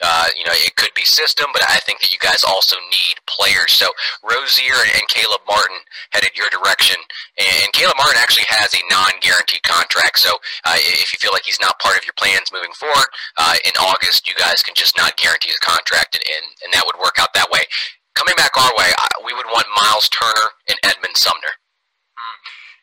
Uh, 0.00 0.28
you 0.36 0.44
know, 0.44 0.54
it 0.54 0.76
could 0.76 0.94
be 0.94 1.02
system, 1.02 1.46
but 1.52 1.62
I 1.66 1.78
think 1.82 2.00
that 2.00 2.12
you 2.12 2.18
guys 2.18 2.44
also 2.44 2.76
need 2.90 3.18
players. 3.26 3.72
So 3.72 3.90
Rozier 4.22 4.78
and 4.94 5.02
Caleb 5.08 5.42
Martin 5.48 5.78
headed 6.10 6.36
your 6.38 6.46
direction, 6.50 6.96
and 7.38 7.72
Caleb 7.72 7.98
Martin 7.98 8.20
actually 8.22 8.46
has 8.48 8.74
a 8.74 8.82
non-guaranteed 8.90 9.62
contract. 9.62 10.18
So 10.20 10.38
uh, 10.64 10.78
if 10.78 11.12
you 11.12 11.18
feel 11.18 11.32
like 11.32 11.44
he's 11.44 11.60
not 11.60 11.78
part 11.80 11.96
of 11.96 12.06
your 12.06 12.14
plans 12.14 12.52
moving 12.52 12.72
forward, 12.78 13.10
uh, 13.36 13.56
in 13.64 13.74
August 13.80 14.28
you 14.28 14.34
guys 14.38 14.62
can 14.62 14.74
just 14.74 14.96
not 14.96 15.16
guarantee 15.16 15.50
his 15.50 15.58
contract, 15.58 16.14
and, 16.14 16.24
and, 16.26 16.46
and 16.64 16.70
that 16.72 16.86
would 16.86 16.98
work 17.02 17.18
out 17.18 17.34
that 17.34 17.50
way. 17.50 17.66
Coming 18.14 18.34
back 18.36 18.56
our 18.58 18.72
way, 18.76 18.90
we 19.24 19.34
would 19.34 19.46
want 19.46 19.66
Miles 19.82 20.08
Turner 20.08 20.50
and 20.68 20.78
Edmond 20.82 21.16
Sumner. 21.16 21.54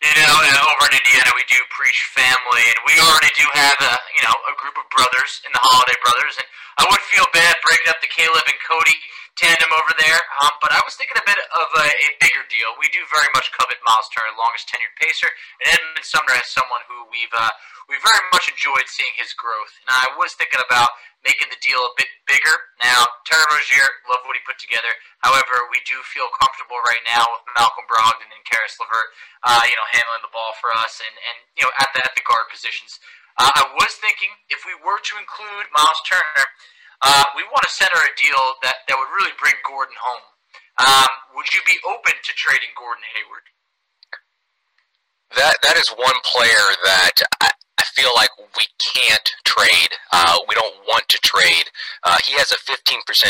You 0.03 0.11
know, 0.11 0.67
over 0.75 0.85
in 0.91 0.95
Indiana, 0.99 1.31
we 1.35 1.43
do 1.47 1.59
preach 1.71 2.11
family, 2.11 2.63
and 2.67 2.79
we 2.83 2.99
already 2.99 3.31
do 3.35 3.47
have 3.55 3.79
a 3.79 3.93
you 4.15 4.23
know 4.27 4.35
a 4.51 4.53
group 4.59 4.75
of 4.75 4.87
brothers 4.91 5.39
in 5.47 5.51
the 5.55 5.63
Holiday 5.63 5.95
Brothers, 6.03 6.35
and 6.35 6.47
I 6.79 6.83
would 6.87 7.03
feel 7.07 7.23
bad 7.31 7.55
breaking 7.63 7.87
up 7.87 7.99
the 8.03 8.11
Caleb 8.11 8.43
and 8.43 8.59
Cody 8.59 8.95
tandem 9.39 9.71
over 9.75 9.91
there, 9.99 10.19
um, 10.39 10.55
but 10.63 10.71
I 10.71 10.79
was 10.87 10.95
thinking 10.95 11.19
a 11.19 11.27
bit 11.27 11.35
of 11.35 11.67
a, 11.75 11.87
a 11.91 12.07
bigger 12.23 12.43
deal. 12.47 12.71
We 12.79 12.87
do 12.95 13.03
very 13.11 13.27
much 13.35 13.51
covet 13.51 13.75
Miles 13.83 14.07
Turner, 14.11 14.31
longest 14.39 14.71
tenured 14.71 14.95
pacer, 14.95 15.27
and 15.63 15.75
Edmond 15.75 16.07
Sumner 16.07 16.39
as 16.39 16.47
someone 16.47 16.83
who 16.87 17.03
we've 17.11 17.35
uh, 17.35 17.51
we 17.85 17.95
very 18.01 18.23
much 18.33 18.49
enjoyed 18.49 18.87
seeing 18.89 19.13
his 19.17 19.33
growth. 19.37 19.73
And 19.85 19.93
I 19.93 20.13
was 20.17 20.33
thinking 20.33 20.61
about 20.61 20.89
making 21.21 21.49
the 21.49 21.61
deal 21.61 21.81
a 21.81 21.93
bit 21.97 22.09
bigger. 22.29 22.55
Now, 22.81 23.05
Terry 23.25 23.45
Rozier, 23.49 23.89
love 24.09 24.21
what 24.29 24.37
he 24.37 24.43
put 24.45 24.61
together. 24.61 24.89
However, 25.25 25.69
we 25.73 25.81
do 25.89 25.97
feel 26.05 26.29
comfortable 26.37 26.77
right 26.85 27.01
now 27.05 27.25
with 27.33 27.45
Malcolm 27.57 27.85
Brogdon 27.89 28.29
and 28.29 28.45
Caris 28.45 28.77
LeVert, 28.77 29.09
uh, 29.45 29.63
you 29.65 29.73
know, 29.77 29.87
handling 29.93 30.21
the 30.21 30.33
ball 30.33 30.53
for 30.61 30.69
us 30.77 31.01
and, 31.01 31.15
and 31.17 31.37
you 31.57 31.63
know, 31.65 31.73
at 31.81 31.89
the, 31.93 32.01
at 32.05 32.13
the 32.13 32.25
guard 32.25 32.45
positions. 32.53 33.01
Uh, 33.41 33.49
I 33.51 33.65
was 33.73 33.91
thinking 33.99 34.31
if 34.53 34.63
we 34.63 34.77
were 34.79 35.01
to 35.01 35.13
include 35.17 35.65
Miles 35.73 36.01
Turner, 36.05 36.45
uh, 37.01 37.25
we 37.35 37.43
want 37.51 37.65
to 37.67 37.73
center 37.73 37.99
a 37.99 38.13
deal 38.15 38.61
that, 38.63 38.85
that 38.87 38.95
would 38.95 39.11
really 39.11 39.35
bring 39.41 39.57
Gordon 39.65 39.97
home. 39.99 40.25
Um, 40.79 41.11
would 41.35 41.47
you 41.51 41.61
be 41.67 41.75
open 41.87 42.15
to 42.15 42.31
trading 42.35 42.71
Gordon 42.75 43.03
Hayward? 43.15 43.45
That 45.35 45.55
that 45.63 45.75
is 45.75 45.89
one 45.89 46.15
player 46.23 46.65
that 46.85 47.15
I 47.41 47.51
feel 47.95 48.11
like 48.15 48.29
we 48.37 48.67
can't 48.77 49.31
trade. 49.43 49.95
Uh, 50.11 50.37
we 50.47 50.55
don't 50.55 50.75
want 50.87 51.07
to 51.07 51.17
trade. 51.23 51.71
Uh, 52.03 52.17
he 52.27 52.33
has 52.35 52.51
a 52.51 52.59
15% 52.59 52.83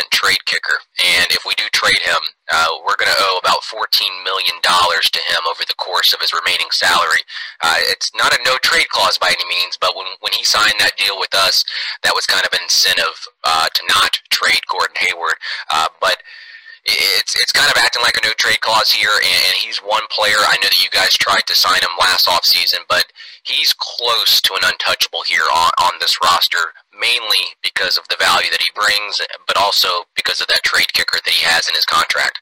trade 0.09 0.41
kicker, 0.45 0.77
and 1.05 1.29
if 1.29 1.45
we 1.45 1.53
do 1.55 1.63
trade 1.71 2.01
him, 2.01 2.17
uh, 2.51 2.67
we're 2.85 2.97
going 2.97 3.09
to 3.09 3.21
owe 3.29 3.39
about 3.41 3.61
$14 3.61 3.79
million 4.25 4.57
to 4.61 5.21
him 5.21 5.41
over 5.49 5.63
the 5.67 5.77
course 5.77 6.13
of 6.13 6.19
his 6.19 6.33
remaining 6.33 6.69
salary. 6.71 7.21
Uh, 7.61 7.77
it's 7.89 8.11
not 8.15 8.33
a 8.33 8.43
no 8.43 8.57
trade 8.61 8.89
clause 8.89 9.17
by 9.17 9.29
any 9.29 9.45
means, 9.49 9.77
but 9.79 9.95
when, 9.95 10.05
when 10.21 10.33
he 10.33 10.43
signed 10.43 10.75
that 10.79 10.97
deal 10.97 11.17
with 11.19 11.33
us, 11.33 11.63
that 12.03 12.13
was 12.13 12.25
kind 12.25 12.45
of 12.45 12.53
an 12.53 12.63
incentive 12.63 13.17
uh, 13.43 13.67
to 13.73 13.81
not 13.87 14.19
trade 14.29 14.61
Gordon 14.69 14.97
Hayward. 14.99 15.37
Uh, 15.69 15.87
but 16.01 16.21
it's 16.85 17.33
it's 17.35 17.51
kind 17.51 17.69
of 17.69 17.77
acting 17.81 18.03
like 18.05 18.17
a 18.17 18.25
no 18.25 18.33
trade 18.37 18.61
clause 18.61 18.91
here, 18.91 19.13
and, 19.17 19.41
and 19.49 19.57
he's 19.57 19.81
one 19.81 20.05
player. 20.13 20.37
I 20.37 20.57
know 20.61 20.69
that 20.69 20.83
you 20.83 20.89
guys 20.93 21.17
tried 21.17 21.45
to 21.49 21.55
sign 21.57 21.81
him 21.81 21.97
last 21.99 22.29
offseason, 22.29 22.85
but 22.87 23.09
he's 23.43 23.73
close 23.73 24.39
to 24.41 24.53
an 24.53 24.69
untouchable 24.69 25.25
here 25.25 25.45
on, 25.49 25.71
on 25.81 25.93
this 25.99 26.21
roster, 26.21 26.73
mainly 26.93 27.57
because 27.65 27.97
of 27.97 28.05
the 28.09 28.21
value 28.21 28.49
that 28.53 28.61
he 28.61 28.69
brings, 28.77 29.17
but 29.49 29.57
also 29.57 30.05
because 30.15 30.41
of 30.41 30.47
that 30.47 30.61
trade 30.63 30.93
kicker 30.93 31.17
that 31.25 31.33
he 31.33 31.41
has 31.41 31.67
in 31.67 31.73
his 31.73 31.85
contract. 31.85 32.41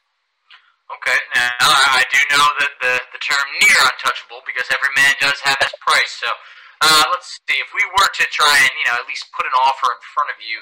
Okay, 0.92 1.16
now 1.34 1.50
I 1.64 2.04
do 2.12 2.20
know 2.36 2.44
that 2.60 2.72
the, 2.84 2.94
the 3.16 3.20
term 3.24 3.44
near 3.64 3.80
untouchable 3.80 4.44
because 4.44 4.68
every 4.68 4.92
man 4.92 5.16
does 5.24 5.40
have 5.40 5.56
his 5.64 5.72
price. 5.80 6.20
So 6.20 6.28
uh, 6.84 7.04
let's 7.08 7.40
see, 7.48 7.56
if 7.56 7.72
we 7.72 7.80
were 7.96 8.10
to 8.12 8.24
try 8.28 8.52
and 8.60 8.72
you 8.76 8.84
know 8.92 9.00
at 9.00 9.08
least 9.08 9.32
put 9.32 9.48
an 9.48 9.56
offer 9.64 9.88
in 9.88 10.00
front 10.12 10.28
of 10.28 10.38
you, 10.44 10.60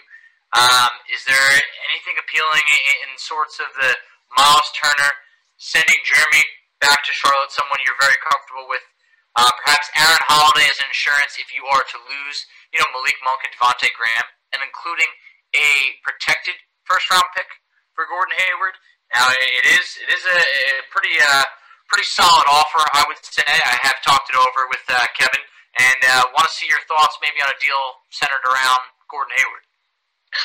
um, 0.52 0.92
is 1.08 1.24
there 1.24 1.48
anything 1.88 2.16
appealing 2.20 2.64
in, 2.64 3.08
in 3.08 3.10
sorts 3.16 3.56
of 3.56 3.72
the 3.80 3.92
Miles 4.36 4.68
Turner 4.76 5.12
sending 5.56 6.00
Jeremy 6.04 6.44
back 6.80 7.00
to 7.08 7.12
Charlotte, 7.12 7.52
someone 7.52 7.80
you're 7.84 7.98
very 8.00 8.18
comfortable 8.20 8.68
with? 8.68 8.84
Uh, 9.32 9.48
perhaps 9.64 9.88
Aaron 9.96 10.20
Holiday 10.28 10.68
as 10.68 10.76
an 10.84 10.92
insurance 10.92 11.40
if 11.40 11.48
you 11.56 11.64
are 11.64 11.80
to 11.80 11.98
lose, 12.04 12.44
you 12.68 12.76
know, 12.76 12.88
Malik 12.92 13.16
Monk 13.24 13.40
and 13.48 13.52
Devonte 13.56 13.88
Graham, 13.96 14.28
and 14.52 14.60
including 14.60 15.08
a 15.56 15.96
protected 16.04 16.56
first 16.84 17.08
round 17.08 17.24
pick 17.32 17.48
for 17.96 18.04
Gordon 18.04 18.36
Hayward. 18.36 18.76
Now 19.16 19.32
it 19.32 19.64
is 19.72 19.96
it 20.04 20.12
is 20.12 20.24
a, 20.28 20.36
a 20.36 20.84
pretty 20.92 21.16
uh, 21.16 21.48
pretty 21.88 22.04
solid 22.04 22.44
offer, 22.44 22.84
I 22.92 23.08
would 23.08 23.20
say. 23.24 23.44
I 23.48 23.76
have 23.80 24.04
talked 24.04 24.28
it 24.28 24.36
over 24.36 24.68
with 24.68 24.84
uh, 24.92 25.00
Kevin, 25.16 25.44
and 25.80 26.00
uh, 26.04 26.28
want 26.36 26.48
to 26.48 26.52
see 26.52 26.68
your 26.68 26.84
thoughts 26.84 27.16
maybe 27.24 27.40
on 27.40 27.48
a 27.48 27.56
deal 27.56 28.04
centered 28.12 28.44
around 28.44 28.80
Gordon 29.08 29.32
Hayward. 29.40 29.64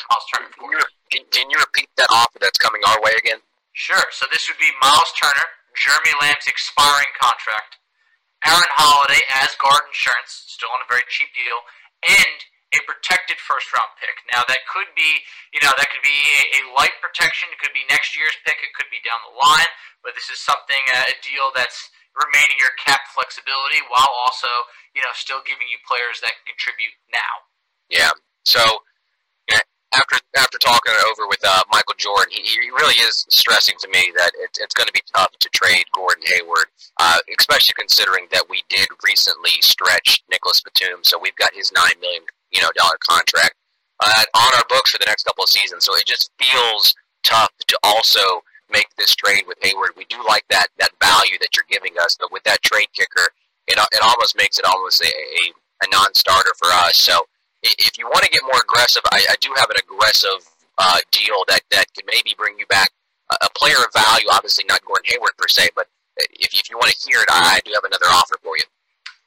Miles 0.10 0.26
Turner, 0.32 0.50
can 1.12 1.24
you, 1.24 1.28
can 1.32 1.48
you 1.50 1.58
repeat 1.60 1.90
that 1.98 2.12
offer 2.12 2.40
that's 2.40 2.60
coming 2.60 2.82
our 2.88 3.00
way 3.02 3.16
again? 3.18 3.40
Sure. 3.74 4.04
So 4.12 4.26
this 4.32 4.50
would 4.50 4.60
be 4.60 4.72
Miles 4.82 5.12
Turner, 5.16 5.48
Jeremy 5.78 6.14
Lamb's 6.20 6.50
expiring 6.50 7.14
contract, 7.16 7.78
Aaron 8.46 8.74
Holiday 8.74 9.22
as 9.42 9.54
guard 9.62 9.86
insurance, 9.88 10.50
still 10.50 10.70
on 10.74 10.82
a 10.82 10.90
very 10.90 11.06
cheap 11.08 11.30
deal, 11.34 11.62
and 12.06 12.38
a 12.76 12.80
protected 12.84 13.40
first 13.40 13.72
round 13.72 13.96
pick. 13.96 14.18
Now 14.28 14.44
that 14.52 14.68
could 14.68 14.92
be, 14.92 15.24
you 15.56 15.64
know, 15.64 15.72
that 15.80 15.88
could 15.88 16.04
be 16.04 16.20
a, 16.36 16.42
a 16.60 16.62
light 16.76 16.94
protection. 17.00 17.48
It 17.56 17.64
could 17.64 17.72
be 17.72 17.88
next 17.88 18.12
year's 18.12 18.36
pick. 18.44 18.60
It 18.60 18.76
could 18.76 18.92
be 18.92 19.00
down 19.08 19.24
the 19.24 19.36
line. 19.40 19.72
But 20.04 20.20
this 20.20 20.28
is 20.28 20.44
something 20.44 20.84
uh, 20.92 21.08
a 21.08 21.16
deal 21.24 21.56
that's 21.56 21.88
remaining 22.12 22.60
your 22.60 22.76
cap 22.82 23.08
flexibility 23.16 23.80
while 23.88 24.12
also, 24.26 24.50
you 24.92 25.00
know, 25.00 25.14
still 25.16 25.40
giving 25.48 25.70
you 25.72 25.80
players 25.88 26.20
that 26.26 26.36
can 26.36 26.58
contribute 26.58 26.96
now. 27.14 27.34
Yeah. 27.88 28.12
So 28.44 28.84
after 29.96 30.18
after 30.36 30.58
talking 30.58 30.94
it 30.94 31.06
over 31.12 31.28
with 31.28 31.40
uh, 31.48 31.64
Michael 31.72 31.96
Jordan, 31.98 32.32
he, 32.32 32.42
he 32.44 32.70
really 32.72 32.96
is 32.96 33.26
stressing 33.30 33.76
to 33.80 33.88
me 33.88 34.12
that 34.18 34.32
it, 34.36 34.50
it's 34.60 34.74
going 34.74 34.88
to 34.88 34.94
be 34.94 35.02
tough 35.16 35.32
to 35.40 35.50
trade 35.50 35.86
Gordon 35.96 36.24
Hayward, 36.36 36.68
uh, 37.00 37.20
especially 37.40 37.74
considering 37.78 38.28
that 38.32 38.44
we 38.50 38.64
did 38.70 38.88
recently 39.06 39.52
stretch 39.62 40.24
Nicholas 40.30 40.62
Batum, 40.62 41.04
so 41.04 41.18
we've 41.20 41.36
got 41.36 41.54
his 41.54 41.72
nine 41.72 42.00
million 42.02 42.24
you 42.52 42.62
know 42.62 42.70
dollar 42.76 42.98
contract 43.00 43.56
uh, 44.04 44.24
on 44.36 44.52
our 44.56 44.66
books 44.70 44.92
for 44.92 45.00
the 45.00 45.06
next 45.06 45.24
couple 45.24 45.44
of 45.44 45.50
seasons. 45.50 45.86
So 45.86 45.96
it 45.96 46.06
just 46.06 46.32
feels 46.42 46.96
tough 47.24 47.52
to 47.68 47.78
also 47.84 48.44
make 48.70 48.88
this 48.98 49.16
trade 49.16 49.44
with 49.48 49.58
Hayward. 49.62 49.92
We 49.96 50.06
do 50.06 50.18
like 50.28 50.44
that 50.50 50.68
that 50.80 50.92
value 51.02 51.38
that 51.40 51.56
you're 51.56 51.70
giving 51.70 51.94
us, 52.02 52.18
but 52.20 52.32
with 52.32 52.44
that 52.44 52.62
trade 52.62 52.92
kicker, 52.94 53.30
it 53.68 53.80
it 53.80 54.02
almost 54.04 54.36
makes 54.38 54.60
it 54.60 54.66
almost 54.66 55.02
a, 55.02 55.08
a, 55.08 55.54
a 55.86 55.90
non-starter 55.92 56.52
for 56.58 56.68
us. 56.72 56.98
So 56.98 57.22
if 57.80 57.98
you 57.98 58.08
want 58.08 58.24
to 58.24 58.32
get 58.32 58.42
more 58.44 58.60
aggressive, 58.62 59.02
I, 59.12 59.26
I 59.30 59.36
do 59.42 59.54
have 59.58 59.70
an 59.70 59.78
aggressive 59.80 60.42
uh, 60.78 61.00
deal 61.12 61.44
that, 61.48 61.62
that 61.72 61.92
could 61.94 62.06
maybe 62.08 62.36
bring 62.38 62.58
you 62.60 62.66
back 62.68 62.92
a, 63.32 63.48
a 63.48 63.50
player 63.56 63.80
of 63.80 63.92
value. 63.94 64.28
Obviously, 64.32 64.66
not 64.68 64.84
Gordon 64.86 65.10
Hayward 65.12 65.36
per 65.38 65.48
se, 65.48 65.70
but 65.76 65.88
if, 66.18 66.54
if 66.54 66.70
you 66.70 66.78
want 66.78 66.92
to 66.94 66.98
hear 67.04 67.22
it, 67.22 67.30
I, 67.30 67.58
I 67.58 67.60
do 67.66 67.72
have 67.76 67.86
another 67.86 68.10
offer 68.10 68.38
for 68.42 68.58
you. 68.58 68.66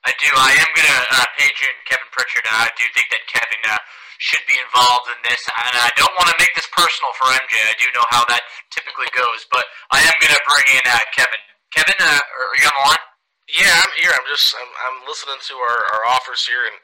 I 0.04 0.16
do. 0.16 0.32
I 0.32 0.56
am 0.56 0.70
going 0.72 0.88
to 0.88 1.00
uh, 1.12 1.28
page 1.36 1.60
in 1.60 1.76
Kevin 1.84 2.08
Pritchard. 2.08 2.48
I 2.48 2.72
do 2.72 2.84
think 2.96 3.12
that 3.12 3.20
Kevin 3.28 3.60
uh, 3.68 3.76
should 4.16 4.40
be 4.48 4.56
involved 4.56 5.12
in 5.12 5.20
this, 5.28 5.44
and 5.44 5.76
I 5.76 5.92
don't 6.00 6.12
want 6.16 6.32
to 6.32 6.36
make 6.40 6.52
this 6.56 6.68
personal 6.72 7.12
for 7.20 7.28
MJ. 7.36 7.52
I 7.68 7.76
do 7.76 7.84
know 7.92 8.04
how 8.08 8.24
that 8.32 8.40
typically 8.72 9.12
goes, 9.12 9.44
but 9.52 9.68
I 9.92 10.00
am 10.00 10.16
going 10.16 10.32
to 10.32 10.44
bring 10.48 10.66
in 10.72 10.84
uh, 10.88 11.04
Kevin. 11.12 11.40
Kevin, 11.68 11.98
uh, 12.00 12.16
are 12.16 12.56
you 12.56 12.68
on 12.68 12.76
the 12.80 12.84
line? 12.88 13.04
Yeah, 13.52 13.74
I'm 13.76 13.92
here. 14.00 14.12
I'm 14.14 14.24
just 14.30 14.56
I'm, 14.56 14.72
I'm 14.88 14.98
listening 15.04 15.40
to 15.52 15.54
our, 15.60 15.78
our 15.92 16.02
offers 16.16 16.48
here, 16.48 16.64
and 16.64 16.76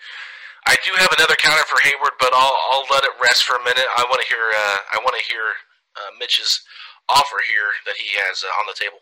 I 0.67 0.77
do 0.85 0.91
have 0.99 1.11
another 1.17 1.39
counter 1.39 1.63
for 1.71 1.79
Hayward, 1.87 2.19
but 2.19 2.35
I'll 2.35 2.59
I'll 2.73 2.87
let 2.91 3.05
it 3.05 3.15
rest 3.23 3.45
for 3.45 3.57
a 3.57 3.65
minute. 3.65 3.87
I 3.97 4.05
want 4.11 4.21
to 4.21 4.29
hear 4.29 4.45
uh, 4.51 4.79
I 4.93 4.99
want 5.03 5.15
to 5.15 5.25
hear 5.25 5.55
uh, 5.97 6.11
Mitch's 6.19 6.63
offer 7.09 7.39
here 7.49 7.71
that 7.87 7.97
he 7.97 8.09
has 8.27 8.45
uh, 8.45 8.61
on 8.61 8.67
the 8.67 8.77
table? 8.77 8.99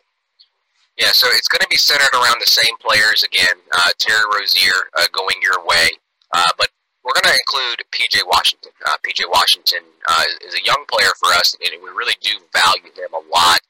Yeah, 0.97 1.11
so 1.11 1.27
it's 1.33 1.49
going 1.49 1.61
to 1.61 1.69
be 1.69 1.77
centered 1.77 2.15
around 2.15 2.39
the 2.39 2.51
same 2.51 2.77
players 2.79 3.25
again. 3.25 3.59
Uh, 3.73 3.91
Terry 3.99 4.23
Rozier 4.31 4.93
uh, 4.95 5.11
going 5.11 5.37
your 5.43 5.59
way, 5.67 5.91
uh, 6.33 6.53
but 6.57 6.71
we're 7.03 7.17
going 7.19 7.35
to 7.35 7.35
include 7.35 7.83
PJ 7.91 8.23
Washington. 8.27 8.71
PJ 9.03 9.27
Washington 9.29 9.83
is 10.47 10.55
a 10.55 10.65
young 10.65 10.85
player 10.89 11.11
for 11.19 11.35
us, 11.35 11.57
and 11.61 11.83
we 11.83 11.91
really 11.91 12.17
do 12.23 12.39
value 12.55 12.95
him 12.95 13.13
a 13.13 13.23
lot. 13.29 13.61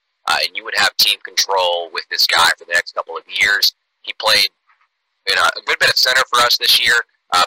And 0.44 0.54
you 0.54 0.64
would 0.64 0.76
have 0.76 0.96
team 0.96 1.18
control 1.24 1.90
with 1.92 2.04
this 2.10 2.26
guy 2.26 2.50
for 2.58 2.64
the 2.66 2.74
next 2.74 2.94
couple 2.94 3.16
of 3.16 3.24
years. 3.26 3.72
He 4.02 4.12
played 4.20 4.48
a 5.26 5.60
good 5.64 5.78
bit 5.80 5.88
of 5.88 5.96
center 5.96 6.22
for 6.30 6.40
us 6.40 6.58
this 6.58 6.78
year, 6.78 6.94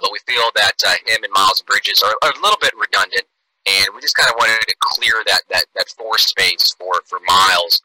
but 0.01 0.11
we 0.11 0.19
feel 0.27 0.43
that 0.55 0.73
him 1.05 1.23
and 1.23 1.33
Miles 1.33 1.61
Bridges 1.61 2.01
are, 2.03 2.15
are 2.23 2.31
a 2.31 2.41
little 2.41 2.57
bit 2.59 2.73
redundant, 2.77 3.23
and 3.67 3.87
we 3.95 4.01
just 4.01 4.15
kind 4.15 4.29
of 4.29 4.35
wanted 4.37 4.59
to 4.59 4.75
clear 4.79 5.23
that 5.27 5.41
that 5.49 5.65
that 5.75 5.89
four 5.89 6.17
space 6.17 6.73
for 6.77 7.01
for 7.05 7.19
Miles. 7.27 7.81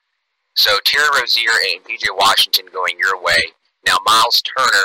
So 0.55 0.78
Terry 0.84 1.09
Rozier 1.20 1.57
and 1.72 1.84
PJ 1.84 2.07
Washington 2.16 2.66
going 2.72 2.98
your 2.98 3.20
way. 3.20 3.40
Now 3.86 3.98
Miles 4.05 4.42
Turner, 4.42 4.84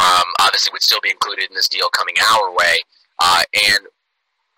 um, 0.00 0.28
obviously, 0.40 0.70
would 0.72 0.82
still 0.82 1.00
be 1.02 1.10
included 1.10 1.50
in 1.50 1.54
this 1.54 1.68
deal 1.68 1.88
coming 1.90 2.14
our 2.32 2.54
way. 2.54 2.78
Uh, 3.18 3.42
and 3.68 3.86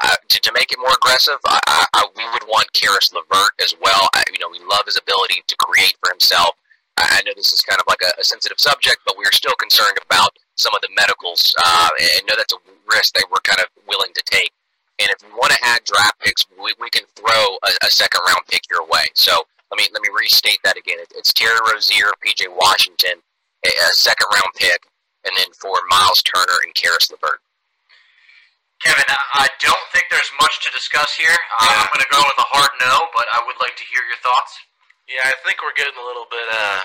uh, 0.02 0.16
to, 0.28 0.40
to 0.40 0.52
make 0.52 0.72
it 0.72 0.78
more 0.78 0.94
aggressive, 0.94 1.38
I, 1.46 1.86
I, 1.94 2.06
we 2.16 2.24
would 2.32 2.42
want 2.48 2.72
Caris 2.72 3.12
LeVert 3.12 3.52
as 3.62 3.74
well. 3.80 4.08
I, 4.14 4.22
you 4.32 4.38
know, 4.38 4.50
we 4.50 4.58
love 4.58 4.82
his 4.86 4.98
ability 4.98 5.42
to 5.46 5.56
create 5.56 5.94
for 6.00 6.10
himself. 6.10 6.50
I, 6.98 7.18
I 7.18 7.22
know 7.24 7.32
this 7.36 7.52
is 7.52 7.62
kind 7.62 7.80
of 7.80 7.86
like 7.86 8.02
a, 8.02 8.20
a, 8.20 8.24
sensitive 8.24 8.58
subject, 8.58 8.98
but 9.06 9.16
we 9.16 9.24
are 9.24 9.32
still 9.32 9.54
concerned 9.58 9.96
about 10.04 10.36
some 10.56 10.74
of 10.74 10.80
the 10.82 10.88
medicals, 10.96 11.54
uh, 11.64 11.88
and 12.16 12.26
know 12.26 12.34
that's 12.36 12.52
a 12.52 12.60
risk 12.90 13.14
that 13.14 13.26
we're 13.30 13.42
kind 13.44 13.60
of 13.60 13.66
willing 13.86 14.12
to 14.14 14.22
take. 14.26 14.52
And 15.00 15.10
if 15.10 15.22
you 15.22 15.34
want 15.34 15.52
to 15.52 15.58
add 15.64 15.80
draft 15.84 16.20
picks, 16.20 16.46
we, 16.60 16.74
we 16.78 16.90
can 16.90 17.04
throw 17.16 17.56
a, 17.64 17.70
a 17.86 17.90
second 17.90 18.20
round 18.26 18.46
pick 18.48 18.62
your 18.70 18.86
way. 18.86 19.08
So 19.14 19.32
let 19.70 19.78
me 19.78 19.88
let 19.92 20.02
me 20.02 20.10
restate 20.12 20.60
that 20.64 20.76
again. 20.76 20.98
It's 21.16 21.32
Terry 21.32 21.58
Rozier, 21.72 22.12
PJ 22.20 22.44
Washington, 22.52 23.24
a, 23.64 23.68
a 23.68 23.88
second 23.96 24.28
round 24.32 24.52
pick, 24.56 24.84
and 25.24 25.32
then 25.36 25.48
for 25.56 25.72
Miles 25.88 26.22
Turner 26.22 26.60
and 26.62 26.74
Caris 26.74 27.10
LeVert. 27.10 27.40
Kevin, 28.82 29.06
I 29.06 29.46
don't 29.62 29.86
think 29.94 30.10
there's 30.10 30.30
much 30.42 30.58
to 30.66 30.70
discuss 30.74 31.14
here. 31.14 31.30
Uh, 31.30 31.70
yeah. 31.70 31.86
I'm 31.86 31.90
going 31.94 32.02
to 32.02 32.10
go 32.10 32.18
with 32.18 32.34
a 32.34 32.48
hard 32.50 32.74
no, 32.82 33.06
but 33.14 33.30
I 33.30 33.38
would 33.46 33.54
like 33.62 33.78
to 33.78 33.86
hear 33.86 34.02
your 34.10 34.18
thoughts. 34.26 34.58
Yeah, 35.06 35.22
I 35.22 35.38
think 35.46 35.62
we're 35.62 35.76
getting 35.78 35.94
a 35.94 36.02
little 36.02 36.26
bit 36.26 36.42
uh, 36.50 36.82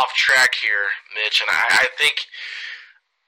off 0.00 0.16
track 0.16 0.56
here, 0.56 0.88
Mitch, 1.12 1.44
and 1.44 1.52
I, 1.52 1.84
I 1.84 1.86
think 2.00 2.16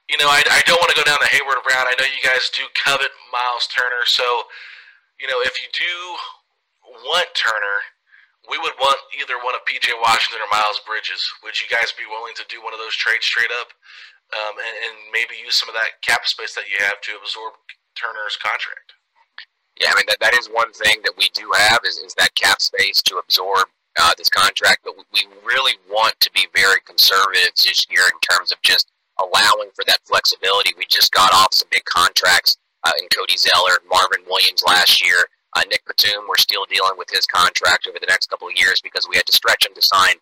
you 0.09 0.17
know, 0.17 0.25
I, 0.25 0.41
I 0.41 0.65
don't 0.65 0.81
want 0.81 0.89
to 0.89 0.97
go 0.97 1.05
down 1.05 1.21
the 1.21 1.29
Hayward 1.29 1.61
route. 1.61 1.85
I 1.85 1.93
know 2.01 2.09
you 2.09 2.23
guys 2.25 2.49
do 2.49 2.65
covet 2.73 3.13
Miles 3.29 3.69
Turner, 3.69 4.09
so 4.09 4.25
you 5.21 5.29
know 5.29 5.37
if 5.45 5.53
you 5.61 5.69
do 5.69 5.93
want 7.05 7.29
Turner, 7.37 7.77
we 8.49 8.57
would 8.57 8.73
want 8.81 8.97
either 9.21 9.37
one 9.45 9.53
of 9.53 9.61
PJ 9.69 9.85
Washington 10.01 10.41
or 10.41 10.49
Miles 10.49 10.81
Bridges. 10.89 11.21
Would 11.45 11.61
you 11.61 11.69
guys 11.69 11.93
be 11.93 12.09
willing 12.09 12.33
to 12.41 12.45
do 12.49 12.57
one 12.65 12.73
of 12.73 12.81
those 12.81 12.97
trades 12.97 13.29
straight 13.29 13.53
up, 13.61 13.69
um, 14.33 14.57
and, 14.57 14.75
and 14.89 14.95
maybe 15.13 15.37
use 15.37 15.61
some 15.61 15.69
of 15.69 15.77
that 15.77 16.01
cap 16.01 16.25
space 16.25 16.57
that 16.57 16.65
you 16.65 16.81
have 16.81 16.97
to 17.05 17.13
absorb 17.21 17.53
Turner's 17.93 18.33
contract? 18.41 18.97
Yeah, 19.77 19.93
I 19.93 19.95
mean 19.95 20.09
that, 20.09 20.19
that 20.25 20.33
is 20.33 20.49
one 20.49 20.73
thing 20.73 21.05
that 21.05 21.13
we 21.21 21.29
do 21.37 21.45
have 21.53 21.85
is, 21.85 22.01
is 22.01 22.17
that 22.17 22.33
cap 22.33 22.65
space 22.65 22.97
to 23.13 23.21
absorb 23.21 23.69
uh, 24.01 24.17
this 24.17 24.29
contract, 24.29 24.81
but 24.81 24.97
we 25.13 25.29
really 25.45 25.77
want 25.85 26.17
to 26.19 26.33
be 26.33 26.49
very 26.57 26.81
conservative 26.81 27.53
this 27.53 27.85
year 27.93 28.09
in 28.09 28.17
terms 28.25 28.51
of 28.51 28.57
just 28.65 28.89
allowing 29.19 29.69
for 29.75 29.83
that 29.87 29.99
flexibility. 30.05 30.71
We 30.77 30.85
just 30.89 31.11
got 31.11 31.33
off 31.33 31.53
some 31.53 31.67
big 31.71 31.85
contracts 31.85 32.57
uh, 32.83 32.91
in 32.99 33.07
Cody 33.15 33.37
Zeller, 33.37 33.79
Marvin 33.89 34.23
Williams 34.27 34.63
last 34.65 35.03
year. 35.03 35.27
Uh, 35.55 35.61
Nick 35.69 35.83
Batum, 35.85 36.25
we're 36.27 36.37
still 36.37 36.65
dealing 36.65 36.97
with 36.97 37.09
his 37.09 37.25
contract 37.25 37.87
over 37.87 37.97
the 37.99 38.07
next 38.07 38.29
couple 38.29 38.47
of 38.47 38.53
years 38.55 38.81
because 38.81 39.07
we 39.09 39.15
had 39.15 39.25
to 39.25 39.33
stretch 39.33 39.65
him 39.65 39.73
to 39.73 39.81
sign 39.81 40.15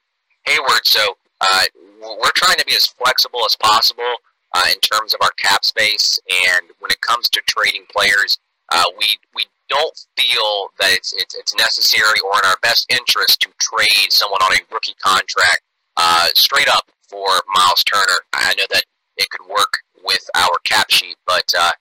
Hayward. 0.46 0.86
So 0.86 1.18
uh, 1.42 1.64
we're 2.02 2.32
trying 2.36 2.58
to 2.58 2.66
be 2.66 2.74
as 2.74 2.88
flexible 2.88 3.42
as 3.46 3.56
possible 3.58 4.16
uh, 4.56 4.64
in 4.72 4.80
terms 4.80 5.14
of 5.14 5.20
our 5.22 5.32
cap 5.38 5.66
space. 5.66 6.20
And 6.48 6.68
when 6.80 6.92
it 6.92 7.02
comes 7.02 7.30
to 7.30 7.42
trading 7.46 7.84
players, 7.92 8.40
uh, 8.72 8.84
we 8.98 9.06
we 9.36 9.44
don't 9.70 9.98
feel 10.18 10.70
that 10.80 10.92
it's, 10.94 11.14
it's, 11.14 11.36
it's 11.36 11.54
necessary 11.56 12.20
or 12.24 12.40
in 12.40 12.46
our 12.46 12.58
best 12.62 12.90
interest 12.90 13.42
to 13.42 13.50
trade 13.60 14.12
someone 14.12 14.42
on 14.42 14.54
a 14.54 14.60
rookie 14.72 14.96
contract 15.02 15.62
uh, 15.98 16.28
straight 16.36 16.70
up 16.70 16.90
for 17.08 17.28
Miles 17.54 17.84
Turner. 17.84 18.20
I 18.34 18.54
know 18.56 18.66
that 18.70 18.84
it 19.18 19.30
could 19.30 19.48
work 19.48 19.80
with 20.04 20.24
our 20.36 20.58
cap 20.64 20.90
sheet, 20.92 21.18
but 21.26 21.46
uh, 21.58 21.72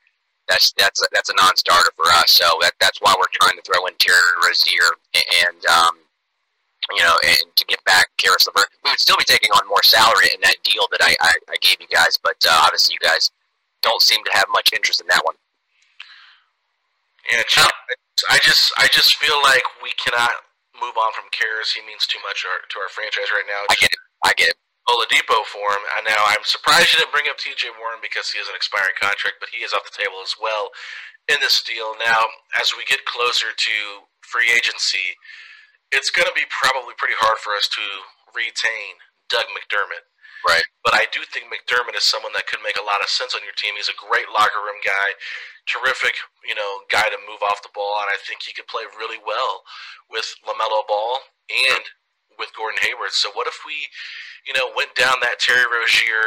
that's 0.48 0.72
that's 0.78 1.02
a, 1.02 1.06
that's 1.12 1.30
a 1.30 1.34
non-starter 1.36 1.90
for 1.96 2.06
us. 2.06 2.32
So 2.32 2.46
that 2.60 2.72
that's 2.80 3.00
why 3.00 3.14
we're 3.18 3.32
trying 3.32 3.56
to 3.56 3.62
throw 3.62 3.86
in 3.86 3.94
Terry 3.98 4.18
Rozier 4.44 4.90
and 5.14 5.66
um, 5.66 5.96
you 6.96 7.02
know 7.02 7.16
and 7.26 7.56
to 7.56 7.64
get 7.66 7.82
back 7.84 8.06
Caris 8.18 8.46
LeVert. 8.46 8.68
We 8.84 8.90
would 8.90 9.00
still 9.00 9.16
be 9.18 9.24
taking 9.24 9.50
on 9.50 9.68
more 9.68 9.82
salary 9.82 10.28
in 10.34 10.40
that 10.42 10.56
deal 10.64 10.86
that 10.92 11.02
I 11.02 11.16
I, 11.20 11.32
I 11.50 11.56
gave 11.60 11.76
you 11.80 11.88
guys, 11.88 12.16
but 12.16 12.36
uh, 12.48 12.62
obviously 12.64 12.96
you 13.00 13.06
guys 13.06 13.30
don't 13.82 14.02
seem 14.02 14.24
to 14.24 14.30
have 14.32 14.46
much 14.50 14.72
interest 14.72 15.00
in 15.00 15.06
that 15.08 15.22
one. 15.24 15.34
Yeah, 17.30 17.42
I 18.30 18.38
just 18.42 18.72
I 18.78 18.86
just 18.92 19.16
feel 19.16 19.36
like 19.44 19.62
we 19.82 19.90
cannot 19.98 20.30
move 20.80 20.96
on 20.96 21.12
from 21.12 21.24
Caris. 21.32 21.72
He 21.72 21.84
means 21.86 22.06
too 22.06 22.18
much 22.22 22.44
our, 22.46 22.62
to 22.68 22.76
our 22.80 22.88
franchise 22.88 23.28
right 23.32 23.48
now. 23.48 23.66
I 23.68 23.74
get 23.80 23.90
it. 23.92 23.98
I 24.24 24.32
get 24.36 24.48
it. 24.48 24.56
Oladipo 24.86 25.42
for 25.50 25.66
him. 25.74 25.84
And 25.98 26.06
now 26.06 26.22
I'm 26.30 26.46
surprised 26.46 26.94
you 26.94 27.02
didn't 27.02 27.14
bring 27.14 27.26
up 27.26 27.38
T.J. 27.38 27.74
Warren 27.78 27.98
because 27.98 28.30
he 28.30 28.38
has 28.38 28.46
an 28.46 28.54
expiring 28.54 28.94
contract, 28.98 29.42
but 29.42 29.50
he 29.50 29.66
is 29.66 29.74
off 29.74 29.86
the 29.86 29.94
table 29.94 30.22
as 30.22 30.38
well 30.38 30.70
in 31.26 31.42
this 31.42 31.62
deal. 31.62 31.98
Now, 31.98 32.22
as 32.58 32.70
we 32.78 32.86
get 32.86 33.02
closer 33.06 33.50
to 33.50 33.76
free 34.22 34.50
agency, 34.54 35.18
it's 35.90 36.10
going 36.10 36.26
to 36.26 36.38
be 36.38 36.46
probably 36.50 36.94
pretty 36.98 37.18
hard 37.18 37.38
for 37.42 37.54
us 37.58 37.66
to 37.74 37.84
retain 38.34 39.02
Doug 39.26 39.50
McDermott. 39.54 40.06
Right. 40.46 40.62
But 40.86 40.94
I 40.94 41.10
do 41.10 41.26
think 41.26 41.50
McDermott 41.50 41.98
is 41.98 42.06
someone 42.06 42.30
that 42.38 42.46
could 42.46 42.62
make 42.62 42.78
a 42.78 42.86
lot 42.86 43.02
of 43.02 43.10
sense 43.10 43.34
on 43.34 43.42
your 43.42 43.56
team. 43.58 43.74
He's 43.74 43.90
a 43.90 43.98
great 43.98 44.30
locker 44.30 44.62
room 44.62 44.78
guy, 44.86 45.18
terrific, 45.66 46.14
you 46.46 46.54
know, 46.54 46.86
guy 46.86 47.10
to 47.10 47.18
move 47.26 47.42
off 47.42 47.66
the 47.66 47.74
ball, 47.74 47.98
and 48.06 48.14
I 48.14 48.18
think 48.22 48.46
he 48.46 48.54
could 48.54 48.70
play 48.70 48.86
really 48.94 49.18
well 49.18 49.66
with 50.06 50.30
LaMelo 50.46 50.86
Ball 50.86 51.26
and 51.50 51.82
with 52.38 52.54
Gordon 52.56 52.80
Hayward. 52.82 53.12
So 53.12 53.30
what 53.34 53.46
if 53.46 53.60
we 53.66 53.88
you 54.46 54.54
know, 54.54 54.70
went 54.78 54.94
down 54.94 55.18
that 55.20 55.42
Terry 55.42 55.66
Rozier 55.66 56.26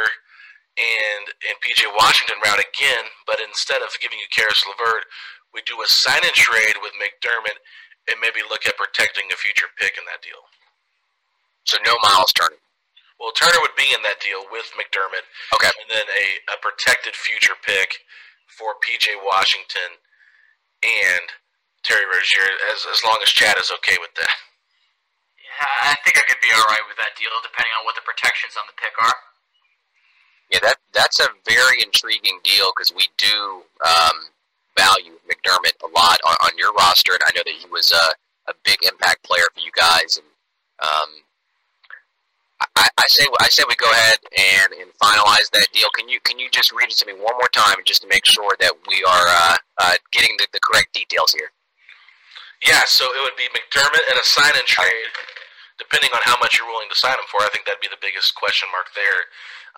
and 0.76 1.24
and 1.48 1.56
PJ 1.64 1.88
Washington 1.96 2.36
route 2.44 2.60
again, 2.60 3.08
but 3.26 3.40
instead 3.40 3.80
of 3.82 3.90
giving 3.98 4.20
you 4.20 4.28
Caris 4.30 4.62
LeVert, 4.68 5.08
we 5.56 5.64
do 5.64 5.80
a 5.80 5.88
sign 5.88 6.20
and 6.22 6.36
trade 6.36 6.78
with 6.84 6.92
McDermott 7.00 7.58
and 8.12 8.20
maybe 8.20 8.44
look 8.46 8.68
at 8.68 8.76
protecting 8.76 9.24
a 9.32 9.36
future 9.40 9.72
pick 9.80 9.96
in 9.96 10.04
that 10.06 10.22
deal. 10.22 10.40
So 11.64 11.80
no 11.84 11.96
Miles 12.04 12.32
Turner. 12.36 12.60
Well, 13.18 13.32
Turner 13.36 13.60
would 13.60 13.76
be 13.76 13.88
in 13.92 14.00
that 14.04 14.20
deal 14.24 14.48
with 14.48 14.72
McDermott. 14.80 15.28
Okay. 15.52 15.68
And 15.68 15.88
then 15.92 16.08
a, 16.08 16.56
a 16.56 16.56
protected 16.64 17.12
future 17.12 17.56
pick 17.60 18.00
for 18.48 18.80
PJ 18.80 19.12
Washington 19.20 20.00
and 20.80 21.24
Terry 21.84 22.04
Rozier, 22.04 22.48
as 22.72 22.84
as 22.84 23.00
long 23.04 23.18
as 23.24 23.32
Chad 23.32 23.56
is 23.56 23.72
okay 23.80 23.96
with 24.00 24.12
that. 24.20 24.49
I 25.60 25.96
think 26.04 26.16
I 26.16 26.24
could 26.24 26.40
be 26.40 26.48
all 26.56 26.64
right 26.72 26.84
with 26.88 26.96
that 26.96 27.12
deal, 27.20 27.32
depending 27.44 27.72
on 27.76 27.84
what 27.84 27.94
the 27.94 28.04
protections 28.04 28.56
on 28.56 28.64
the 28.64 28.76
pick 28.80 28.96
are. 28.96 29.18
Yeah, 30.50 30.58
that 30.64 30.78
that's 30.92 31.20
a 31.20 31.28
very 31.46 31.82
intriguing 31.82 32.40
deal 32.42 32.72
because 32.74 32.90
we 32.96 33.06
do 33.16 33.62
um, 33.84 34.32
value 34.76 35.14
McDermott 35.28 35.76
a 35.84 35.90
lot 35.94 36.18
on, 36.26 36.36
on, 36.42 36.50
your 36.58 36.72
roster, 36.72 37.12
and 37.12 37.22
I 37.26 37.30
know 37.36 37.44
that 37.46 37.54
he 37.54 37.68
was 37.70 37.92
a, 37.92 38.50
a 38.50 38.54
big 38.64 38.82
impact 38.82 39.22
player 39.22 39.46
for 39.54 39.60
you 39.60 39.70
guys. 39.76 40.18
And 40.18 40.26
um, 40.82 41.10
I, 42.76 42.88
I 42.98 43.06
say 43.06 43.26
I 43.40 43.48
say 43.48 43.62
we 43.68 43.76
go 43.76 43.90
ahead 43.92 44.18
and, 44.32 44.80
and 44.80 44.90
finalize 44.98 45.50
that 45.52 45.68
deal. 45.72 45.88
Can 45.94 46.08
you 46.08 46.18
can 46.24 46.38
you 46.38 46.50
just 46.50 46.72
read 46.72 46.90
it 46.90 46.96
to 46.98 47.06
me 47.06 47.12
one 47.12 47.36
more 47.38 47.52
time, 47.52 47.76
just 47.86 48.02
to 48.02 48.08
make 48.08 48.26
sure 48.26 48.56
that 48.58 48.72
we 48.88 49.04
are 49.04 49.26
uh, 49.28 49.56
uh, 49.78 49.94
getting 50.10 50.34
the, 50.38 50.48
the 50.52 50.60
correct 50.60 50.94
details 50.94 51.32
here? 51.32 51.52
Yeah, 52.66 52.82
so 52.86 53.04
it 53.04 53.20
would 53.22 53.36
be 53.36 53.48
McDermott 53.54 54.04
and 54.10 54.18
a 54.18 54.24
sign 54.24 54.52
and 54.56 54.66
trade 54.66 55.14
depending 55.80 56.12
on 56.12 56.20
how 56.22 56.36
much 56.36 56.60
you're 56.60 56.68
willing 56.68 56.92
to 56.92 57.00
sign 57.00 57.16
him 57.16 57.26
for, 57.32 57.40
I 57.40 57.48
think 57.48 57.64
that'd 57.64 57.80
be 57.82 57.90
the 57.90 58.04
biggest 58.04 58.36
question 58.36 58.68
mark 58.68 58.92
there. 58.92 59.26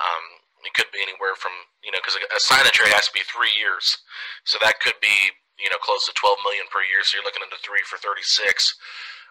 Um, 0.03 0.43
it 0.67 0.75
could 0.75 0.91
be 0.95 1.03
anywhere 1.03 1.35
from 1.39 1.55
you 1.83 1.91
know 1.91 1.99
because 2.03 2.19
a, 2.19 2.43
sign 2.43 2.67
and 2.67 2.75
trade 2.75 2.95
has 2.95 3.07
to 3.11 3.15
be 3.15 3.27
three 3.27 3.51
years, 3.55 4.03
so 4.47 4.59
that 4.63 4.83
could 4.83 4.99
be 5.03 5.15
you 5.59 5.71
know 5.71 5.79
close 5.83 6.07
to 6.07 6.15
12 6.15 6.43
million 6.43 6.67
per 6.71 6.83
year. 6.87 7.03
So 7.07 7.19
you're 7.19 7.27
looking 7.27 7.43
into 7.43 7.59
three 7.63 7.83
for 7.87 7.99
36 7.99 8.23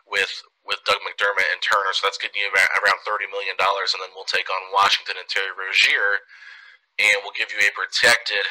with 0.08 0.32
with 0.68 0.84
Doug 0.84 1.00
McDermott 1.08 1.48
and 1.52 1.64
Turner. 1.64 1.92
So 1.96 2.08
that's 2.08 2.20
getting 2.20 2.40
you 2.40 2.52
around 2.52 3.00
30 3.04 3.32
million 3.32 3.56
dollars, 3.60 3.96
and 3.96 4.04
then 4.04 4.12
we'll 4.16 4.28
take 4.28 4.48
on 4.52 4.76
Washington 4.76 5.20
and 5.20 5.28
Terry 5.32 5.56
Rozier, 5.56 6.24
and 7.00 7.24
we'll 7.24 7.36
give 7.36 7.52
you 7.52 7.64
a 7.64 7.72
protected 7.72 8.44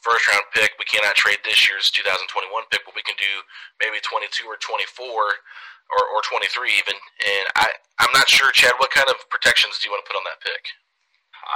first 0.00 0.24
round 0.28 0.44
pick. 0.52 0.74
We 0.80 0.88
cannot 0.88 1.16
trade 1.16 1.40
this 1.44 1.68
year's 1.68 1.92
2021 1.92 2.48
pick, 2.72 2.84
but 2.84 2.96
we 2.96 3.04
can 3.04 3.16
do 3.20 3.32
maybe 3.80 4.00
22 4.02 4.48
or 4.48 4.56
24 4.60 5.06
or, 5.06 6.02
or 6.16 6.20
23 6.24 6.46
even. 6.76 6.96
And 6.96 7.46
I, 7.56 7.66
I'm 8.00 8.12
not 8.16 8.28
sure, 8.28 8.50
Chad, 8.52 8.76
what 8.80 8.90
kind 8.90 9.08
of 9.08 9.16
protections 9.28 9.78
do 9.78 9.88
you 9.88 9.92
want 9.92 10.02
to 10.04 10.08
put 10.08 10.18
on 10.18 10.24
that 10.26 10.40
pick? 10.40 10.64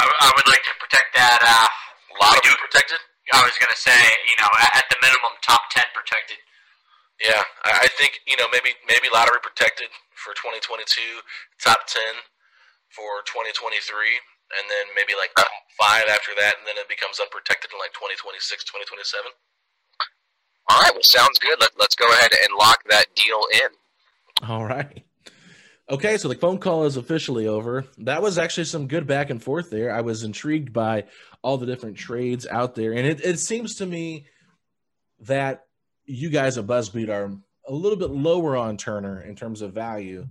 I, 0.00 0.04
I 0.08 0.28
would 0.36 0.48
like 0.48 0.64
to 0.64 0.74
protect 0.80 1.12
that. 1.16 1.40
Uh, 1.40 1.68
a 1.68 2.16
lot 2.22 2.36
of 2.38 2.42
do, 2.46 2.52
protected? 2.62 3.00
I 3.32 3.40
was 3.40 3.56
going 3.56 3.72
to 3.72 3.80
say, 3.80 3.96
you 4.28 4.36
know, 4.36 4.50
at, 4.60 4.84
at, 4.84 4.86
the 4.92 5.00
minimum, 5.00 5.32
top 5.40 5.64
10 5.72 5.82
protected. 5.96 6.36
Yeah, 7.22 7.40
I 7.64 7.86
think 7.94 8.18
you 8.26 8.34
know 8.36 8.50
maybe 8.50 8.74
maybe 8.90 9.06
lottery 9.06 9.38
protected 9.38 9.86
for 10.18 10.34
2022, 10.34 10.82
top 11.62 11.86
10 11.86 12.02
for 12.90 13.22
2023, 13.30 13.78
and 14.52 14.64
then 14.68 14.86
maybe 14.94 15.16
like 15.16 15.32
top 15.34 15.50
five 15.78 16.04
after 16.08 16.32
that, 16.38 16.58
and 16.58 16.66
then 16.66 16.76
it 16.76 16.88
becomes 16.88 17.20
unprotected 17.20 17.72
in 17.72 17.78
like 17.78 17.92
2026, 17.96 18.64
2027. 18.64 19.32
All 20.70 20.80
right, 20.80 20.92
well, 20.92 21.04
sounds 21.04 21.38
good. 21.38 21.60
Let, 21.60 21.70
let's 21.78 21.94
go 21.94 22.08
ahead 22.08 22.32
and 22.32 22.56
lock 22.58 22.84
that 22.88 23.14
deal 23.14 23.40
in. 23.52 23.70
All 24.48 24.64
right. 24.64 25.04
Okay, 25.90 26.16
so 26.16 26.28
the 26.28 26.34
phone 26.34 26.58
call 26.58 26.84
is 26.84 26.96
officially 26.96 27.46
over. 27.46 27.84
That 27.98 28.22
was 28.22 28.38
actually 28.38 28.64
some 28.64 28.88
good 28.88 29.06
back 29.06 29.28
and 29.28 29.42
forth 29.42 29.68
there. 29.68 29.94
I 29.94 30.00
was 30.00 30.22
intrigued 30.22 30.72
by 30.72 31.04
all 31.42 31.58
the 31.58 31.66
different 31.66 31.98
trades 31.98 32.46
out 32.46 32.74
there, 32.74 32.92
and 32.92 33.06
it, 33.06 33.20
it 33.22 33.38
seems 33.38 33.74
to 33.76 33.86
me 33.86 34.26
that 35.20 35.66
you 36.06 36.30
guys 36.30 36.56
at 36.56 36.66
Buzzbeat 36.66 37.10
are 37.10 37.36
a 37.66 37.72
little 37.72 37.98
bit 37.98 38.10
lower 38.10 38.56
on 38.56 38.76
Turner 38.76 39.20
in 39.20 39.36
terms 39.36 39.60
of 39.60 39.72
value 39.72 40.26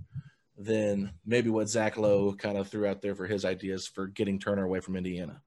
than 0.57 1.11
maybe 1.25 1.49
what 1.49 1.69
Zach 1.69 1.97
Lowe 1.97 2.33
kind 2.33 2.57
of 2.57 2.67
threw 2.67 2.87
out 2.87 3.01
there 3.01 3.15
for 3.15 3.25
his 3.25 3.45
ideas 3.45 3.87
for 3.87 4.07
getting 4.07 4.39
Turner 4.39 4.65
away 4.65 4.79
from 4.79 4.95
Indiana. 4.95 5.41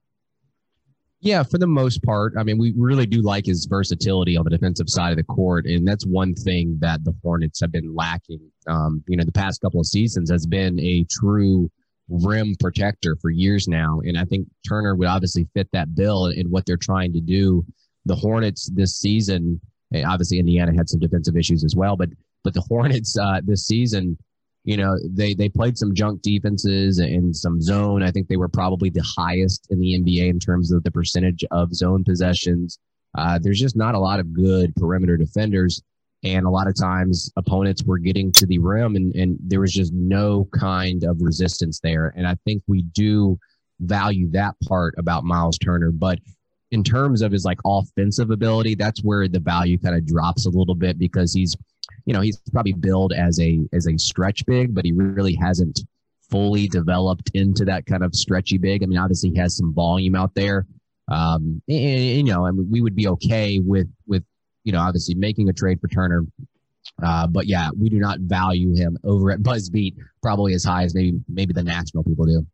Yeah, 1.19 1.43
for 1.43 1.57
the 1.57 1.67
most 1.67 2.03
part. 2.03 2.33
I 2.37 2.43
mean, 2.43 2.59
we 2.59 2.73
really 2.77 3.07
do 3.07 3.21
like 3.21 3.45
his 3.47 3.65
versatility 3.65 4.37
on 4.37 4.43
the 4.43 4.51
defensive 4.51 4.87
side 4.87 5.11
of 5.11 5.17
the 5.17 5.23
court. 5.23 5.65
And 5.65 5.87
that's 5.87 6.05
one 6.05 6.35
thing 6.35 6.77
that 6.81 7.03
the 7.03 7.15
Hornets 7.23 7.59
have 7.61 7.71
been 7.71 7.95
lacking. 7.95 8.39
Um, 8.67 9.03
you 9.07 9.17
know, 9.17 9.23
the 9.23 9.31
past 9.31 9.61
couple 9.61 9.79
of 9.79 9.87
seasons 9.87 10.29
has 10.29 10.45
been 10.45 10.79
a 10.79 11.05
true 11.09 11.71
rim 12.07 12.55
protector 12.59 13.17
for 13.19 13.31
years 13.31 13.67
now. 13.67 13.99
And 14.05 14.17
I 14.17 14.25
think 14.25 14.47
Turner 14.67 14.95
would 14.95 15.07
obviously 15.07 15.47
fit 15.55 15.67
that 15.73 15.95
bill 15.95 16.27
in 16.27 16.51
what 16.51 16.65
they're 16.65 16.77
trying 16.77 17.13
to 17.13 17.21
do. 17.21 17.65
The 18.05 18.15
Hornets 18.15 18.69
this 18.73 18.97
season, 18.97 19.59
obviously 20.05 20.37
Indiana 20.37 20.71
had 20.75 20.87
some 20.87 20.99
defensive 20.99 21.35
issues 21.35 21.63
as 21.63 21.75
well, 21.75 21.95
but 21.97 22.09
but 22.43 22.53
the 22.53 22.61
Hornets 22.61 23.17
uh, 23.17 23.41
this 23.43 23.65
season 23.65 24.17
you 24.67 24.75
know, 24.75 24.97
they 25.09 25.33
they 25.33 25.47
played 25.47 25.77
some 25.77 25.95
junk 25.95 26.21
defenses 26.21 26.99
and 26.99 27.33
some 27.33 27.61
zone. 27.61 28.03
I 28.03 28.11
think 28.11 28.27
they 28.27 28.35
were 28.35 28.49
probably 28.49 28.89
the 28.89 29.05
highest 29.17 29.65
in 29.69 29.79
the 29.79 29.97
NBA 29.97 30.27
in 30.27 30.39
terms 30.39 30.73
of 30.73 30.83
the 30.83 30.91
percentage 30.91 31.45
of 31.51 31.73
zone 31.73 32.03
possessions. 32.03 32.77
Uh, 33.17 33.39
there's 33.41 33.61
just 33.61 33.77
not 33.77 33.95
a 33.95 33.99
lot 33.99 34.19
of 34.19 34.33
good 34.33 34.75
perimeter 34.75 35.15
defenders, 35.15 35.81
and 36.25 36.45
a 36.45 36.49
lot 36.49 36.67
of 36.67 36.75
times 36.77 37.31
opponents 37.37 37.85
were 37.85 37.97
getting 37.97 38.29
to 38.33 38.45
the 38.45 38.59
rim, 38.59 38.97
and 38.97 39.15
and 39.15 39.37
there 39.39 39.61
was 39.61 39.71
just 39.73 39.93
no 39.93 40.49
kind 40.53 41.05
of 41.05 41.21
resistance 41.21 41.79
there. 41.79 42.13
And 42.17 42.27
I 42.27 42.35
think 42.43 42.61
we 42.67 42.81
do 42.81 43.39
value 43.79 44.29
that 44.31 44.55
part 44.67 44.95
about 44.97 45.23
Miles 45.23 45.57
Turner, 45.57 45.93
but 45.93 46.19
in 46.71 46.83
terms 46.83 47.21
of 47.21 47.31
his 47.31 47.45
like 47.45 47.59
offensive 47.65 48.31
ability, 48.31 48.75
that's 48.75 49.01
where 49.01 49.29
the 49.29 49.39
value 49.39 49.77
kind 49.77 49.95
of 49.95 50.05
drops 50.05 50.45
a 50.45 50.49
little 50.49 50.75
bit 50.75 50.99
because 50.99 51.33
he's 51.33 51.55
you 52.07 52.13
know, 52.13 52.21
he's 52.21 52.39
probably 52.53 52.71
billed 52.71 53.11
as 53.11 53.39
a 53.39 53.59
as 53.73 53.85
a 53.85 53.97
stretch 53.97 54.45
big, 54.45 54.73
but 54.73 54.85
he 54.85 54.93
really 54.93 55.35
hasn't 55.35 55.81
fully 56.31 56.67
developed 56.67 57.29
into 57.33 57.65
that 57.65 57.85
kind 57.85 58.01
of 58.01 58.15
stretchy 58.15 58.57
big. 58.57 58.81
I 58.81 58.85
mean, 58.85 58.97
obviously 58.97 59.29
he 59.29 59.37
has 59.37 59.57
some 59.57 59.73
volume 59.73 60.15
out 60.15 60.33
there. 60.33 60.65
Um, 61.09 61.61
and, 61.67 61.77
and, 61.77 62.27
you 62.27 62.33
know, 62.33 62.45
I 62.45 62.51
mean, 62.51 62.67
we 62.71 62.81
would 62.81 62.95
be 62.95 63.09
okay 63.09 63.59
with 63.59 63.87
with 64.07 64.23
you 64.63 64.71
know 64.71 64.79
obviously 64.79 65.15
making 65.15 65.49
a 65.49 65.53
trade 65.53 65.81
for 65.81 65.89
Turner. 65.89 66.25
Uh, 67.03 67.27
but 67.27 67.45
yeah, 67.45 67.69
we 67.77 67.89
do 67.89 67.99
not 67.99 68.21
value 68.21 68.73
him 68.73 68.97
over 69.03 69.31
at 69.31 69.39
Buzzbeat 69.39 69.97
probably 70.23 70.53
as 70.53 70.63
high 70.63 70.83
as 70.83 70.95
maybe 70.95 71.19
maybe 71.27 71.51
the 71.51 71.63
national 71.63 72.05
people 72.05 72.25
do. 72.25 72.47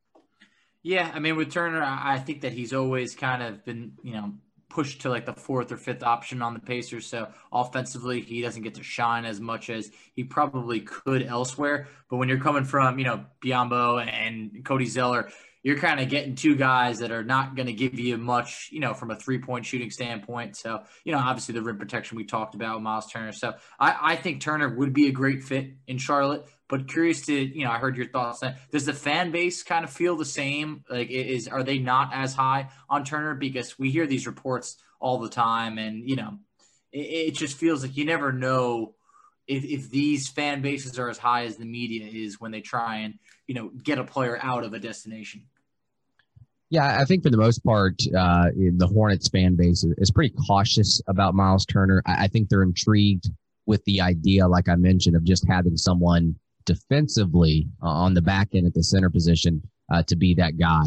Yeah, 0.82 1.12
I 1.14 1.20
mean 1.20 1.36
with 1.36 1.52
Turner, 1.52 1.84
I 1.84 2.18
think 2.18 2.42
that 2.42 2.54
he's 2.54 2.74
always 2.74 3.14
kind 3.14 3.44
of 3.44 3.64
been 3.64 3.94
you 4.02 4.14
know 4.14 4.34
pushed 4.74 5.02
to 5.02 5.10
like 5.10 5.26
the 5.26 5.34
fourth 5.34 5.72
or 5.72 5.78
fifth 5.78 6.02
option 6.02 6.42
on 6.42 6.56
the 6.56 6.60
Pacers. 6.60 7.06
So 7.06 7.30
offensively, 7.52 8.22
he 8.22 8.42
doesn't 8.42 8.64
get 8.64 8.74
to 8.76 8.84
shine 8.84 9.24
as 9.24 9.40
much 9.40 9.70
as 9.70 9.92
he 10.16 10.24
probably 10.24 10.80
could 10.82 11.24
elsewhere. 11.24 11.88
But 12.10 12.18
when 12.18 12.28
you're 12.28 12.40
coming 12.40 12.64
from, 12.64 12.98
you 12.98 13.06
know, 13.06 13.26
Biyombo 13.44 14.06
and 14.06 14.66
Cody 14.66 14.88
Zeller, 14.88 15.30
you're 15.62 15.78
kind 15.78 16.00
of 16.00 16.10
getting 16.10 16.36
two 16.36 16.56
guys 16.56 17.00
that 17.00 17.12
are 17.12 17.24
not 17.24 17.56
going 17.56 17.68
to 17.68 17.74
give 17.74 17.98
you 17.98 18.18
much, 18.18 18.70
you 18.72 18.80
know, 18.80 18.94
from 18.94 19.12
a 19.12 19.16
three 19.16 19.40
point 19.40 19.66
shooting 19.66 19.92
standpoint. 19.92 20.58
So, 20.58 20.82
you 21.06 21.14
know, 21.14 21.20
obviously 21.20 21.54
the 21.54 21.62
rim 21.62 21.78
protection 21.78 22.18
we 22.18 22.26
talked 22.26 22.56
about 22.56 22.82
Miles 22.82 23.10
Turner. 23.10 23.32
So 23.32 23.54
I, 23.80 23.96
I 24.02 24.16
think 24.16 24.42
Turner 24.42 24.76
would 24.76 24.92
be 24.92 25.08
a 25.08 25.12
great 25.12 25.44
fit 25.44 25.72
in 25.88 26.00
Charlotte. 26.00 26.46
But 26.70 26.88
curious 26.88 27.26
to, 27.26 27.34
you 27.34 27.66
know, 27.66 27.72
I 27.72 27.78
heard 27.78 27.98
your 27.98 28.08
thoughts. 28.08 28.42
On, 28.42 28.54
does 28.72 28.86
the 28.86 28.94
fan 28.94 29.32
base 29.32 29.64
kind 29.64 29.84
of 29.84 29.92
feel 29.92 30.16
the 30.16 30.26
same? 30.26 30.84
Like, 30.90 31.10
is 31.10 31.48
are 31.48 31.64
they 31.64 31.78
not 31.78 32.12
as 32.14 32.34
high 32.34 32.70
on 32.90 33.04
Turner? 33.04 33.36
Because 33.36 33.78
we 33.78 33.92
hear 33.92 34.08
these 34.08 34.26
reports 34.26 34.78
all 35.00 35.20
the 35.20 35.30
time, 35.30 35.78
and 35.78 36.08
you 36.10 36.16
know, 36.16 36.40
it, 36.92 37.00
it 37.00 37.36
just 37.36 37.58
feels 37.58 37.84
like 37.84 37.98
you 37.98 38.06
never 38.06 38.32
know 38.32 38.96
if, 39.48 39.64
if 39.66 39.90
these 39.90 40.30
fan 40.30 40.62
bases 40.62 40.98
are 40.98 41.10
as 41.10 41.18
high 41.18 41.46
as 41.46 41.58
the 41.58 41.66
media 41.66 42.08
is 42.08 42.40
when 42.40 42.52
they 42.52 42.62
try 42.62 42.98
and 43.00 43.16
you 43.46 43.56
know 43.56 43.70
get 43.84 44.00
a 44.00 44.04
player 44.04 44.40
out 44.42 44.64
of 44.64 44.74
a 44.74 44.80
destination. 44.80 45.44
Yeah, 46.70 46.98
I 47.00 47.06
think 47.06 47.22
for 47.22 47.30
the 47.30 47.38
most 47.38 47.64
part, 47.64 48.02
uh, 48.18 48.46
the 48.56 48.90
Hornets 48.92 49.30
fan 49.30 49.56
base 49.56 49.84
is, 49.84 50.10
pretty 50.10 50.34
cautious 50.48 51.00
about 51.08 51.36
Miles 51.36 51.68
Turner. 51.68 52.02
I, 52.08 52.24
I 52.24 52.28
think 52.28 52.50
they're 52.50 52.64
intrigued 52.64 53.30
with 53.68 53.84
the 53.86 54.02
idea, 54.02 54.48
like 54.48 54.68
I 54.68 54.76
mentioned, 54.76 55.16
of 55.16 55.24
just 55.24 55.46
having 55.48 55.78
someone 55.78 56.36
defensively 56.66 57.68
uh, 57.82 57.88
on 57.88 58.14
the 58.14 58.22
back 58.22 58.50
end 58.54 58.68
at 58.68 58.74
the 58.74 58.84
center 58.84 59.10
position 59.10 59.62
uh, 59.92 60.04
to 60.04 60.16
be 60.16 60.34
that 60.36 60.58
guy. 60.58 60.84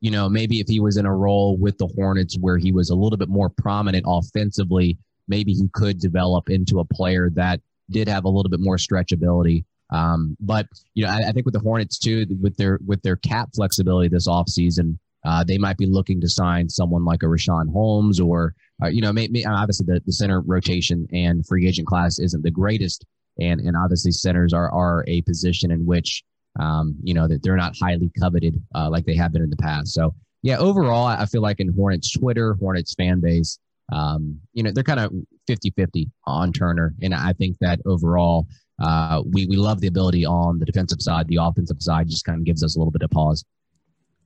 You 0.00 0.10
know, 0.10 0.28
maybe 0.28 0.60
if 0.60 0.68
he 0.68 0.80
was 0.80 0.96
in 0.96 1.06
a 1.06 1.14
role 1.14 1.56
with 1.56 1.78
the 1.78 1.86
Hornets 1.86 2.36
where 2.38 2.58
he 2.58 2.72
was 2.72 2.90
a 2.90 2.94
little 2.94 3.16
bit 3.16 3.28
more 3.28 3.48
prominent 3.48 4.04
offensively, 4.06 4.98
maybe 5.26 5.52
he 5.52 5.68
could 5.72 5.98
develop 5.98 6.50
into 6.50 6.80
a 6.80 6.84
player 6.84 7.30
that 7.34 7.60
did 7.90 8.08
have 8.08 8.24
a 8.24 8.28
little 8.28 8.50
bit 8.50 8.60
more 8.60 8.76
stretchability. 8.76 9.64
Um, 9.90 10.36
but 10.40 10.66
you 10.94 11.04
know, 11.04 11.10
I, 11.10 11.28
I, 11.28 11.32
think 11.32 11.46
with 11.46 11.54
the 11.54 11.60
Hornets 11.60 11.98
too, 11.98 12.26
with 12.40 12.56
their 12.56 12.80
with 12.84 13.00
their 13.02 13.16
cap 13.16 13.50
flexibility 13.54 14.08
this 14.08 14.26
offseason, 14.26 14.98
uh, 15.24 15.44
they 15.44 15.58
might 15.58 15.78
be 15.78 15.86
looking 15.86 16.20
to 16.20 16.28
sign 16.28 16.68
someone 16.68 17.04
like 17.04 17.22
a 17.22 17.26
Richaun 17.26 17.72
Holmes 17.72 18.18
or 18.18 18.54
uh, 18.82 18.88
you 18.88 19.00
know, 19.00 19.08
obviously 19.08 19.86
the, 19.86 20.02
the 20.04 20.12
center 20.12 20.40
rotation 20.42 21.06
and 21.12 21.46
free 21.46 21.66
agent 21.66 21.86
class 21.86 22.18
isn't 22.18 22.42
the 22.42 22.50
greatest, 22.50 23.06
and 23.38 23.60
and 23.60 23.76
obviously 23.76 24.12
centers 24.12 24.52
are 24.52 24.70
are 24.72 25.04
a 25.06 25.22
position 25.22 25.70
in 25.70 25.86
which 25.86 26.22
um, 26.58 26.96
you 27.02 27.14
know 27.14 27.28
that 27.28 27.42
they're 27.42 27.56
not 27.56 27.74
highly 27.80 28.10
coveted 28.18 28.60
uh, 28.74 28.88
like 28.90 29.04
they 29.04 29.16
have 29.16 29.32
been 29.32 29.42
in 29.42 29.50
the 29.50 29.56
past. 29.56 29.94
So 29.94 30.14
yeah, 30.42 30.58
overall, 30.58 31.06
I 31.06 31.26
feel 31.26 31.42
like 31.42 31.60
in 31.60 31.72
Hornets 31.72 32.12
Twitter, 32.12 32.54
Hornets 32.54 32.94
fan 32.94 33.20
base, 33.20 33.58
um, 33.92 34.40
you 34.52 34.62
know, 34.62 34.70
they're 34.70 34.84
kind 34.84 35.00
of 35.00 35.12
50-50 35.48 36.10
on 36.26 36.52
Turner, 36.52 36.94
and 37.02 37.14
I 37.14 37.32
think 37.32 37.56
that 37.60 37.80
overall, 37.86 38.46
uh, 38.80 39.22
we 39.32 39.46
we 39.46 39.56
love 39.56 39.80
the 39.80 39.86
ability 39.86 40.24
on 40.24 40.58
the 40.58 40.64
defensive 40.64 41.00
side. 41.00 41.28
The 41.28 41.38
offensive 41.40 41.80
side 41.80 42.08
just 42.08 42.24
kind 42.24 42.38
of 42.38 42.44
gives 42.44 42.62
us 42.62 42.76
a 42.76 42.78
little 42.78 42.92
bit 42.92 43.02
of 43.02 43.10
pause. 43.10 43.44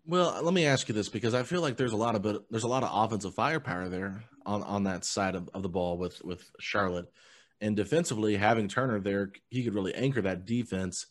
Well, 0.07 0.41
let 0.43 0.55
me 0.55 0.67
ask 0.67 0.89
you 0.89 0.95
this 0.95 1.09
because 1.09 1.35
I 1.35 1.43
feel 1.43 1.61
like 1.61 1.77
there's 1.77 1.93
a 1.93 1.97
lot 1.97 2.17
of 2.17 2.23
there's 2.51 2.65
a 2.65 2.69
lot 2.69 2.83
of 2.83 2.91
offensive 2.93 3.35
firepower 3.35 3.89
there 3.89 4.25
on, 4.45 4.63
on 4.65 4.85
that 4.85 5.05
side 5.05 5.37
of, 5.37 5.49
of 5.55 5.63
the 5.63 5.69
ball 5.69 5.99
with 5.99 6.21
with 6.25 6.51
Charlotte. 6.59 7.07
And 7.61 7.77
defensively, 7.77 8.37
having 8.37 8.69
Turner 8.69 9.01
there, 9.01 9.33
he 9.51 9.63
could 9.63 9.75
really 9.75 9.95
anchor 9.95 10.23
that 10.23 10.47
defense, 10.47 11.07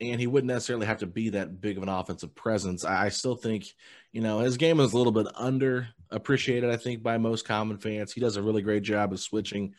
and 0.00 0.20
he 0.20 0.26
wouldn't 0.26 0.52
necessarily 0.52 0.86
have 0.86 0.98
to 0.98 1.06
be 1.06 1.30
that 1.30 1.60
big 1.60 1.76
of 1.76 1.82
an 1.82 1.88
offensive 1.88 2.34
presence. 2.34 2.84
I 2.84 3.08
still 3.08 3.36
think, 3.36 3.64
you 4.12 4.20
know, 4.20 4.40
his 4.40 4.58
game 4.58 4.80
is 4.80 4.92
a 4.92 4.98
little 4.98 5.12
bit 5.12 5.26
underappreciated. 5.34 6.70
I 6.70 6.76
think 6.76 7.02
by 7.02 7.16
most 7.16 7.46
common 7.46 7.78
fans, 7.78 8.12
he 8.12 8.20
does 8.20 8.36
a 8.36 8.42
really 8.42 8.62
great 8.62 8.82
job 8.82 9.12
of 9.12 9.20
switching 9.20 9.74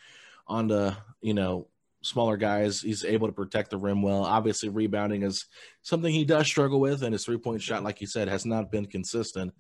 onto, 0.48 0.92
you 1.22 1.36
know, 1.36 1.68
smaller 2.02 2.38
guys. 2.38 2.82
He's 2.82 3.06
able 3.06 3.28
to 3.28 3.34
protect 3.34 3.70
the 3.70 3.78
rim 3.78 4.02
well. 4.02 4.24
Obviously, 4.24 4.70
rebounding 4.70 5.24
is 5.24 5.46
something 5.84 6.12
he 6.12 6.26
does 6.26 6.48
struggle 6.48 6.80
with, 6.80 7.04
and 7.04 7.14
his 7.14 7.24
three 7.24 7.38
point 7.38 7.62
shot, 7.62 7.84
like 7.84 8.02
you 8.02 8.08
said, 8.08 8.28
has 8.28 8.46
not 8.46 8.72
been 8.72 8.88
consistent. 8.88 9.54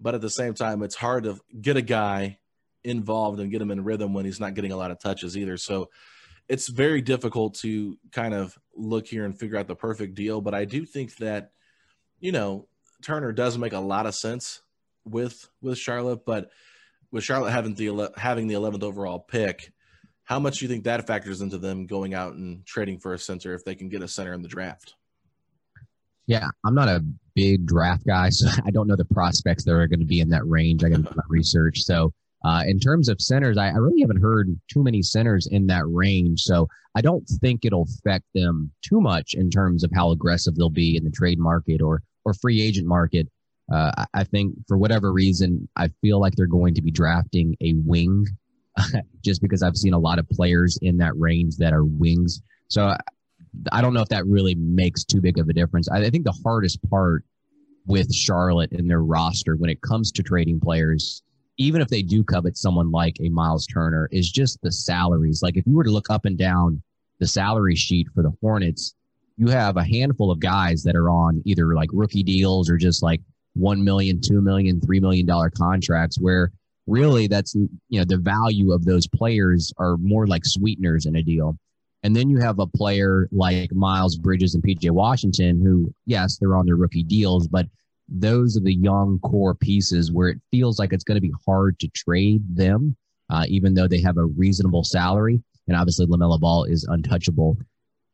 But 0.00 0.14
at 0.14 0.20
the 0.20 0.30
same 0.30 0.54
time, 0.54 0.82
it's 0.82 0.96
hard 0.96 1.24
to 1.24 1.38
get 1.60 1.76
a 1.76 1.82
guy 1.82 2.38
involved 2.84 3.40
and 3.40 3.50
get 3.50 3.62
him 3.62 3.70
in 3.70 3.84
rhythm 3.84 4.14
when 4.14 4.24
he's 4.24 4.40
not 4.40 4.54
getting 4.54 4.72
a 4.72 4.76
lot 4.76 4.90
of 4.90 4.98
touches 4.98 5.36
either. 5.36 5.56
So 5.56 5.88
it's 6.48 6.68
very 6.68 7.00
difficult 7.00 7.54
to 7.60 7.98
kind 8.12 8.34
of 8.34 8.56
look 8.74 9.06
here 9.06 9.24
and 9.24 9.38
figure 9.38 9.58
out 9.58 9.68
the 9.68 9.76
perfect 9.76 10.14
deal. 10.14 10.40
But 10.40 10.54
I 10.54 10.64
do 10.64 10.84
think 10.84 11.16
that, 11.16 11.50
you 12.20 12.32
know, 12.32 12.68
Turner 13.02 13.32
does 13.32 13.58
make 13.58 13.72
a 13.72 13.78
lot 13.78 14.06
of 14.06 14.14
sense 14.14 14.62
with 15.04 15.48
with 15.62 15.78
Charlotte, 15.78 16.24
but 16.26 16.50
with 17.10 17.24
Charlotte 17.24 17.52
having 17.52 17.74
the 17.74 18.10
having 18.16 18.46
the 18.46 18.54
11th 18.54 18.82
overall 18.82 19.18
pick, 19.18 19.72
how 20.24 20.38
much 20.38 20.58
do 20.58 20.64
you 20.64 20.68
think 20.68 20.84
that 20.84 21.06
factors 21.06 21.40
into 21.40 21.58
them 21.58 21.86
going 21.86 22.14
out 22.14 22.34
and 22.34 22.64
trading 22.66 22.98
for 22.98 23.14
a 23.14 23.18
center 23.18 23.54
if 23.54 23.64
they 23.64 23.74
can 23.74 23.88
get 23.88 24.02
a 24.02 24.08
center 24.08 24.32
in 24.32 24.42
the 24.42 24.48
draft? 24.48 24.94
Yeah, 26.26 26.48
I'm 26.64 26.74
not 26.74 26.88
a 26.88 27.02
big 27.34 27.66
draft 27.66 28.06
guy, 28.06 28.28
so 28.28 28.48
I 28.66 28.70
don't 28.70 28.86
know 28.86 28.96
the 28.96 29.04
prospects 29.06 29.64
that 29.64 29.72
are 29.72 29.86
going 29.86 30.00
to 30.00 30.06
be 30.06 30.20
in 30.20 30.28
that 30.30 30.46
range. 30.46 30.84
I 30.84 30.90
got 30.90 30.96
to 30.96 31.02
do 31.02 31.12
my 31.14 31.22
research. 31.28 31.80
So 31.80 32.12
uh, 32.44 32.62
in 32.66 32.78
terms 32.78 33.08
of 33.08 33.20
centers, 33.20 33.58
I, 33.58 33.68
I, 33.68 33.76
really 33.76 34.00
haven't 34.00 34.22
heard 34.22 34.58
too 34.72 34.82
many 34.82 35.02
centers 35.02 35.48
in 35.48 35.66
that 35.66 35.84
range. 35.88 36.42
So 36.42 36.68
I 36.94 37.00
don't 37.00 37.26
think 37.40 37.64
it'll 37.64 37.82
affect 37.82 38.26
them 38.34 38.70
too 38.82 39.00
much 39.00 39.34
in 39.34 39.50
terms 39.50 39.82
of 39.82 39.90
how 39.92 40.12
aggressive 40.12 40.54
they'll 40.54 40.70
be 40.70 40.96
in 40.96 41.04
the 41.04 41.10
trade 41.10 41.38
market 41.38 41.82
or 41.82 42.02
or 42.24 42.34
free 42.34 42.62
agent 42.62 42.86
market. 42.86 43.28
Uh, 43.72 43.90
I, 43.96 44.06
I 44.14 44.24
think 44.24 44.54
for 44.68 44.78
whatever 44.78 45.12
reason, 45.12 45.68
I 45.76 45.88
feel 46.00 46.20
like 46.20 46.34
they're 46.36 46.46
going 46.46 46.74
to 46.74 46.82
be 46.82 46.90
drafting 46.90 47.56
a 47.60 47.74
wing 47.84 48.26
just 49.24 49.42
because 49.42 49.62
I've 49.62 49.76
seen 49.76 49.92
a 49.92 49.98
lot 49.98 50.18
of 50.18 50.28
players 50.28 50.78
in 50.80 50.98
that 50.98 51.16
range 51.16 51.56
that 51.56 51.72
are 51.72 51.84
wings. 51.84 52.40
So 52.68 52.96
I 53.72 53.80
don't 53.80 53.94
know 53.94 54.02
if 54.02 54.08
that 54.08 54.26
really 54.26 54.54
makes 54.54 55.04
too 55.04 55.20
big 55.20 55.38
of 55.38 55.48
a 55.48 55.52
difference. 55.52 55.88
I, 55.88 55.98
I 56.04 56.10
think 56.10 56.24
the 56.24 56.38
hardest 56.44 56.78
part 56.88 57.24
with 57.86 58.12
Charlotte 58.12 58.72
and 58.72 58.88
their 58.88 59.02
roster 59.02 59.56
when 59.56 59.70
it 59.70 59.80
comes 59.80 60.12
to 60.12 60.22
trading 60.22 60.60
players, 60.60 61.22
even 61.58 61.80
if 61.80 61.88
they 61.88 62.02
do 62.02 62.24
covet 62.24 62.56
someone 62.56 62.90
like 62.90 63.16
a 63.20 63.28
Miles 63.28 63.66
Turner, 63.66 64.08
is 64.10 64.30
just 64.30 64.60
the 64.62 64.72
salaries. 64.72 65.42
Like 65.42 65.56
if 65.56 65.66
you 65.66 65.74
were 65.74 65.84
to 65.84 65.90
look 65.90 66.10
up 66.10 66.24
and 66.24 66.38
down 66.38 66.82
the 67.18 67.26
salary 67.26 67.74
sheet 67.74 68.06
for 68.14 68.22
the 68.22 68.32
Hornets, 68.40 68.94
you 69.36 69.48
have 69.48 69.76
a 69.76 69.84
handful 69.84 70.30
of 70.30 70.40
guys 70.40 70.82
that 70.84 70.96
are 70.96 71.10
on 71.10 71.42
either 71.44 71.74
like 71.74 71.90
rookie 71.92 72.22
deals 72.22 72.70
or 72.70 72.76
just 72.76 73.02
like 73.02 73.20
one 73.54 73.82
million, 73.82 74.20
two 74.20 74.40
million, 74.40 74.80
three 74.80 75.00
million 75.00 75.26
dollar 75.26 75.50
contracts 75.50 76.18
where 76.18 76.52
really 76.86 77.26
that's 77.26 77.54
you 77.54 77.98
know 77.98 78.04
the 78.04 78.16
value 78.16 78.72
of 78.72 78.84
those 78.84 79.06
players 79.06 79.72
are 79.78 79.96
more 79.98 80.26
like 80.26 80.44
sweeteners 80.44 81.06
in 81.06 81.16
a 81.16 81.22
deal. 81.22 81.56
And 82.04 82.14
then 82.14 82.30
you 82.30 82.38
have 82.38 82.60
a 82.60 82.66
player 82.66 83.28
like 83.32 83.72
Miles 83.72 84.16
Bridges 84.16 84.54
and 84.54 84.62
PJ 84.62 84.88
Washington, 84.90 85.60
who, 85.60 85.92
yes, 86.06 86.38
they're 86.38 86.56
on 86.56 86.66
their 86.66 86.76
rookie 86.76 87.02
deals, 87.02 87.48
but 87.48 87.66
those 88.08 88.56
are 88.56 88.60
the 88.60 88.74
young 88.74 89.18
core 89.20 89.54
pieces 89.54 90.10
where 90.10 90.28
it 90.28 90.40
feels 90.50 90.78
like 90.78 90.92
it's 90.92 91.04
going 91.04 91.16
to 91.16 91.20
be 91.20 91.34
hard 91.46 91.78
to 91.80 91.88
trade 91.88 92.42
them, 92.54 92.96
uh, 93.30 93.44
even 93.48 93.74
though 93.74 93.88
they 93.88 94.00
have 94.00 94.16
a 94.16 94.24
reasonable 94.24 94.84
salary. 94.84 95.42
And 95.66 95.76
obviously, 95.76 96.06
LaMelo 96.06 96.40
Ball 96.40 96.64
is 96.64 96.84
untouchable. 96.84 97.58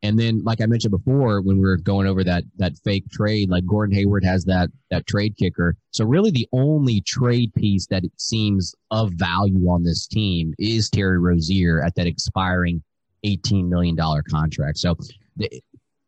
And 0.03 0.19
then, 0.19 0.43
like 0.43 0.61
I 0.61 0.65
mentioned 0.65 0.91
before, 0.91 1.41
when 1.41 1.57
we 1.57 1.63
were 1.63 1.77
going 1.77 2.05
over 2.05 2.23
that 2.25 2.43
that 2.57 2.77
fake 2.83 3.09
trade, 3.09 3.49
like 3.49 3.65
Gordon 3.65 3.95
Hayward 3.95 4.23
has 4.25 4.43
that 4.45 4.69
that 4.91 5.07
trade 5.07 5.35
kicker. 5.37 5.75
So 5.91 6.05
really, 6.05 6.31
the 6.31 6.47
only 6.51 7.01
trade 7.01 7.53
piece 7.55 7.87
that 7.87 8.03
it 8.03 8.11
seems 8.17 8.75
of 8.91 9.13
value 9.13 9.67
on 9.67 9.83
this 9.83 10.05
team 10.05 10.53
is 10.59 10.89
Terry 10.89 11.17
Rozier 11.17 11.81
at 11.81 11.95
that 11.95 12.07
expiring 12.07 12.83
$18 13.25 13.67
million 13.67 13.97
contract. 14.29 14.77
So 14.77 14.95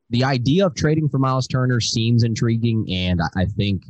the, 0.10 0.24
idea 0.24 0.66
of 0.66 0.76
trading 0.76 1.10
for 1.10 1.20
Miles 1.20 1.47
Turner 1.47 1.80
seems 1.80 2.24
intriguing. 2.24 2.86
And 2.91 3.22
I 3.36 3.45
think, 3.45 3.84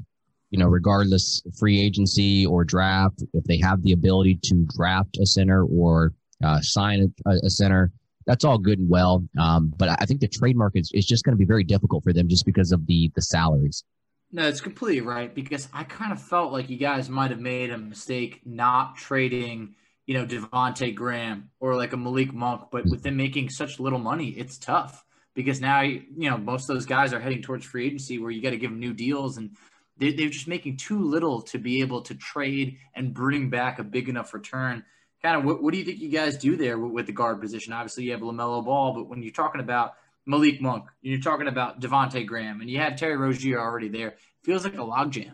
you 0.50 0.60
know, 0.60 0.68
regardless 0.68 1.42
free 1.60 1.80
agency 1.80 2.46
or 2.46 2.64
draft, 2.64 3.24
if 3.34 3.44
they 3.46 3.60
have 3.60 3.84
the 3.84 3.92
ability 3.92 4.40
to 4.44 4.68
draft 4.76 5.18
a 5.22 5.26
center 5.26 5.64
or 5.64 6.14
uh, 6.44 6.62
sign 6.62 7.14
a, 7.26 7.32
a, 7.44 7.50
center, 7.50 7.92
that's 8.26 8.44
all 8.44 8.58
good 8.58 8.80
and 8.80 8.90
well. 8.90 9.24
Um, 9.40 9.74
but 9.78 9.90
I 9.90 10.06
think 10.06 10.22
the 10.22 10.28
trade 10.28 10.56
market 10.56 10.80
is, 10.80 10.92
is 10.94 11.06
just 11.06 11.24
going 11.24 11.34
to 11.34 11.40
be 11.40 11.46
very 11.46 11.64
difficult 11.64 12.04
for 12.04 12.14
them 12.14 12.28
just 12.28 12.46
because 12.46 12.72
of 12.72 12.86
the 12.88 13.12
the 13.16 13.22
salaries. 13.22 13.84
No, 14.32 14.46
it's 14.46 14.60
completely 14.60 15.02
right 15.02 15.34
because 15.34 15.70
I 15.74 15.86
kind 15.86 16.12
of 16.12 16.22
felt 16.22 16.52
like 16.52 16.70
you 16.70 16.78
guys 16.78 17.10
might 17.10 17.32
have 17.32 17.40
made 17.40 17.72
a 17.72 17.78
mistake 17.78 18.42
not 18.46 18.98
trading– 18.98 19.76
you 20.08 20.14
know, 20.14 20.26
Devonte 20.26 20.96
Graham 20.96 21.50
or 21.60 21.76
like 21.76 21.94
a 21.94 21.98
Malik 21.98 22.34
Monk, 22.34 22.70
but 22.72 22.86
with 22.86 23.04
them 23.04 23.18
making 23.18 23.50
such 23.50 23.80
little 23.80 24.00
money, 24.00 24.30
it's 24.30 24.58
tough 24.58 25.04
because 25.38 25.62
now, 25.62 25.82
you 25.82 26.08
know, 26.32 26.36
most 26.36 26.68
of 26.68 26.76
those 26.76 26.88
guys 26.88 27.14
are 27.14 27.20
heading 27.20 27.44
towards 27.44 27.64
free 27.64 27.86
agency 27.86 28.18
where 28.18 28.32
you 28.32 28.42
got 28.42 28.50
to 28.50 28.58
give 28.58 28.72
them 28.72 28.80
new 28.80 28.92
deals 28.92 29.38
and 29.38 29.52
they, 30.00 30.12
they're 30.12 30.30
just 30.30 30.48
making 30.48 30.78
too 30.78 31.00
little 31.00 31.44
to 31.44 31.60
be 31.60 31.82
able 31.82 32.02
to 32.02 32.16
trade 32.16 32.80
and 32.96 33.14
bring 33.14 33.52
back 33.52 33.78
a 33.78 33.84
big 33.84 34.10
enough 34.10 34.34
return. 34.34 34.84
Kind 35.22 35.38
of 35.38 35.46
what, 35.46 35.62
what 35.62 35.74
do 35.74 35.78
you 35.78 35.86
think 35.86 36.00
you 36.00 36.10
guys 36.10 36.40
do 36.40 36.56
there 36.56 36.80
with, 36.80 37.06
the 37.06 37.12
guard 37.12 37.40
position? 37.40 37.72
Obviously, 37.72 38.06
you 38.06 38.14
have 38.14 38.22
LaMelo 38.22 38.66
Ball, 38.66 38.94
but 38.96 39.08
when 39.08 39.22
you're 39.22 39.32
talking 39.32 39.62
about 39.62 39.94
Malik 40.26 40.60
Monk, 40.60 40.86
you're 41.04 41.22
talking 41.22 41.48
about 41.48 41.80
Devonte 41.80 42.26
Graham, 42.26 42.60
and 42.62 42.70
you 42.70 42.80
have 42.80 42.96
Terry 42.96 43.16
Rozier 43.16 43.60
already 43.60 43.90
there, 43.90 44.16
feels 44.44 44.64
like 44.64 44.74
a 44.74 44.78
logjam. 44.78 45.34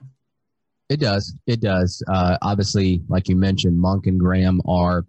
It 0.90 1.00
does. 1.00 1.34
It 1.48 1.62
does. 1.62 2.04
Uh, 2.10 2.38
obviously, 2.42 3.02
like 3.08 3.30
you 3.30 3.38
mentioned, 3.38 3.80
Monk 3.80 4.06
and 4.08 4.20
Graham 4.20 4.62
are 4.68 5.06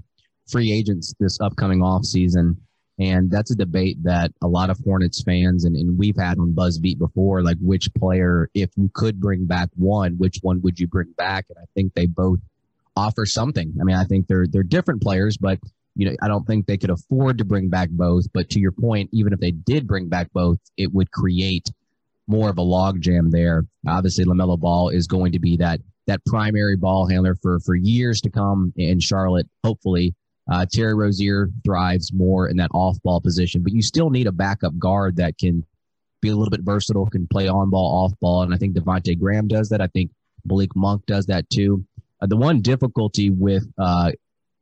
free 0.47 0.71
agents 0.71 1.15
this 1.19 1.41
upcoming 1.41 1.83
off 1.83 2.05
season, 2.05 2.64
and 2.99 3.31
that's 3.31 3.51
a 3.51 3.57
debate 3.57 4.03
that 4.05 4.33
a 4.43 4.47
lot 4.47 4.71
of 4.71 4.79
Hornets 4.85 5.23
fans 5.23 5.65
and, 5.65 5.75
and 5.77 5.99
we've 5.99 6.17
had 6.17 6.39
on 6.39 6.53
Buzzbeat 6.53 6.99
before. 6.99 7.43
Like, 7.43 7.57
which 7.61 7.93
player, 7.95 8.49
if 8.55 8.71
you 8.77 8.91
could 8.95 9.21
bring 9.21 9.47
back 9.47 9.69
one, 9.75 10.15
which 10.19 10.39
one 10.43 10.63
would 10.63 10.79
you 10.79 10.87
bring 10.87 11.13
back? 11.17 11.47
And 11.49 11.59
I 11.59 11.67
think 11.75 11.95
they 11.95 12.07
both 12.07 12.39
offer 12.97 13.27
something. 13.27 13.75
I 13.81 13.85
mean, 13.85 13.97
I 13.97 14.05
think 14.05 14.29
they're 14.29 14.47
they're 14.47 14.63
different 14.63 15.03
players, 15.03 15.37
but 15.37 15.59
you 15.97 16.09
know, 16.09 16.17
I 16.23 16.29
don't 16.29 16.47
think 16.47 16.67
they 16.67 16.77
could 16.77 16.91
afford 16.91 17.39
to 17.39 17.45
bring 17.45 17.69
back 17.69 17.89
both. 17.91 18.27
But 18.33 18.51
to 18.51 18.61
your 18.61 18.73
point, 18.73 19.11
even 19.13 19.33
if 19.33 19.41
they 19.41 19.51
did 19.51 19.87
bring 19.87 20.09
back 20.09 20.33
both, 20.33 20.59
it 20.77 20.93
would 20.93 21.11
create 21.11 21.71
more 22.27 22.49
of 22.49 22.59
a 22.59 22.63
logjam 22.63 23.31
there. 23.31 23.65
Obviously, 23.87 24.25
LaMelo 24.25 24.59
Ball 24.59 24.89
is 24.89 25.07
going 25.07 25.33
to 25.33 25.39
be 25.39 25.57
that 25.57 25.81
that 26.07 26.25
primary 26.27 26.77
ball 26.77 27.09
handler 27.09 27.35
for 27.35 27.59
for 27.61 27.75
years 27.75 28.21
to 28.21 28.31
come 28.31 28.73
in 28.77 29.01
Charlotte. 29.01 29.49
Hopefully, 29.65 30.15
uh, 30.51 30.67
Terry 30.71 30.95
Rozier 30.95 31.49
thrives 31.65 32.13
more 32.13 32.49
in 32.49 32.57
that 32.59 32.71
off 32.75 32.97
ball 33.03 33.21
position, 33.21 33.63
but 33.63 33.73
you 33.73 33.83
still 33.83 34.11
need 34.11 34.27
a 34.27 34.33
backup 34.33 34.79
guard 34.79 35.17
that 35.17 35.39
can 35.39 35.65
be 36.21 36.29
a 36.29 36.37
little 36.37 36.51
bit 36.51 36.61
versatile, 36.63 37.07
can 37.07 37.27
play 37.27 37.49
on 37.49 37.71
ball, 37.71 38.05
off 38.05 38.13
ball, 38.21 38.43
and 38.43 38.55
I 38.55 38.57
think 38.57 38.77
Devonte 38.77 39.19
Graham 39.19 39.49
does 39.49 39.69
that. 39.71 39.81
I 39.81 39.87
think 39.89 40.11
Malik 40.45 40.75
Monk 40.75 41.05
does 41.07 41.27
that 41.27 41.49
too. 41.51 41.85
Uh, 42.21 42.27
the 42.27 42.37
one 42.37 42.61
difficulty 42.61 43.31
with 43.31 43.67
uh, 43.79 44.13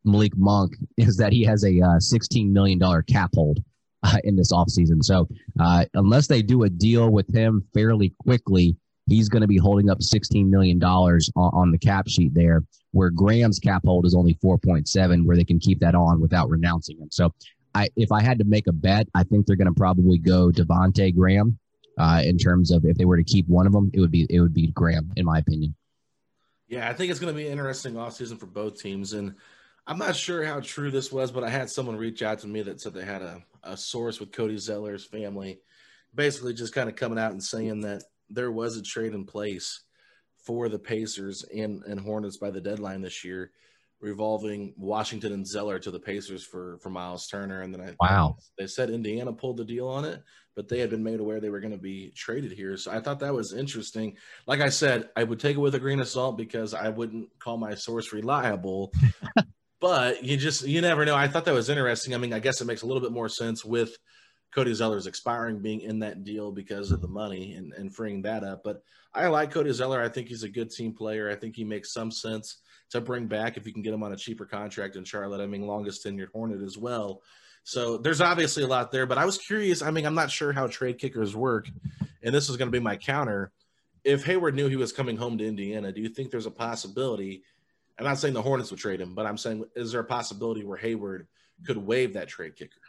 Malik 0.05 0.37
Monk 0.37 0.75
is 0.97 1.17
that 1.17 1.33
he 1.33 1.45
has 1.45 1.65
a 1.65 1.81
uh, 1.81 1.99
$16 1.99 2.51
million 2.51 2.81
cap 3.09 3.31
hold 3.35 3.61
uh, 4.03 4.19
in 4.25 4.37
this 4.37 4.53
offseason. 4.53 5.03
So 5.03 5.29
uh, 5.61 5.85
unless 5.95 6.27
they 6.27 6.43
do 6.43 6.65
a 6.65 6.69
deal 6.69 7.11
with 7.11 7.33
him 7.33 7.65
fairly 7.75 8.15
quickly, 8.21 8.77
he's 9.13 9.29
going 9.29 9.43
to 9.43 9.49
be 9.49 9.59
holding 9.59 9.91
up 9.91 9.99
$16 10.01 10.49
million 10.49 10.83
on, 10.83 11.29
on, 11.37 11.71
the 11.71 11.79
cap 11.79 12.09
sheet 12.09 12.35
there, 12.35 12.63
where 12.93 13.11
Graham's 13.11 13.59
cap 13.59 13.83
hold 13.85 14.07
is 14.07 14.15
only 14.15 14.35
4.7, 14.43 15.25
where 15.25 15.37
they 15.37 15.45
can 15.45 15.59
keep 15.59 15.81
that 15.81 15.95
on 15.95 16.21
without 16.21 16.49
renouncing 16.49 16.99
him. 16.99 17.09
So 17.11 17.33
I, 17.75 17.89
if 17.97 18.11
I 18.13 18.23
had 18.23 18.39
to 18.39 18.45
make 18.45 18.67
a 18.67 18.73
bet, 18.73 19.09
I 19.15 19.25
think 19.25 19.47
they're 19.47 19.57
going 19.57 19.73
to 19.73 19.79
probably 19.79 20.19
go 20.19 20.51
Devonte 20.51 21.15
Graham 21.15 21.59
uh, 21.99 22.23
in 22.25 22.39
terms 22.39 22.71
of 22.71 22.85
if 22.85 22.97
they 22.97 23.05
were 23.05 23.17
to 23.17 23.25
keep 23.25 23.47
one 23.49 23.67
of 23.67 23.73
them, 23.73 23.91
it 23.93 24.01
would 24.01 24.11
be 24.11 24.27
it 24.31 24.41
would 24.41 24.55
be 24.55 24.69
Graham, 24.69 25.13
in 25.17 25.25
my 25.25 25.39
opinion. 25.39 25.75
Yeah, 26.69 26.89
I 26.89 26.95
think 26.95 27.11
it's 27.11 27.21
going 27.21 27.35
to 27.35 27.37
be 27.37 27.47
an 27.47 27.53
interesting 27.53 27.95
offseason 27.95 28.41
for 28.41 28.47
both 28.47 28.81
teams. 28.81 29.13
And 29.13 29.35
I'm 29.87 29.99
not 29.99 30.17
sure 30.17 30.43
how 30.43 30.61
true 30.61 30.91
this 30.91 31.13
was, 31.13 31.31
but 31.31 31.45
I 31.45 31.51
had 31.51 31.69
someone 31.69 31.97
reach 31.97 32.23
out 32.23 32.39
to 32.41 32.47
me 32.47 32.63
that 32.63 32.81
said 32.81 32.95
they 32.95 33.05
had 33.05 33.21
a, 33.21 33.43
a 33.63 33.77
source 33.77 34.21
with 34.21 34.33
Cody 34.33 34.57
Zeller's 34.57 35.05
family, 35.05 35.61
basically 36.15 36.55
just 36.55 36.75
kind 36.75 36.89
of 36.89 36.97
coming 36.97 37.19
out 37.19 37.33
and 37.33 37.43
saying 37.43 37.83
that 37.83 38.05
there 38.33 38.53
was 38.53 38.77
a 38.77 38.83
trade 38.83 39.15
in 39.15 39.25
place 39.25 39.83
for 40.45 40.69
the 40.69 40.79
Pacers 40.79 41.45
and, 41.55 41.83
and 41.85 42.01
Hornets 42.01 42.37
by 42.37 42.51
the 42.51 42.61
deadline 42.61 43.01
this 43.01 43.25
year, 43.25 43.53
revolving 44.01 44.75
Washington 44.77 45.33
and 45.33 45.47
Zeller 45.47 45.79
to 45.79 45.91
the 45.91 46.01
Pacers 46.01 46.45
for 46.45 46.79
for 46.79 46.91
Miles 46.91 47.27
Turner. 47.29 47.61
And 47.61 47.73
then 47.73 47.81
I 47.81 47.95
wow, 48.01 48.37
they 48.59 48.67
said 48.67 48.91
Indiana 48.91 49.33
pulled 49.33 49.59
the 49.59 49.65
deal 49.65 49.89
on 49.89 50.05
it, 50.05 50.23
but 50.57 50.69
they 50.69 50.81
had 50.81 50.91
been 50.91 51.05
made 51.05 51.21
aware 51.21 51.41
they 51.41 51.51
were 51.51 51.61
going 51.61 51.73
to 51.73 51.79
be 51.79 52.11
traded 52.17 52.53
here. 52.53 52.77
So 52.77 52.91
I 52.91 53.01
thought 53.01 53.21
that 53.21 53.35
was 53.35 53.53
interesting. 53.53 54.17
Like 54.47 54.61
I 54.61 54.69
said, 54.69 55.09
I 55.17 55.25
would 55.25 55.41
take 55.41 55.57
it 55.57 55.61
with 55.61 55.75
a 55.75 55.81
grain 55.81 56.01
of 56.01 56.09
salt 56.09 56.37
because 56.37 56.75
I 56.75 56.89
wouldn't 56.89 57.29
call 57.39 57.57
my 57.57 57.75
source 57.75 58.13
reliable. 58.13 58.93
but 59.81 60.25
you 60.25 60.37
just 60.37 60.67
you 60.67 60.81
never 60.81 61.05
know. 61.05 61.15
I 61.15 61.29
thought 61.29 61.45
that 61.45 61.55
was 61.55 61.69
interesting. 61.69 62.15
I 62.15 62.19
mean, 62.19 62.33
I 62.33 62.41
guess 62.41 62.61
it 62.61 62.67
makes 62.67 62.83
a 62.83 62.87
little 62.87 63.03
bit 63.03 63.13
more 63.13 63.29
sense 63.29 63.65
with 63.65 63.97
Cody 64.55 64.75
Zeller's 64.75 65.07
expiring 65.07 65.61
being 65.61 65.81
in 65.81 66.01
that 66.01 66.25
deal 66.25 66.53
because 66.53 66.91
of 66.91 67.01
the 67.01 67.09
money 67.09 67.55
and, 67.55 67.73
and 67.73 67.95
freeing 67.95 68.23
that 68.23 68.45
up. 68.45 68.63
But 68.63 68.83
I 69.15 69.29
like 69.29 69.51
Cody 69.51 69.73
Zeller. 69.73 70.03
I 70.03 70.09
think 70.09 70.29
he's 70.29 70.43
a 70.43 70.49
good 70.49 70.71
team 70.71 70.93
player. 70.93 71.31
I 71.31 71.35
think 71.35 71.57
he 71.57 71.65
makes 71.65 71.93
some 71.93 72.11
sense 72.11 72.59
to 72.91 73.01
bring 73.01 73.27
back 73.27 73.57
if 73.57 73.67
you 73.67 73.73
can 73.73 73.83
get 73.83 73.95
him 73.95 74.03
on 74.03 74.13
a 74.13 74.17
cheaper 74.17 74.45
contract 74.45 74.97
in 74.97 75.05
Charlotte. 75.05 75.41
I 75.41 75.47
mean, 75.47 75.67
longest 75.67 76.05
tenured 76.05 76.31
Hornet 76.33 76.63
as 76.63 76.77
well. 76.77 77.23
So 77.65 77.97
there's 77.97 78.21
obviously 78.21 78.65
a 78.65 78.67
lot 78.67 78.91
there. 78.91 79.07
But 79.07 79.19
I 79.19 79.25
was 79.25 79.39
curious. 79.39 79.83
I 79.83 79.91
mean, 79.91 80.05
I'm 80.05 80.15
not 80.15 80.31
sure 80.31 80.53
how 80.53 80.67
trade 80.67 80.99
kickers 80.99 81.35
work, 81.35 81.69
and 82.23 82.35
this 82.35 82.49
is 82.49 82.57
going 82.57 82.71
to 82.71 82.77
be 82.77 82.83
my 82.83 82.97
counter. 82.97 83.53
If 84.05 84.25
Hayward 84.25 84.55
knew 84.55 84.69
he 84.69 84.77
was 84.77 84.93
coming 84.93 85.17
home 85.17 85.39
to 85.39 85.47
Indiana, 85.47 85.93
do 85.93 86.01
you 86.01 86.09
think 86.09 86.31
there's 86.31 86.47
a 86.47 86.51
possibility 86.51 87.45
I'm 87.99 88.05
not 88.05 88.19
saying 88.19 88.35
the 88.35 88.43
Hornets 88.43 88.71
would 88.71 88.81
trade 88.81 89.01
him, 89.01 89.15
but 89.15 89.27
I'm 89.27 89.39
saying 89.39 89.65
is 89.77 89.93
there 89.93 90.01
a 90.01 90.05
possibility 90.05 90.65
where 90.65 90.79
Hayward 90.79 91.27
could 91.65 91.77
waive 91.77 92.15
that 92.15 92.29
trade 92.29 92.57
kicker? 92.57 92.81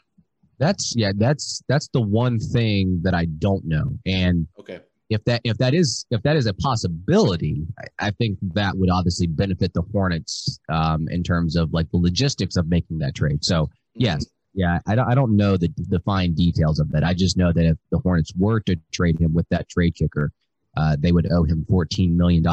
That's 0.59 0.93
yeah, 0.95 1.11
that's 1.15 1.61
that's 1.67 1.87
the 1.89 2.01
one 2.01 2.39
thing 2.39 3.01
that 3.03 3.13
I 3.13 3.25
don't 3.25 3.65
know. 3.65 3.97
And 4.05 4.47
okay. 4.59 4.81
If 5.09 5.23
that 5.25 5.41
if 5.43 5.57
that 5.57 5.73
is 5.73 6.05
if 6.09 6.23
that 6.23 6.37
is 6.37 6.47
a 6.47 6.53
possibility, 6.55 7.67
I, 7.77 8.07
I 8.07 8.11
think 8.11 8.39
that 8.55 8.75
would 8.77 8.89
obviously 8.89 9.27
benefit 9.27 9.73
the 9.73 9.83
Hornets 9.91 10.59
um, 10.69 11.07
in 11.09 11.21
terms 11.23 11.55
of 11.55 11.71
like 11.71 11.91
the 11.91 11.97
logistics 11.97 12.55
of 12.55 12.67
making 12.67 12.99
that 12.99 13.13
trade. 13.13 13.43
So 13.43 13.65
mm-hmm. 13.65 14.01
yes, 14.01 14.25
yeah, 14.53 14.79
I 14.87 14.95
don't, 14.95 15.11
I 15.11 15.15
don't 15.15 15.35
know 15.35 15.57
the, 15.57 15.69
the 15.77 15.99
fine 15.99 16.33
details 16.33 16.79
of 16.79 16.91
that. 16.91 17.03
I 17.03 17.13
just 17.13 17.37
know 17.37 17.51
that 17.51 17.65
if 17.65 17.77
the 17.91 17.99
Hornets 17.99 18.31
were 18.37 18.59
to 18.61 18.75
trade 18.91 19.19
him 19.19 19.33
with 19.33 19.47
that 19.49 19.67
trade 19.69 19.95
kicker, 19.95 20.31
uh, 20.77 20.95
they 20.99 21.11
would 21.11 21.31
owe 21.31 21.43
him 21.43 21.65
$14 21.69 22.15
million 22.15 22.43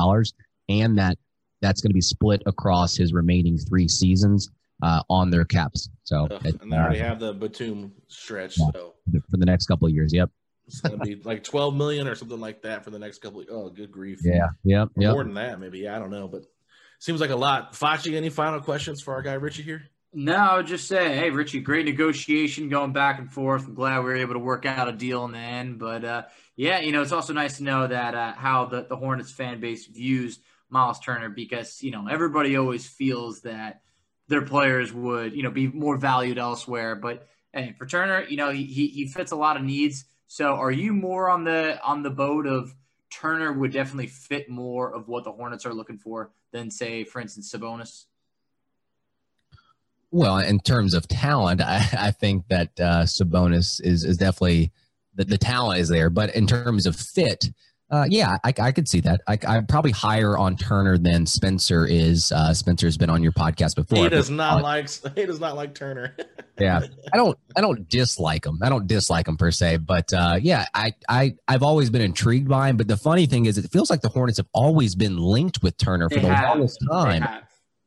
and 0.68 0.98
that 0.98 1.18
that's 1.60 1.80
going 1.80 1.90
to 1.90 1.94
be 1.94 2.00
split 2.00 2.42
across 2.46 2.96
his 2.96 3.12
remaining 3.12 3.58
three 3.58 3.86
seasons 3.86 4.48
uh, 4.82 5.02
on 5.10 5.30
their 5.30 5.44
caps. 5.44 5.90
So 6.10 6.26
uh, 6.28 6.40
and 6.42 6.72
they 6.72 6.76
already 6.76 7.00
uh, 7.00 7.04
have 7.04 7.20
the 7.20 7.32
Batum 7.32 7.92
stretch. 8.08 8.58
Yeah, 8.58 8.66
so 8.74 8.94
for 9.30 9.36
the 9.36 9.46
next 9.46 9.66
couple 9.66 9.86
of 9.86 9.94
years, 9.94 10.12
yep. 10.12 10.28
It's 10.66 10.80
going 10.80 10.98
to 10.98 11.04
be 11.04 11.14
like 11.14 11.44
12 11.44 11.72
million 11.76 12.08
or 12.08 12.16
something 12.16 12.40
like 12.40 12.62
that 12.62 12.82
for 12.82 12.90
the 12.90 12.98
next 12.98 13.22
couple. 13.22 13.42
Of, 13.42 13.46
oh, 13.48 13.70
good 13.70 13.92
grief! 13.92 14.18
Yeah, 14.24 14.48
yeah, 14.64 14.86
yeah. 14.96 15.12
More 15.12 15.22
than 15.22 15.34
that, 15.34 15.60
maybe. 15.60 15.78
Yeah, 15.78 15.94
I 15.94 16.00
don't 16.00 16.10
know, 16.10 16.26
but 16.26 16.46
seems 16.98 17.20
like 17.20 17.30
a 17.30 17.36
lot. 17.36 17.74
Fachi, 17.74 18.16
any 18.16 18.28
final 18.28 18.60
questions 18.60 19.00
for 19.00 19.14
our 19.14 19.22
guy 19.22 19.34
Richie 19.34 19.62
here? 19.62 19.84
No, 20.12 20.34
I 20.34 20.56
would 20.56 20.66
just 20.66 20.88
say, 20.88 21.16
hey, 21.16 21.30
Richie, 21.30 21.60
great 21.60 21.86
negotiation 21.86 22.68
going 22.68 22.92
back 22.92 23.20
and 23.20 23.30
forth. 23.30 23.68
I'm 23.68 23.74
glad 23.74 23.98
we 23.98 24.06
were 24.06 24.16
able 24.16 24.34
to 24.34 24.40
work 24.40 24.66
out 24.66 24.88
a 24.88 24.92
deal 24.92 25.24
in 25.26 25.30
the 25.30 25.38
end. 25.38 25.78
But 25.78 26.04
uh, 26.04 26.22
yeah, 26.56 26.80
you 26.80 26.90
know, 26.90 27.02
it's 27.02 27.12
also 27.12 27.32
nice 27.32 27.58
to 27.58 27.62
know 27.62 27.86
that 27.86 28.16
uh, 28.16 28.32
how 28.32 28.64
the, 28.64 28.82
the 28.82 28.96
Hornets 28.96 29.30
fan 29.30 29.60
base 29.60 29.86
views 29.86 30.40
Miles 30.70 30.98
Turner 30.98 31.28
because, 31.28 31.80
you 31.84 31.92
know, 31.92 32.08
everybody 32.08 32.56
always 32.56 32.88
feels 32.88 33.42
that 33.42 33.82
their 34.30 34.42
players 34.42 34.92
would, 34.92 35.34
you 35.34 35.42
know, 35.42 35.50
be 35.50 35.66
more 35.66 35.96
valued 35.96 36.38
elsewhere. 36.38 36.94
But 36.94 37.26
hey, 37.52 37.74
for 37.76 37.84
Turner, 37.84 38.22
you 38.22 38.36
know, 38.36 38.50
he, 38.50 38.64
he 38.64 39.06
fits 39.06 39.32
a 39.32 39.36
lot 39.36 39.56
of 39.56 39.62
needs. 39.62 40.04
So 40.28 40.54
are 40.54 40.70
you 40.70 40.92
more 40.92 41.28
on 41.28 41.42
the 41.42 41.82
on 41.82 42.04
the 42.04 42.10
boat 42.10 42.46
of 42.46 42.72
Turner 43.10 43.52
would 43.52 43.72
definitely 43.72 44.06
fit 44.06 44.48
more 44.48 44.94
of 44.94 45.08
what 45.08 45.24
the 45.24 45.32
Hornets 45.32 45.66
are 45.66 45.74
looking 45.74 45.98
for 45.98 46.30
than 46.52 46.70
say, 46.70 47.02
for 47.02 47.20
instance, 47.20 47.52
Sabonis? 47.52 48.04
Well, 50.12 50.38
in 50.38 50.60
terms 50.60 50.94
of 50.94 51.08
talent, 51.08 51.60
I, 51.60 51.88
I 51.92 52.10
think 52.12 52.46
that 52.48 52.70
uh, 52.78 53.02
Sabonis 53.02 53.84
is 53.84 54.04
is 54.04 54.16
definitely 54.16 54.70
the, 55.16 55.24
the 55.24 55.38
talent 55.38 55.80
is 55.80 55.88
there. 55.88 56.08
But 56.08 56.36
in 56.36 56.46
terms 56.46 56.86
of 56.86 56.94
fit, 56.94 57.46
uh, 57.90 58.06
yeah, 58.08 58.36
I, 58.44 58.54
I 58.60 58.72
could 58.72 58.88
see 58.88 59.00
that. 59.00 59.20
I, 59.26 59.36
I'm 59.46 59.66
probably 59.66 59.90
higher 59.90 60.38
on 60.38 60.56
Turner 60.56 60.96
than 60.96 61.26
Spencer 61.26 61.86
is. 61.86 62.30
Uh, 62.30 62.54
Spencer's 62.54 62.96
been 62.96 63.10
on 63.10 63.22
your 63.22 63.32
podcast 63.32 63.74
before. 63.74 64.04
He 64.04 64.08
does 64.08 64.30
not 64.30 64.62
like 64.62 64.88
he 65.16 65.26
does 65.26 65.40
not 65.40 65.56
like 65.56 65.74
Turner. 65.74 66.16
yeah, 66.58 66.80
I 67.12 67.16
don't 67.16 67.36
I 67.56 67.60
don't 67.60 67.88
dislike 67.88 68.46
him. 68.46 68.60
I 68.62 68.68
don't 68.68 68.86
dislike 68.86 69.26
him 69.26 69.36
per 69.36 69.50
se, 69.50 69.78
but 69.78 70.12
uh, 70.12 70.38
yeah, 70.40 70.66
I 70.72 70.94
I 71.08 71.34
I've 71.48 71.64
always 71.64 71.90
been 71.90 72.02
intrigued 72.02 72.48
by 72.48 72.68
him. 72.68 72.76
But 72.76 72.86
the 72.86 72.96
funny 72.96 73.26
thing 73.26 73.46
is, 73.46 73.58
it 73.58 73.68
feels 73.72 73.90
like 73.90 74.02
the 74.02 74.08
Hornets 74.08 74.38
have 74.38 74.48
always 74.52 74.94
been 74.94 75.16
linked 75.18 75.62
with 75.62 75.76
Turner 75.76 76.08
for 76.08 76.16
They 76.16 76.22
the 76.22 76.34
have. 76.34 76.48
longest 76.50 76.78
time. 76.88 77.26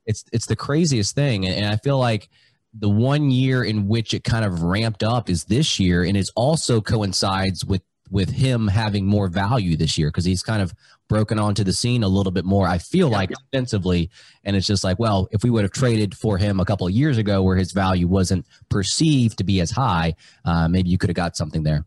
It's 0.06 0.26
it's 0.34 0.48
the 0.48 0.56
craziest 0.58 1.16
thing, 1.16 1.46
and, 1.46 1.56
and 1.56 1.66
I 1.66 1.78
feel 1.78 1.98
like 1.98 2.30
the 2.78 2.90
one 2.90 3.30
year 3.32 3.64
in 3.64 3.88
which 3.88 4.14
it 4.14 4.24
kind 4.24 4.44
of 4.44 4.64
ramped 4.64 5.04
up 5.04 5.30
is 5.30 5.46
this 5.46 5.80
year, 5.80 6.04
and 6.04 6.18
it 6.18 6.30
also 6.36 6.82
coincides 6.82 7.64
with 7.64 7.82
with 8.12 8.30
him 8.30 8.68
having 8.68 9.06
more 9.06 9.28
value 9.28 9.76
this 9.76 9.98
year 9.98 10.10
because 10.10 10.26
he's 10.26 10.44
kind 10.44 10.62
of 10.62 10.74
broken 11.08 11.40
onto 11.40 11.64
the 11.64 11.74
scene 11.74 12.04
a 12.04 12.08
little 12.08 12.32
bit 12.32 12.46
more. 12.46 12.68
I 12.68 12.78
feel 12.78 13.10
like 13.10 13.32
offensively, 13.32 14.10
and 14.44 14.56
it's 14.56 14.68
just 14.68 14.84
like, 14.84 15.00
well, 15.00 15.28
if 15.32 15.44
we 15.44 15.50
would 15.50 15.64
have 15.64 15.72
traded 15.72 16.16
for 16.16 16.38
him 16.38 16.60
a 16.60 16.66
couple 16.66 16.88
of 16.88 16.94
years 16.94 17.18
ago, 17.18 17.42
where 17.42 17.56
his 17.56 17.72
value 17.72 18.08
wasn't 18.08 18.46
perceived 18.70 19.38
to 19.38 19.44
be 19.44 19.62
as 19.62 19.72
high, 19.72 20.16
uh, 20.46 20.68
maybe 20.68 20.90
you 20.90 20.98
could 20.98 21.10
have 21.10 21.16
got 21.16 21.36
something 21.36 21.64
there. 21.64 21.86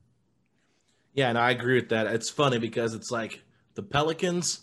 Yeah, 1.14 1.30
and 1.30 1.38
I 1.38 1.50
agree 1.50 1.76
with 1.76 1.88
that. 1.88 2.06
It's 2.08 2.28
funny 2.28 2.58
because 2.58 2.94
it's 2.94 3.10
like 3.10 3.42
the 3.74 3.82
Pelicans 3.82 4.60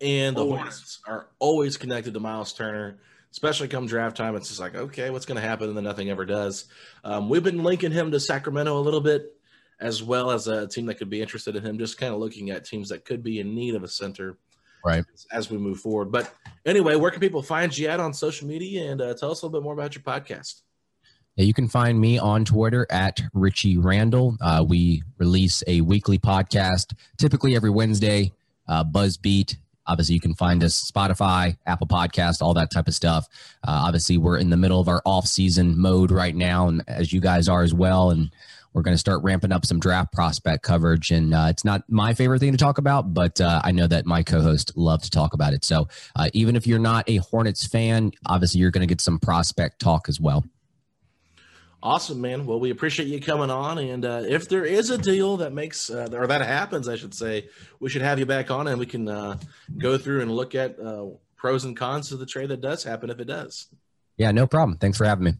and 0.00 0.36
the 0.36 0.40
Always. 0.40 0.58
Hornets 0.58 0.98
are 1.06 1.28
always 1.38 1.76
connected 1.76 2.14
to 2.14 2.20
Miles 2.20 2.52
Turner, 2.52 2.98
especially 3.30 3.68
come 3.68 3.86
draft 3.86 4.16
time. 4.16 4.34
It's 4.34 4.48
just 4.48 4.60
like, 4.60 4.74
okay, 4.74 5.10
what's 5.10 5.26
going 5.26 5.40
to 5.40 5.46
happen? 5.46 5.68
And 5.68 5.76
then 5.76 5.84
nothing 5.84 6.10
ever 6.10 6.24
does. 6.24 6.64
Um, 7.04 7.28
we've 7.28 7.44
been 7.44 7.62
linking 7.62 7.92
him 7.92 8.10
to 8.10 8.18
Sacramento 8.18 8.76
a 8.76 8.82
little 8.82 9.00
bit, 9.00 9.36
as 9.82 10.02
well 10.02 10.30
as 10.30 10.46
a 10.48 10.66
team 10.66 10.86
that 10.86 10.94
could 10.94 11.10
be 11.10 11.20
interested 11.20 11.56
in 11.56 11.62
him, 11.64 11.78
just 11.78 11.98
kind 11.98 12.14
of 12.14 12.20
looking 12.20 12.50
at 12.50 12.64
teams 12.64 12.88
that 12.88 13.04
could 13.04 13.22
be 13.22 13.40
in 13.40 13.54
need 13.54 13.74
of 13.74 13.82
a 13.82 13.88
center 13.88 14.38
Right. 14.84 15.04
as 15.32 15.50
we 15.50 15.58
move 15.58 15.78
forward. 15.80 16.10
But 16.10 16.32
anyway, 16.64 16.96
where 16.96 17.10
can 17.10 17.20
people 17.20 17.42
find 17.42 17.76
you 17.76 17.88
at 17.88 18.00
on 18.00 18.14
social 18.14 18.48
media? 18.48 18.90
And 18.90 19.00
uh, 19.00 19.14
tell 19.14 19.30
us 19.30 19.42
a 19.42 19.46
little 19.46 19.60
bit 19.60 19.64
more 19.64 19.74
about 19.74 19.94
your 19.94 20.02
podcast. 20.02 20.62
Yeah, 21.36 21.44
you 21.44 21.54
can 21.54 21.68
find 21.68 22.00
me 22.00 22.18
on 22.18 22.44
Twitter 22.44 22.86
at 22.90 23.20
Richie 23.32 23.78
Randall. 23.78 24.36
Uh, 24.40 24.64
we 24.68 25.02
release 25.18 25.62
a 25.66 25.80
weekly 25.80 26.18
podcast, 26.18 26.94
typically 27.16 27.56
every 27.56 27.70
Wednesday. 27.70 28.32
Uh, 28.68 28.84
Buzzbeat. 28.84 29.56
Obviously, 29.86 30.14
you 30.14 30.20
can 30.20 30.34
find 30.34 30.62
us 30.62 30.88
Spotify, 30.90 31.56
Apple 31.66 31.88
Podcast, 31.88 32.40
all 32.40 32.54
that 32.54 32.70
type 32.70 32.86
of 32.86 32.94
stuff. 32.94 33.26
Uh, 33.66 33.82
obviously, 33.86 34.16
we're 34.18 34.38
in 34.38 34.50
the 34.50 34.56
middle 34.56 34.78
of 34.78 34.88
our 34.88 35.02
off-season 35.04 35.76
mode 35.78 36.10
right 36.12 36.36
now, 36.36 36.68
and 36.68 36.84
as 36.86 37.12
you 37.12 37.20
guys 37.20 37.48
are 37.48 37.62
as 37.62 37.74
well. 37.74 38.10
And 38.10 38.30
we're 38.72 38.82
going 38.82 38.94
to 38.94 38.98
start 38.98 39.22
ramping 39.22 39.52
up 39.52 39.66
some 39.66 39.78
draft 39.78 40.12
prospect 40.12 40.62
coverage. 40.62 41.10
And 41.10 41.34
uh, 41.34 41.46
it's 41.50 41.64
not 41.64 41.82
my 41.88 42.14
favorite 42.14 42.40
thing 42.40 42.52
to 42.52 42.58
talk 42.58 42.78
about, 42.78 43.12
but 43.12 43.40
uh, 43.40 43.60
I 43.62 43.72
know 43.72 43.86
that 43.86 44.06
my 44.06 44.22
co-host 44.22 44.76
love 44.76 45.02
to 45.02 45.10
talk 45.10 45.34
about 45.34 45.52
it. 45.52 45.64
So 45.64 45.88
uh, 46.16 46.30
even 46.32 46.56
if 46.56 46.66
you're 46.66 46.78
not 46.78 47.08
a 47.08 47.16
Hornets 47.16 47.66
fan, 47.66 48.12
obviously 48.26 48.60
you're 48.60 48.70
going 48.70 48.86
to 48.86 48.92
get 48.92 49.00
some 49.00 49.18
prospect 49.18 49.80
talk 49.80 50.08
as 50.08 50.20
well. 50.20 50.44
Awesome, 51.84 52.20
man. 52.20 52.46
Well, 52.46 52.60
we 52.60 52.70
appreciate 52.70 53.08
you 53.08 53.20
coming 53.20 53.50
on. 53.50 53.78
And 53.78 54.04
uh, 54.04 54.22
if 54.24 54.48
there 54.48 54.64
is 54.64 54.90
a 54.90 54.98
deal 54.98 55.38
that 55.38 55.52
makes, 55.52 55.90
uh, 55.90 56.08
or 56.12 56.28
that 56.28 56.40
happens, 56.42 56.88
I 56.88 56.94
should 56.94 57.12
say, 57.12 57.48
we 57.80 57.90
should 57.90 58.02
have 58.02 58.20
you 58.20 58.26
back 58.26 58.52
on 58.52 58.68
and 58.68 58.78
we 58.78 58.86
can 58.86 59.08
uh, 59.08 59.36
go 59.78 59.98
through 59.98 60.22
and 60.22 60.30
look 60.30 60.54
at 60.54 60.78
uh, 60.78 61.06
pros 61.36 61.64
and 61.64 61.76
cons 61.76 62.12
of 62.12 62.20
the 62.20 62.26
trade 62.26 62.50
that 62.50 62.60
does 62.60 62.84
happen 62.84 63.10
if 63.10 63.18
it 63.18 63.24
does. 63.24 63.66
Yeah, 64.16 64.30
no 64.30 64.46
problem. 64.46 64.78
Thanks 64.78 64.96
for 64.96 65.04
having 65.04 65.24
me. 65.24 65.32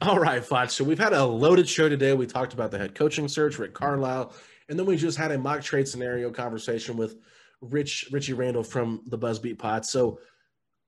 All 0.00 0.18
right, 0.18 0.44
Foch. 0.44 0.70
So 0.70 0.84
we've 0.84 0.98
had 0.98 1.12
a 1.12 1.24
loaded 1.24 1.68
show 1.68 1.88
today. 1.88 2.12
We 2.14 2.26
talked 2.26 2.52
about 2.52 2.70
the 2.70 2.78
head 2.78 2.94
coaching 2.94 3.28
search, 3.28 3.58
Rick 3.58 3.74
Carlisle, 3.74 4.34
and 4.68 4.78
then 4.78 4.86
we 4.86 4.96
just 4.96 5.16
had 5.16 5.30
a 5.30 5.38
mock 5.38 5.62
trade 5.62 5.86
scenario 5.86 6.30
conversation 6.30 6.96
with 6.96 7.16
Rich 7.60 8.08
Richie 8.10 8.32
Randall 8.32 8.64
from 8.64 9.02
the 9.06 9.16
Buzzbeat 9.16 9.58
Pod. 9.58 9.86
So 9.86 10.18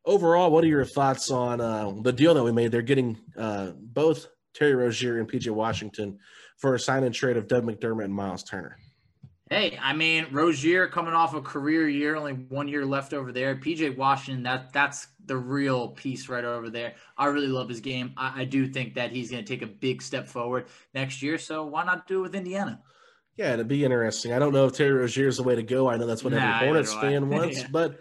overall, 0.05 0.51
what 0.51 0.65
are 0.65 0.69
your 0.69 0.85
thoughts 0.85 1.31
on 1.31 1.61
uh, 1.61 1.93
the 2.03 2.13
deal 2.13 2.35
that 2.35 2.43
we 2.43 2.53
made? 2.53 2.73
They're 2.73 2.83
getting 2.83 3.17
uh, 3.37 3.73
both 3.79 4.27
Terry 4.55 4.75
Rozier 4.75 5.19
and 5.19 5.31
PJ 5.31 5.51
Washington 5.51 6.19
for 6.59 6.75
a 6.75 6.81
sign 6.81 7.05
and 7.05 7.15
trade 7.15 7.37
of 7.37 7.47
Doug 7.47 7.65
McDermott 7.65 8.05
and 8.05 8.15
Miles 8.15 8.43
Turner. 8.43 8.77
Hey, 9.49 9.79
I 9.81 9.93
mean, 9.93 10.27
Rozier 10.33 10.89
coming 10.89 11.15
off 11.15 11.33
a 11.35 11.41
career 11.41 11.89
year, 11.89 12.17
only 12.17 12.33
one 12.33 12.67
year 12.67 12.85
left 12.85 13.13
over 13.15 13.31
there. 13.31 13.55
PJ 13.55 13.97
Washington, 13.97 14.43
that 14.43 14.73
that's 14.73 15.07
the 15.25 15.37
real 15.37 15.91
piece 15.91 16.29
right 16.29 16.45
over 16.45 16.69
there. 16.69 16.95
I 17.17 17.27
really 17.27 17.47
love 17.47 17.69
his 17.69 17.81
game. 17.81 18.13
I, 18.17 18.43
I 18.43 18.45
do 18.45 18.67
think 18.67 18.95
that 18.95 19.13
he's 19.13 19.31
going 19.31 19.45
to 19.45 19.49
take 19.49 19.63
a 19.63 19.67
big 19.73 20.03
step 20.03 20.27
forward 20.27 20.67
next 20.95 21.23
year. 21.23 21.39
So 21.39 21.65
why 21.65 21.85
not 21.85 22.09
do 22.09 22.19
it 22.19 22.23
with 22.23 22.35
Indiana? 22.35 22.83
Yeah, 23.37 23.53
it'd 23.53 23.69
be 23.69 23.85
interesting. 23.85 24.33
I 24.33 24.41
don't 24.41 24.53
know 24.53 24.67
if 24.67 24.73
Terry 24.73 24.93
Rozier 24.95 25.29
is 25.29 25.37
the 25.37 25.43
way 25.45 25.55
to 25.55 25.63
go. 25.63 25.89
I 25.89 25.97
know 25.97 26.07
that's 26.07 26.25
what 26.25 26.33
Nah, 26.33 26.57
every 26.57 26.67
Hornets 26.67 26.93
neither 26.95 27.01
do 27.01 27.07
I. 27.07 27.11
fan 27.13 27.29
wants, 27.29 27.59
Yeah. 27.59 27.67
but 27.71 28.01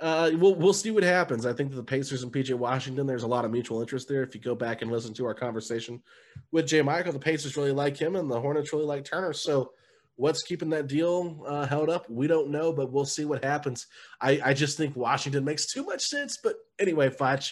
uh, 0.00 0.30
we'll 0.34 0.54
we'll 0.56 0.72
see 0.72 0.90
what 0.90 1.02
happens. 1.04 1.46
I 1.46 1.52
think 1.52 1.70
that 1.70 1.76
the 1.76 1.84
Pacers 1.84 2.22
and 2.24 2.32
PJ 2.32 2.54
Washington, 2.54 3.06
there's 3.06 3.22
a 3.22 3.28
lot 3.28 3.44
of 3.44 3.52
mutual 3.52 3.80
interest 3.80 4.08
there. 4.08 4.22
If 4.24 4.34
you 4.34 4.40
go 4.40 4.54
back 4.56 4.82
and 4.82 4.90
listen 4.90 5.12
to 5.14 5.26
our 5.26 5.34
conversation 5.34 6.02
with 6.50 6.66
J. 6.66 6.82
Michael, 6.82 7.12
the 7.12 7.18
Pacers 7.18 7.56
really 7.56 7.70
like 7.72 7.96
him, 7.96 8.16
and 8.16 8.28
the 8.28 8.40
Hornets 8.40 8.72
really 8.72 8.86
like 8.86 9.04
Turner. 9.04 9.34
So, 9.34 9.72
what's 10.20 10.42
keeping 10.42 10.68
that 10.68 10.86
deal 10.86 11.42
uh, 11.46 11.66
held 11.66 11.88
up? 11.88 12.08
We 12.10 12.26
don't 12.26 12.50
know, 12.50 12.72
but 12.72 12.92
we'll 12.92 13.06
see 13.06 13.24
what 13.24 13.42
happens. 13.42 13.86
I, 14.20 14.40
I 14.44 14.54
just 14.54 14.76
think 14.76 14.94
Washington 14.94 15.44
makes 15.44 15.72
too 15.72 15.82
much 15.82 16.02
sense. 16.02 16.38
But 16.42 16.56
anyway, 16.78 17.08
Foch, 17.08 17.44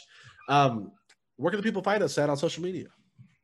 um, 0.51 0.93
where 1.37 1.51
can 1.51 1.59
the 1.59 1.65
people 1.65 1.83
find 1.83 2.03
us 2.03 2.19
at 2.19 2.29
on 2.29 2.37
social 2.37 2.63
media? 2.63 2.89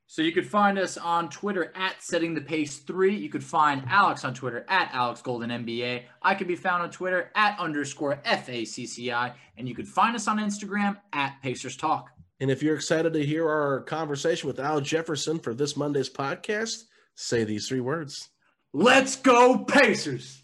So 0.07 0.20
you 0.20 0.33
could 0.33 0.47
find 0.47 0.79
us 0.79 0.99
on 0.99 1.31
Twitter 1.31 1.72
at 1.75 2.03
Setting 2.03 2.35
the 2.35 2.41
Pace 2.43 2.81
Three. 2.81 3.16
You 3.16 3.31
could 3.31 3.43
find 3.43 3.83
Alex 3.89 4.27
on 4.27 4.35
Twitter 4.35 4.66
at 4.68 4.91
Alex 4.93 5.22
Golden 5.22 5.49
NBA. 5.49 6.03
I 6.20 6.35
could 6.35 6.47
be 6.47 6.55
found 6.55 6.83
on 6.83 6.91
Twitter 6.91 7.33
at 7.35 7.59
underscore 7.59 8.20
FACCI, 8.27 9.33
and 9.57 9.66
you 9.66 9.75
could 9.75 9.89
find 9.89 10.14
us 10.14 10.29
on 10.29 10.39
Instagram 10.39 10.99
at 11.14 11.41
Pacers 11.43 11.79
Talk. 11.79 12.11
And 12.41 12.51
if 12.51 12.62
you're 12.62 12.77
excited 12.77 13.14
to 13.14 13.25
hear 13.25 13.49
our 13.49 13.81
conversation 13.81 14.49
with 14.49 14.61
Al 14.61 14.83
Jefferson 14.83 15.39
for 15.39 15.55
this 15.55 15.79
Monday's 15.79 16.11
podcast, 16.11 16.83
say 17.14 17.45
these 17.45 17.66
three 17.66 17.81
words. 17.81 18.29
Let's 18.77 19.14
go 19.14 19.59
Pacers! 19.59 20.44